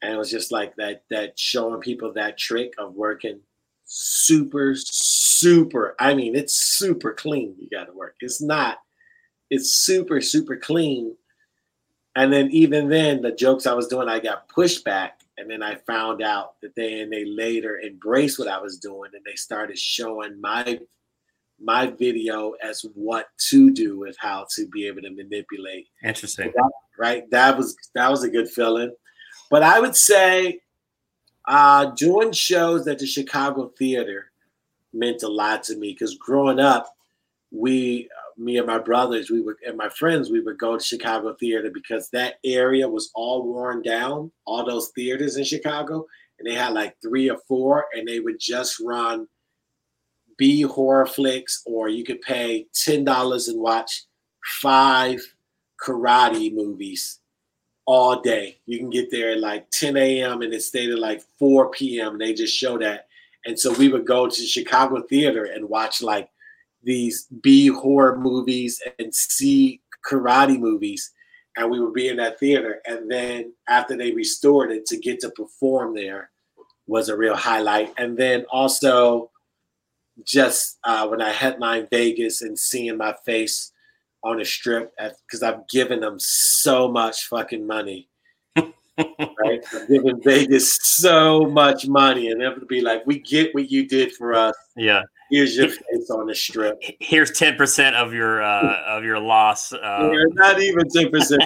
and 0.02 0.14
it 0.14 0.18
was 0.18 0.32
just 0.32 0.52
like 0.52 0.76
that 0.78 1.04
that 1.10 1.38
showing 1.38 1.82
people 1.82 2.14
that 2.14 2.38
trick 2.38 2.74
of 2.78 2.96
working 2.96 3.42
super 3.90 4.76
super. 4.76 5.96
I 6.00 6.14
mean, 6.14 6.36
it's 6.36 6.56
super 6.56 7.14
clean. 7.14 7.56
You 7.60 7.68
got 7.70 7.86
to 7.86 7.94
work. 7.94 8.16
It's 8.22 8.42
not. 8.42 8.78
It's 9.50 9.86
super 9.86 10.22
super 10.22 10.58
clean. 10.58 11.16
And 12.16 12.34
then 12.34 12.50
even 12.52 12.90
then, 12.90 13.22
the 13.22 13.32
jokes 13.32 13.66
I 13.66 13.74
was 13.74 13.88
doing, 13.88 14.10
I 14.10 14.20
got 14.20 14.50
pushed 14.50 14.84
back. 14.84 15.22
And 15.38 15.50
then 15.50 15.64
I 15.64 15.76
found 15.76 16.22
out 16.22 16.60
that 16.62 16.76
they 16.76 17.00
and 17.00 17.14
they 17.14 17.24
later 17.24 17.80
embraced 17.80 18.40
what 18.40 18.50
I 18.50 18.60
was 18.60 18.78
doing, 18.78 19.12
and 19.14 19.24
they 19.26 19.36
started 19.36 19.78
showing 19.78 20.42
my 20.42 20.80
my 21.62 21.88
video 21.88 22.54
as 22.64 22.86
what 22.94 23.28
to 23.50 23.72
do 23.72 24.00
with 24.00 24.16
how 24.20 24.48
to 24.56 24.68
be 24.68 24.88
able 24.88 25.02
to 25.02 25.12
manipulate. 25.12 25.88
Interesting. 26.04 26.52
Right, 26.98 27.30
that 27.32 27.58
was 27.58 27.78
that 27.96 28.10
was 28.10 28.24
a 28.24 28.30
good 28.30 28.50
feeling. 28.50 28.94
But 29.50 29.64
I 29.64 29.80
would 29.80 29.96
say, 29.96 30.60
uh, 31.48 31.86
doing 31.86 32.34
shows 32.34 32.88
at 32.88 33.00
the 33.00 33.08
Chicago 33.08 33.72
Theater 33.78 34.32
meant 34.94 35.24
a 35.24 35.30
lot 35.30 35.64
to 35.64 35.78
me 35.78 35.94
because 35.94 36.16
growing 36.16 36.60
up, 36.60 36.94
we 37.52 38.10
me 38.40 38.58
and 38.58 38.68
my 38.68 38.80
brothers, 38.80 39.30
we 39.30 39.42
would 39.42 39.58
and 39.68 39.78
my 39.78 39.90
friends, 39.90 40.32
we 40.32 40.40
would 40.40 40.58
go 40.58 40.78
to 40.78 40.84
Chicago 40.84 41.36
theater 41.40 41.70
because 41.72 42.10
that 42.10 42.36
area 42.44 42.88
was 42.88 43.12
all 43.14 43.44
worn 43.44 43.82
down, 43.82 44.32
all 44.46 44.66
those 44.66 44.90
theaters 44.96 45.36
in 45.38 45.44
Chicago, 45.44 46.06
and 46.40 46.48
they 46.48 46.56
had 46.56 46.74
like 46.74 46.96
three 47.02 47.30
or 47.30 47.38
four, 47.48 47.86
and 47.94 48.08
they 48.08 48.20
would 48.20 48.40
just 48.40 48.80
run 48.80 49.28
B 50.38 50.62
horror 50.62 51.06
flicks, 51.06 51.62
or 51.66 51.90
you 51.90 52.04
could 52.04 52.22
pay 52.22 52.66
ten 52.74 53.04
dollars 53.04 53.50
and 53.50 53.60
watch 53.60 54.06
five 54.62 55.20
karate 55.86 56.54
movies 56.54 57.20
all 57.86 58.22
day. 58.22 58.60
You 58.66 58.78
can 58.78 58.90
get 58.90 59.10
there 59.12 59.32
at 59.32 59.40
like 59.40 59.70
10 59.72 59.98
a.m. 59.98 60.44
and 60.44 60.54
it 60.54 60.62
stayed 60.62 60.92
at 60.92 61.00
like 61.00 61.24
4 61.40 61.72
p.m. 61.72 62.20
They 62.20 62.34
just 62.34 62.56
show 62.56 62.78
that. 62.78 63.08
And 63.46 63.60
so 63.60 63.74
we 63.74 63.88
would 63.88 64.06
go 64.06 64.28
to 64.28 64.42
Chicago 64.42 65.02
theater 65.02 65.46
and 65.46 65.68
watch 65.68 66.02
like 66.04 66.30
these 66.84 67.28
B 67.42 67.68
horror 67.68 68.18
movies 68.18 68.82
and 68.98 69.14
C 69.14 69.82
karate 70.10 70.60
movies. 70.60 71.12
and 71.58 71.70
we 71.70 71.80
would 71.80 71.94
be 71.94 72.08
in 72.08 72.18
that 72.18 72.40
theater. 72.40 72.82
And 72.86 73.12
then 73.12 73.54
after 73.68 73.98
they 73.98 74.12
restored 74.12 74.72
it, 74.72 74.86
to 74.88 74.98
get 74.98 75.20
to 75.22 75.30
perform 75.32 75.94
there 75.94 76.30
was 76.88 77.10
a 77.10 77.18
real 77.18 77.36
highlight. 77.36 77.94
And 77.98 78.18
then 78.18 78.46
also 78.52 79.32
just 80.26 80.78
uh, 80.84 81.08
when 81.08 81.22
I 81.22 81.32
headlined 81.32 81.90
Vegas 81.90 82.42
and 82.42 82.58
seeing 82.58 82.98
my 82.98 83.16
face 83.26 83.72
on 84.24 84.42
a 84.42 84.46
strip 84.46 84.94
because 84.98 85.44
I've 85.44 85.68
given 85.70 86.00
them 86.00 86.18
so 86.20 86.92
much 86.92 87.26
fucking 87.26 87.66
money. 87.66 88.10
right? 88.56 89.64
I've 89.74 89.88
given 89.88 90.22
Vegas 90.22 90.78
so 90.82 91.46
much 91.46 91.88
money, 91.88 92.32
and 92.32 92.42
them 92.42 92.60
to 92.60 92.66
be 92.66 92.82
like, 92.82 93.06
"We 93.06 93.20
get 93.20 93.54
what 93.56 93.72
you 93.72 93.88
did 93.88 94.12
for 94.14 94.34
us. 94.34 94.56
Yeah, 94.76 95.04
here's 95.30 95.56
your 95.56 95.70
face 95.70 96.10
on 96.10 96.28
the 96.28 96.36
strip. 96.36 96.82
Here's 97.00 97.32
ten 97.32 97.56
percent 97.56 97.96
of 97.96 98.14
your 98.14 98.42
uh, 98.42 98.84
of 98.88 99.04
your 99.04 99.20
loss. 99.20 99.72
Uh, 99.74 100.10
yeah, 100.12 100.24
not 100.34 100.62
even 100.62 100.88
ten 100.90 101.10
percent, 101.10 101.44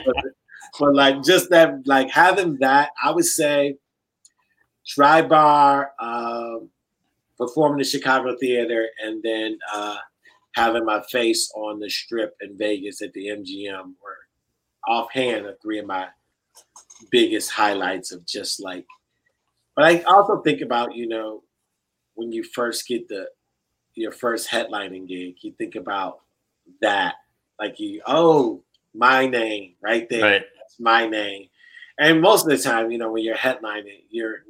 but 0.79 0.93
like 0.93 1.23
just 1.23 1.49
that, 1.49 1.85
like 1.85 2.09
having 2.09 2.57
that. 2.59 2.89
I 3.03 3.11
would 3.11 3.25
say, 3.25 3.77
Dry 4.87 5.21
Bar, 5.21 5.91
um, 5.99 6.69
performing 7.37 7.79
the 7.79 7.83
Chicago 7.83 8.35
Theater, 8.39 8.87
and 9.03 9.21
then 9.23 9.57
uh, 9.73 9.97
having 10.55 10.85
my 10.85 11.01
face 11.11 11.51
on 11.55 11.79
the 11.79 11.89
strip 11.89 12.35
in 12.41 12.57
Vegas 12.57 13.01
at 13.01 13.13
the 13.13 13.27
MGM 13.27 13.93
were 14.01 14.17
offhand 14.87 15.45
are 15.45 15.55
three 15.61 15.79
of 15.79 15.85
my 15.85 16.07
biggest 17.09 17.51
highlights 17.51 18.11
of 18.11 18.25
just 18.25 18.61
like 18.61 18.85
but 19.75 19.85
I 19.85 20.01
also 20.03 20.41
think 20.41 20.61
about, 20.61 20.95
you 20.95 21.07
know, 21.07 21.43
when 22.15 22.31
you 22.31 22.43
first 22.43 22.87
get 22.87 23.07
the 23.07 23.27
your 23.95 24.11
first 24.11 24.49
headlining 24.49 25.07
gig, 25.07 25.35
you 25.41 25.51
think 25.53 25.75
about 25.75 26.21
that. 26.81 27.15
Like 27.59 27.79
you, 27.79 28.01
oh, 28.07 28.61
my 28.93 29.25
name 29.25 29.75
right 29.81 30.07
there. 30.09 30.21
Right. 30.23 30.45
That's 30.57 30.79
my 30.79 31.07
name. 31.07 31.47
And 31.99 32.21
most 32.21 32.45
of 32.45 32.49
the 32.49 32.57
time, 32.57 32.91
you 32.91 32.97
know, 32.97 33.11
when 33.11 33.23
you're 33.23 33.35
headlining, 33.35 34.03
you're 34.09 34.43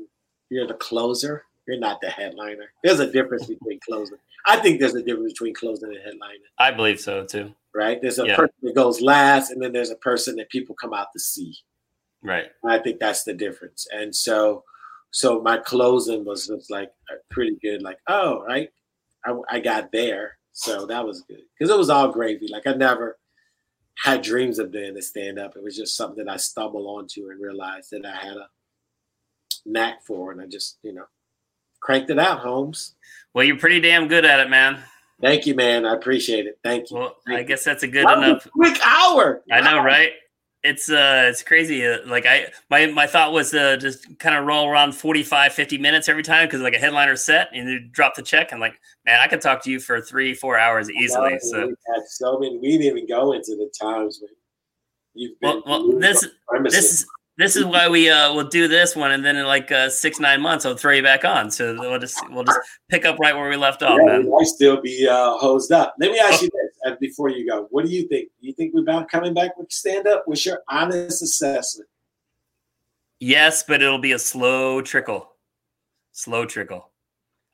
you're 0.49 0.67
the 0.67 0.75
closer. 0.75 1.43
You're 1.67 1.79
not 1.79 2.01
the 2.01 2.09
headliner. 2.09 2.71
There's 2.83 2.99
a 2.99 3.11
difference 3.11 3.45
between 3.47 3.79
closing. 3.89 4.17
I 4.45 4.57
think 4.57 4.79
there's 4.79 4.95
a 4.95 5.01
difference 5.03 5.33
between 5.33 5.53
closing 5.53 5.89
and 5.89 5.99
headlining. 5.99 6.43
I 6.59 6.71
believe 6.71 6.99
so 6.99 7.25
too. 7.25 7.53
Right? 7.73 8.01
There's 8.01 8.19
a 8.19 8.27
Yeah. 8.27 8.35
person 8.35 8.55
that 8.63 8.75
goes 8.75 9.01
last, 9.01 9.51
and 9.51 9.61
then 9.61 9.71
there's 9.71 9.89
a 9.89 9.95
person 9.95 10.35
that 10.37 10.49
people 10.49 10.75
come 10.75 10.93
out 10.93 11.07
to 11.13 11.19
see. 11.19 11.55
Right. 12.21 12.45
And 12.63 12.71
I 12.71 12.79
think 12.79 12.99
that's 12.99 13.23
the 13.23 13.33
difference. 13.33 13.87
And 13.91 14.13
so, 14.15 14.63
so 15.11 15.41
my 15.41 15.57
closing 15.57 16.23
was, 16.25 16.49
was 16.49 16.69
like 16.69 16.91
uh, 17.11 17.15
pretty 17.31 17.57
good. 17.61 17.81
Like, 17.81 17.97
oh, 18.07 18.43
right, 18.43 18.69
I, 19.25 19.35
I 19.49 19.59
got 19.59 19.91
there, 19.91 20.37
so 20.51 20.85
that 20.85 21.05
was 21.05 21.21
good 21.21 21.41
because 21.57 21.73
it 21.73 21.77
was 21.77 21.89
all 21.89 22.09
gravy. 22.09 22.47
Like 22.47 22.67
I 22.67 22.73
never 22.73 23.17
had 24.03 24.21
dreams 24.21 24.59
of 24.59 24.71
doing 24.71 24.93
the 24.93 25.01
stand 25.01 25.39
up. 25.39 25.55
It 25.55 25.63
was 25.63 25.77
just 25.77 25.95
something 25.95 26.23
that 26.23 26.31
I 26.31 26.37
stumbled 26.37 26.85
onto 26.85 27.29
and 27.29 27.41
realized 27.41 27.91
that 27.91 28.05
I 28.05 28.15
had 28.15 28.37
a 28.37 28.47
knack 29.65 30.03
for, 30.05 30.31
and 30.31 30.41
I 30.41 30.45
just 30.47 30.77
you 30.83 30.93
know 30.93 31.05
cranked 31.81 32.09
it 32.09 32.19
out, 32.19 32.39
Holmes. 32.39 32.95
Well, 33.33 33.43
you're 33.43 33.59
pretty 33.59 33.79
damn 33.79 34.07
good 34.07 34.25
at 34.25 34.39
it, 34.39 34.49
man. 34.49 34.79
Thank 35.21 35.45
you, 35.45 35.55
man. 35.55 35.85
I 35.85 35.93
appreciate 35.93 36.47
it. 36.47 36.59
Thank 36.63 36.91
you. 36.91 36.97
Well, 36.97 37.15
Thank 37.25 37.39
I 37.39 37.43
guess 37.43 37.63
that's 37.63 37.83
a 37.83 37.87
good 37.87 38.01
enough. 38.01 38.45
a 38.45 38.49
quick 38.49 38.77
hour. 38.85 39.41
I 39.51 39.61
know, 39.61 39.81
right? 39.81 40.11
It's 40.63 40.89
uh 40.89 41.25
it's 41.27 41.43
crazy. 41.43 41.85
Uh, 41.85 41.97
like 42.05 42.25
I 42.25 42.47
my 42.69 42.85
my 42.87 43.05
thought 43.05 43.33
was 43.33 43.53
uh 43.53 43.75
just 43.75 44.17
kind 44.19 44.35
of 44.35 44.45
roll 44.45 44.69
around 44.69 44.93
45 44.93 45.51
50 45.51 45.77
minutes 45.77 46.07
every 46.07 46.23
time 46.23 46.47
cuz 46.47 46.61
like 46.61 46.73
a 46.73 46.79
headliner 46.79 47.17
set 47.17 47.49
and 47.53 47.69
you 47.69 47.79
drop 47.79 48.15
the 48.15 48.21
check 48.21 48.53
and 48.53 48.61
like 48.61 48.79
man, 49.05 49.19
I 49.19 49.27
could 49.27 49.41
talk 49.41 49.61
to 49.63 49.71
you 49.71 49.81
for 49.81 49.99
3 49.99 50.33
4 50.33 50.57
hours 50.57 50.89
easily. 50.89 51.31
No, 51.31 51.37
So 51.39 51.67
we 51.67 51.75
had 51.93 52.03
so 52.07 52.39
many. 52.39 52.57
We 52.59 52.77
didn't 52.77 52.83
even 52.87 53.07
go 53.07 53.33
into 53.33 53.57
the 53.57 53.69
times 53.77 54.19
when 54.21 54.31
you've 55.15 55.37
been. 55.41 55.61
well, 55.65 55.89
well 55.89 55.99
this 55.99 56.25
premises. 56.47 56.79
this 56.81 56.93
is 56.93 57.05
this 57.37 57.55
is 57.55 57.65
why 57.65 57.89
we 57.89 58.09
uh 58.09 58.33
will 58.33 58.47
do 58.47 58.67
this 58.67 58.95
one 58.95 59.11
and 59.11 59.25
then 59.25 59.35
in 59.35 59.45
like 59.45 59.71
uh 59.71 59.89
6 59.89 60.19
9 60.19 60.41
months 60.41 60.65
I'll 60.65 60.77
throw 60.77 60.91
you 60.93 61.03
back 61.03 61.25
on. 61.25 61.49
So 61.49 61.75
we'll 61.79 61.99
just 61.99 62.21
we'll 62.29 62.43
just 62.43 62.59
pick 62.89 63.05
up 63.05 63.17
right 63.19 63.35
where 63.35 63.49
we 63.49 63.55
left 63.55 63.81
off, 63.83 63.99
Yeah, 64.05 64.19
might 64.19 64.45
still 64.45 64.79
be 64.81 65.07
uh, 65.07 65.37
hosed 65.37 65.71
up. 65.71 65.95
Let 65.99 66.11
me 66.11 66.19
ask 66.19 66.41
you 66.41 66.49
this 66.83 66.95
before 66.99 67.29
you 67.29 67.47
go. 67.49 67.67
What 67.71 67.85
do 67.85 67.91
you 67.91 68.07
think? 68.07 68.29
Do 68.41 68.47
you 68.47 68.53
think 68.53 68.73
we're 68.73 68.81
about 68.81 69.09
coming 69.09 69.33
back 69.33 69.57
with 69.57 69.71
stand 69.71 70.07
up? 70.07 70.23
What's 70.25 70.45
your 70.45 70.61
honest 70.69 71.23
assessment? 71.23 71.89
Yes, 73.19 73.63
but 73.63 73.81
it'll 73.81 73.99
be 73.99 74.11
a 74.11 74.19
slow 74.19 74.81
trickle. 74.81 75.33
Slow 76.11 76.45
trickle. 76.45 76.91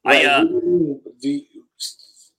I 0.06 0.10
Like, 0.14 0.26
uh 0.28 0.44
do 0.44 0.50
you 0.50 0.62
mean? 0.62 1.02
Do 1.22 1.30
you- 1.30 1.44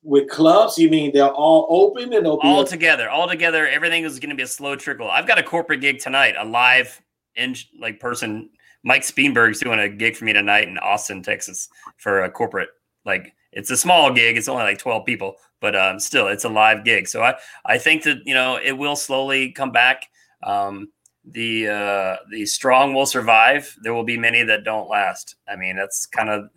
with 0.02 0.30
clubs, 0.30 0.78
you 0.78 0.88
mean 0.88 1.12
they're 1.12 1.28
all 1.28 1.66
open 1.68 2.12
and 2.14 2.24
they'll 2.24 2.38
all 2.42 2.64
together 2.64 3.10
all 3.10 3.28
together 3.28 3.66
everything 3.68 4.02
is 4.04 4.18
going 4.18 4.30
to 4.30 4.34
be 4.34 4.42
a 4.42 4.46
slow 4.46 4.74
trickle 4.74 5.10
i've 5.10 5.26
got 5.26 5.38
a 5.38 5.42
corporate 5.42 5.82
gig 5.82 5.98
tonight 5.98 6.34
a 6.38 6.44
live 6.44 7.02
in 7.40 7.54
like 7.78 7.98
person 8.00 8.50
mike 8.82 9.02
Speenberg's 9.02 9.60
doing 9.60 9.80
a 9.80 9.88
gig 9.88 10.16
for 10.16 10.24
me 10.24 10.32
tonight 10.32 10.68
in 10.68 10.78
austin 10.78 11.22
texas 11.22 11.68
for 11.96 12.24
a 12.24 12.30
corporate 12.30 12.68
like 13.04 13.34
it's 13.52 13.70
a 13.70 13.76
small 13.76 14.12
gig 14.12 14.36
it's 14.36 14.48
only 14.48 14.64
like 14.64 14.78
12 14.78 15.04
people 15.04 15.36
but 15.60 15.74
um, 15.74 15.98
still 15.98 16.28
it's 16.28 16.44
a 16.44 16.48
live 16.48 16.84
gig 16.84 17.08
so 17.08 17.22
i 17.22 17.34
i 17.66 17.76
think 17.76 18.02
that 18.04 18.18
you 18.24 18.34
know 18.34 18.58
it 18.62 18.72
will 18.72 18.96
slowly 18.96 19.50
come 19.52 19.72
back 19.72 20.06
um, 20.42 20.88
the 21.24 21.68
uh, 21.68 22.16
the 22.30 22.46
strong 22.46 22.94
will 22.94 23.06
survive 23.06 23.76
there 23.82 23.92
will 23.92 24.04
be 24.04 24.16
many 24.16 24.42
that 24.42 24.64
don't 24.64 24.88
last 24.88 25.36
i 25.48 25.56
mean 25.56 25.76
that's 25.76 26.06
kind 26.06 26.30
of 26.30 26.48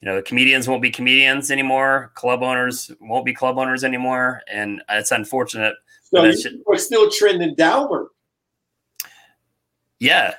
you 0.00 0.06
know, 0.06 0.22
comedians 0.22 0.68
won't 0.68 0.82
be 0.82 0.90
comedians 0.90 1.50
anymore. 1.50 2.12
Club 2.14 2.42
owners 2.42 2.90
won't 3.00 3.24
be 3.24 3.34
club 3.34 3.58
owners 3.58 3.82
anymore, 3.82 4.42
and 4.50 4.82
it's 4.90 5.10
unfortunate. 5.10 5.74
so 6.02 6.22
that's 6.22 6.44
you- 6.44 6.62
we're 6.66 6.78
still 6.78 7.10
trending 7.10 7.54
downward. 7.54 8.08
Yeah, 10.00 10.34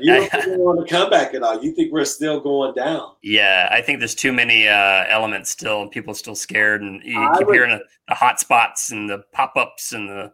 You 0.00 0.14
don't 0.14 0.34
I- 0.34 0.40
think 0.42 0.58
we're 0.58 0.78
on 0.78 0.86
comeback 0.86 1.32
at 1.34 1.42
all. 1.42 1.62
You 1.62 1.72
think 1.72 1.92
we're 1.92 2.04
still 2.04 2.40
going 2.40 2.74
down. 2.74 3.12
yeah. 3.22 3.68
I 3.70 3.80
think 3.82 3.98
there's 4.00 4.14
too 4.14 4.32
many 4.32 4.68
uh, 4.68 5.04
elements 5.08 5.50
still, 5.50 5.82
and 5.82 5.90
people 5.90 6.10
are 6.12 6.16
still 6.16 6.34
scared, 6.34 6.82
and 6.82 7.02
you 7.04 7.20
I 7.22 7.38
keep 7.38 7.46
would- 7.46 7.54
hearing 7.54 7.70
the, 7.78 7.84
the 8.08 8.14
hot 8.14 8.38
spots 8.40 8.90
and 8.92 9.08
the 9.08 9.22
pop 9.32 9.52
ups 9.56 9.92
and 9.92 10.08
the 10.08 10.32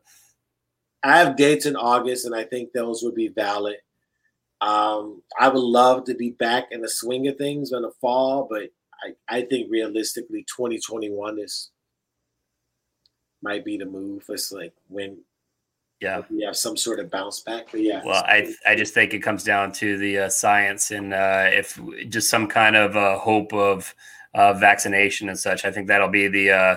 I 1.05 1.19
have 1.19 1.37
dates 1.37 1.67
in 1.67 1.75
August, 1.77 2.27
and 2.27 2.35
I 2.35 2.45
think 2.45 2.73
those 2.73 3.03
would 3.03 3.15
be 3.17 3.27
valid. 3.29 3.77
Um, 4.61 5.23
I 5.39 5.49
would 5.49 5.59
love 5.63 6.05
to 6.05 6.15
be 6.15 6.31
back 6.31 6.69
in 6.71 6.81
the 6.81 6.89
swing 6.89 7.27
of 7.27 7.37
things 7.37 7.73
in 7.73 7.83
the 7.83 7.91
fall, 8.01 8.47
but 8.49 8.69
I, 9.03 9.39
I 9.39 9.43
think 9.43 9.69
realistically, 9.69 10.47
2021 10.57 11.41
is 11.41 11.71
might 13.43 13.65
be 13.65 13.77
the 13.77 13.85
move. 13.87 14.23
It's 14.29 14.53
like 14.53 14.73
when 14.89 15.19
yeah. 16.03 16.23
we 16.31 16.43
have 16.43 16.57
some 16.57 16.77
sort 16.77 17.01
of 17.01 17.11
bounce 17.11 17.41
back. 17.41 17.69
But 17.71 17.81
yeah, 17.81 18.03
Well, 18.05 18.23
I 18.27 18.55
I 18.67 18.75
just 18.75 18.93
think 18.93 19.15
it 19.15 19.21
comes 19.21 19.45
down 19.45 19.73
to 19.73 19.97
the 19.97 20.19
uh, 20.19 20.29
science 20.29 20.91
and 20.91 21.15
uh, 21.15 21.47
if 21.47 21.81
just 22.09 22.29
some 22.29 22.47
kind 22.47 22.77
of 22.77 22.97
uh, 22.97 23.19
hope 23.19 23.53
of 23.53 23.95
uh, 24.35 24.53
vaccination 24.55 25.29
and 25.29 25.39
such. 25.39 25.65
I 25.65 25.71
think 25.71 25.87
that'll 25.87 26.09
be 26.09 26.29
the 26.29 26.51
uh, 26.51 26.77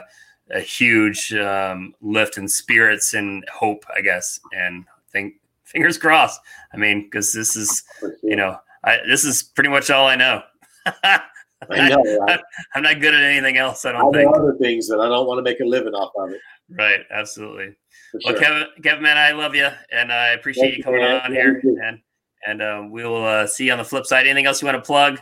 a 0.51 0.59
huge 0.59 1.33
um, 1.33 1.95
lift 2.01 2.37
in 2.37 2.47
spirits 2.47 3.13
and 3.13 3.43
hope, 3.51 3.83
I 3.95 4.01
guess. 4.01 4.39
And 4.55 4.85
think 5.11 5.35
fingers 5.63 5.97
crossed. 5.97 6.39
I 6.73 6.77
mean, 6.77 7.03
because 7.05 7.33
this 7.33 7.55
is 7.55 7.83
you 8.21 8.35
know 8.35 8.57
I, 8.83 8.99
this 9.07 9.25
is 9.25 9.43
pretty 9.43 9.69
much 9.69 9.89
all 9.89 10.07
I 10.07 10.15
know. 10.15 10.43
I 11.03 11.89
know. 11.89 12.25
Right? 12.27 12.39
I'm 12.75 12.83
not 12.83 12.99
good 12.99 13.13
at 13.13 13.23
anything 13.23 13.57
else. 13.57 13.85
I 13.85 13.89
I 13.89 13.93
don't 13.93 14.11
know 14.11 14.19
think. 14.19 14.35
other 14.35 14.55
things, 14.59 14.89
but 14.89 14.99
I 14.99 15.07
don't 15.09 15.25
want 15.25 15.39
to 15.39 15.41
make 15.41 15.59
a 15.61 15.65
living 15.65 15.93
off 15.93 16.11
of 16.17 16.31
it. 16.31 16.41
Right. 16.69 17.01
Absolutely. 17.11 17.75
For 18.23 18.33
Well. 18.33 18.41
Kevin, 18.41 18.67
Kevin, 18.83 19.03
man, 19.03 19.17
I 19.17 19.31
love 19.31 19.55
you, 19.55 19.67
and 19.91 20.11
I 20.11 20.29
appreciate 20.29 20.63
Thank 20.63 20.77
you 20.77 20.83
coming 20.83 21.01
man. 21.01 21.21
on 21.21 21.33
Yeah, 21.33 21.41
here, 21.41 21.61
and 21.83 21.99
and 22.47 22.61
um, 22.61 22.91
we'll 22.91 23.23
uh, 23.25 23.47
see 23.47 23.65
you 23.65 23.71
on 23.71 23.77
the 23.79 23.83
flip 23.83 24.05
side. 24.05 24.27
Anything 24.27 24.45
else 24.45 24.61
you 24.61 24.67
want 24.67 24.77
to 24.77 24.85
plug? 24.85 25.19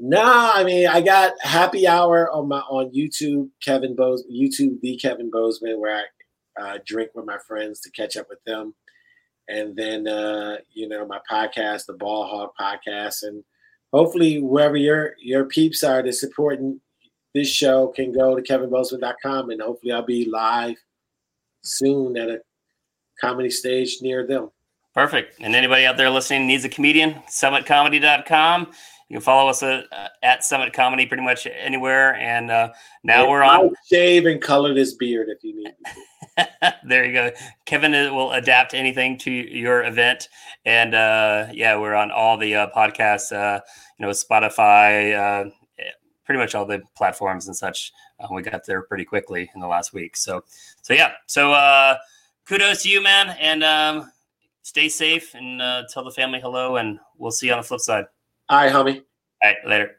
No, 0.00 0.22
I 0.22 0.62
mean 0.64 0.86
I 0.86 1.00
got 1.00 1.32
happy 1.42 1.86
hour 1.86 2.30
on 2.30 2.48
my 2.48 2.60
on 2.60 2.92
YouTube, 2.94 3.50
Kevin 3.62 3.96
Bose, 3.96 4.24
YouTube 4.32 4.80
the 4.80 4.96
Kevin 4.96 5.30
Bozeman, 5.30 5.80
where 5.80 6.04
I 6.58 6.62
uh, 6.62 6.78
drink 6.86 7.10
with 7.14 7.26
my 7.26 7.38
friends 7.46 7.80
to 7.80 7.90
catch 7.90 8.16
up 8.16 8.28
with 8.28 8.42
them, 8.44 8.74
and 9.48 9.74
then 9.76 10.06
uh, 10.06 10.58
you 10.72 10.88
know 10.88 11.06
my 11.06 11.20
podcast, 11.30 11.86
the 11.86 11.94
Ball 11.94 12.26
Hog 12.26 12.50
Podcast, 12.58 13.22
and 13.22 13.42
hopefully 13.92 14.40
wherever 14.40 14.76
your 14.76 15.14
your 15.20 15.46
peeps 15.46 15.82
are 15.82 16.02
that's 16.02 16.20
supporting 16.20 16.80
this 17.34 17.48
show 17.48 17.88
can 17.88 18.12
go 18.12 18.34
to 18.34 18.42
kevinbozeman.com 18.42 19.50
and 19.50 19.60
hopefully 19.60 19.92
I'll 19.92 20.04
be 20.04 20.24
live 20.24 20.76
soon 21.68 22.16
at 22.16 22.28
a 22.28 22.40
comedy 23.20 23.50
stage 23.50 23.98
near 24.00 24.26
them. 24.26 24.50
Perfect. 24.94 25.36
And 25.40 25.54
anybody 25.54 25.84
out 25.84 25.96
there 25.96 26.10
listening 26.10 26.46
needs 26.46 26.64
a 26.64 26.68
comedian, 26.68 27.14
summitcomedy.com. 27.30 28.72
You 29.08 29.16
can 29.16 29.22
follow 29.22 29.48
us 29.48 29.62
at, 29.62 29.84
uh, 29.90 30.08
at 30.22 30.44
Summit 30.44 30.72
Comedy 30.72 31.06
pretty 31.06 31.22
much 31.22 31.46
anywhere. 31.46 32.16
And 32.16 32.50
uh, 32.50 32.72
now 33.04 33.28
we're 33.28 33.42
on. 33.42 33.70
Shave 33.90 34.26
and 34.26 34.42
color 34.42 34.74
this 34.74 34.94
beard 34.94 35.28
if 35.30 35.42
you 35.42 35.54
need. 35.56 35.72
there 36.84 37.04
you 37.06 37.12
go. 37.12 37.30
Kevin 37.64 37.94
uh, 37.94 38.12
will 38.12 38.32
adapt 38.32 38.74
anything 38.74 39.16
to 39.18 39.30
your 39.30 39.84
event. 39.84 40.28
And 40.66 40.94
uh, 40.94 41.46
yeah, 41.52 41.78
we're 41.78 41.94
on 41.94 42.10
all 42.10 42.36
the 42.36 42.54
uh, 42.54 42.70
podcasts, 42.76 43.32
uh, 43.32 43.60
you 43.98 44.06
know, 44.06 44.12
Spotify, 44.12 45.14
uh, 45.46 45.50
pretty 46.28 46.38
much 46.38 46.54
all 46.54 46.66
the 46.66 46.82
platforms 46.94 47.46
and 47.46 47.56
such. 47.56 47.90
Uh, 48.20 48.28
we 48.30 48.42
got 48.42 48.62
there 48.66 48.82
pretty 48.82 49.04
quickly 49.04 49.50
in 49.54 49.62
the 49.62 49.66
last 49.66 49.94
week. 49.94 50.14
So, 50.14 50.44
so 50.82 50.92
yeah. 50.92 51.12
So 51.24 51.52
uh, 51.52 51.96
kudos 52.44 52.82
to 52.82 52.90
you, 52.90 53.02
man. 53.02 53.34
And 53.40 53.64
um, 53.64 54.12
stay 54.60 54.90
safe 54.90 55.34
and 55.34 55.62
uh, 55.62 55.84
tell 55.90 56.04
the 56.04 56.10
family 56.10 56.38
hello, 56.38 56.76
and 56.76 57.00
we'll 57.16 57.30
see 57.30 57.46
you 57.46 57.54
on 57.54 57.60
the 57.60 57.64
flip 57.64 57.80
side. 57.80 58.04
All 58.50 58.58
right, 58.58 58.70
homie. 58.70 58.96
All 59.42 59.50
right, 59.50 59.56
later. 59.66 59.96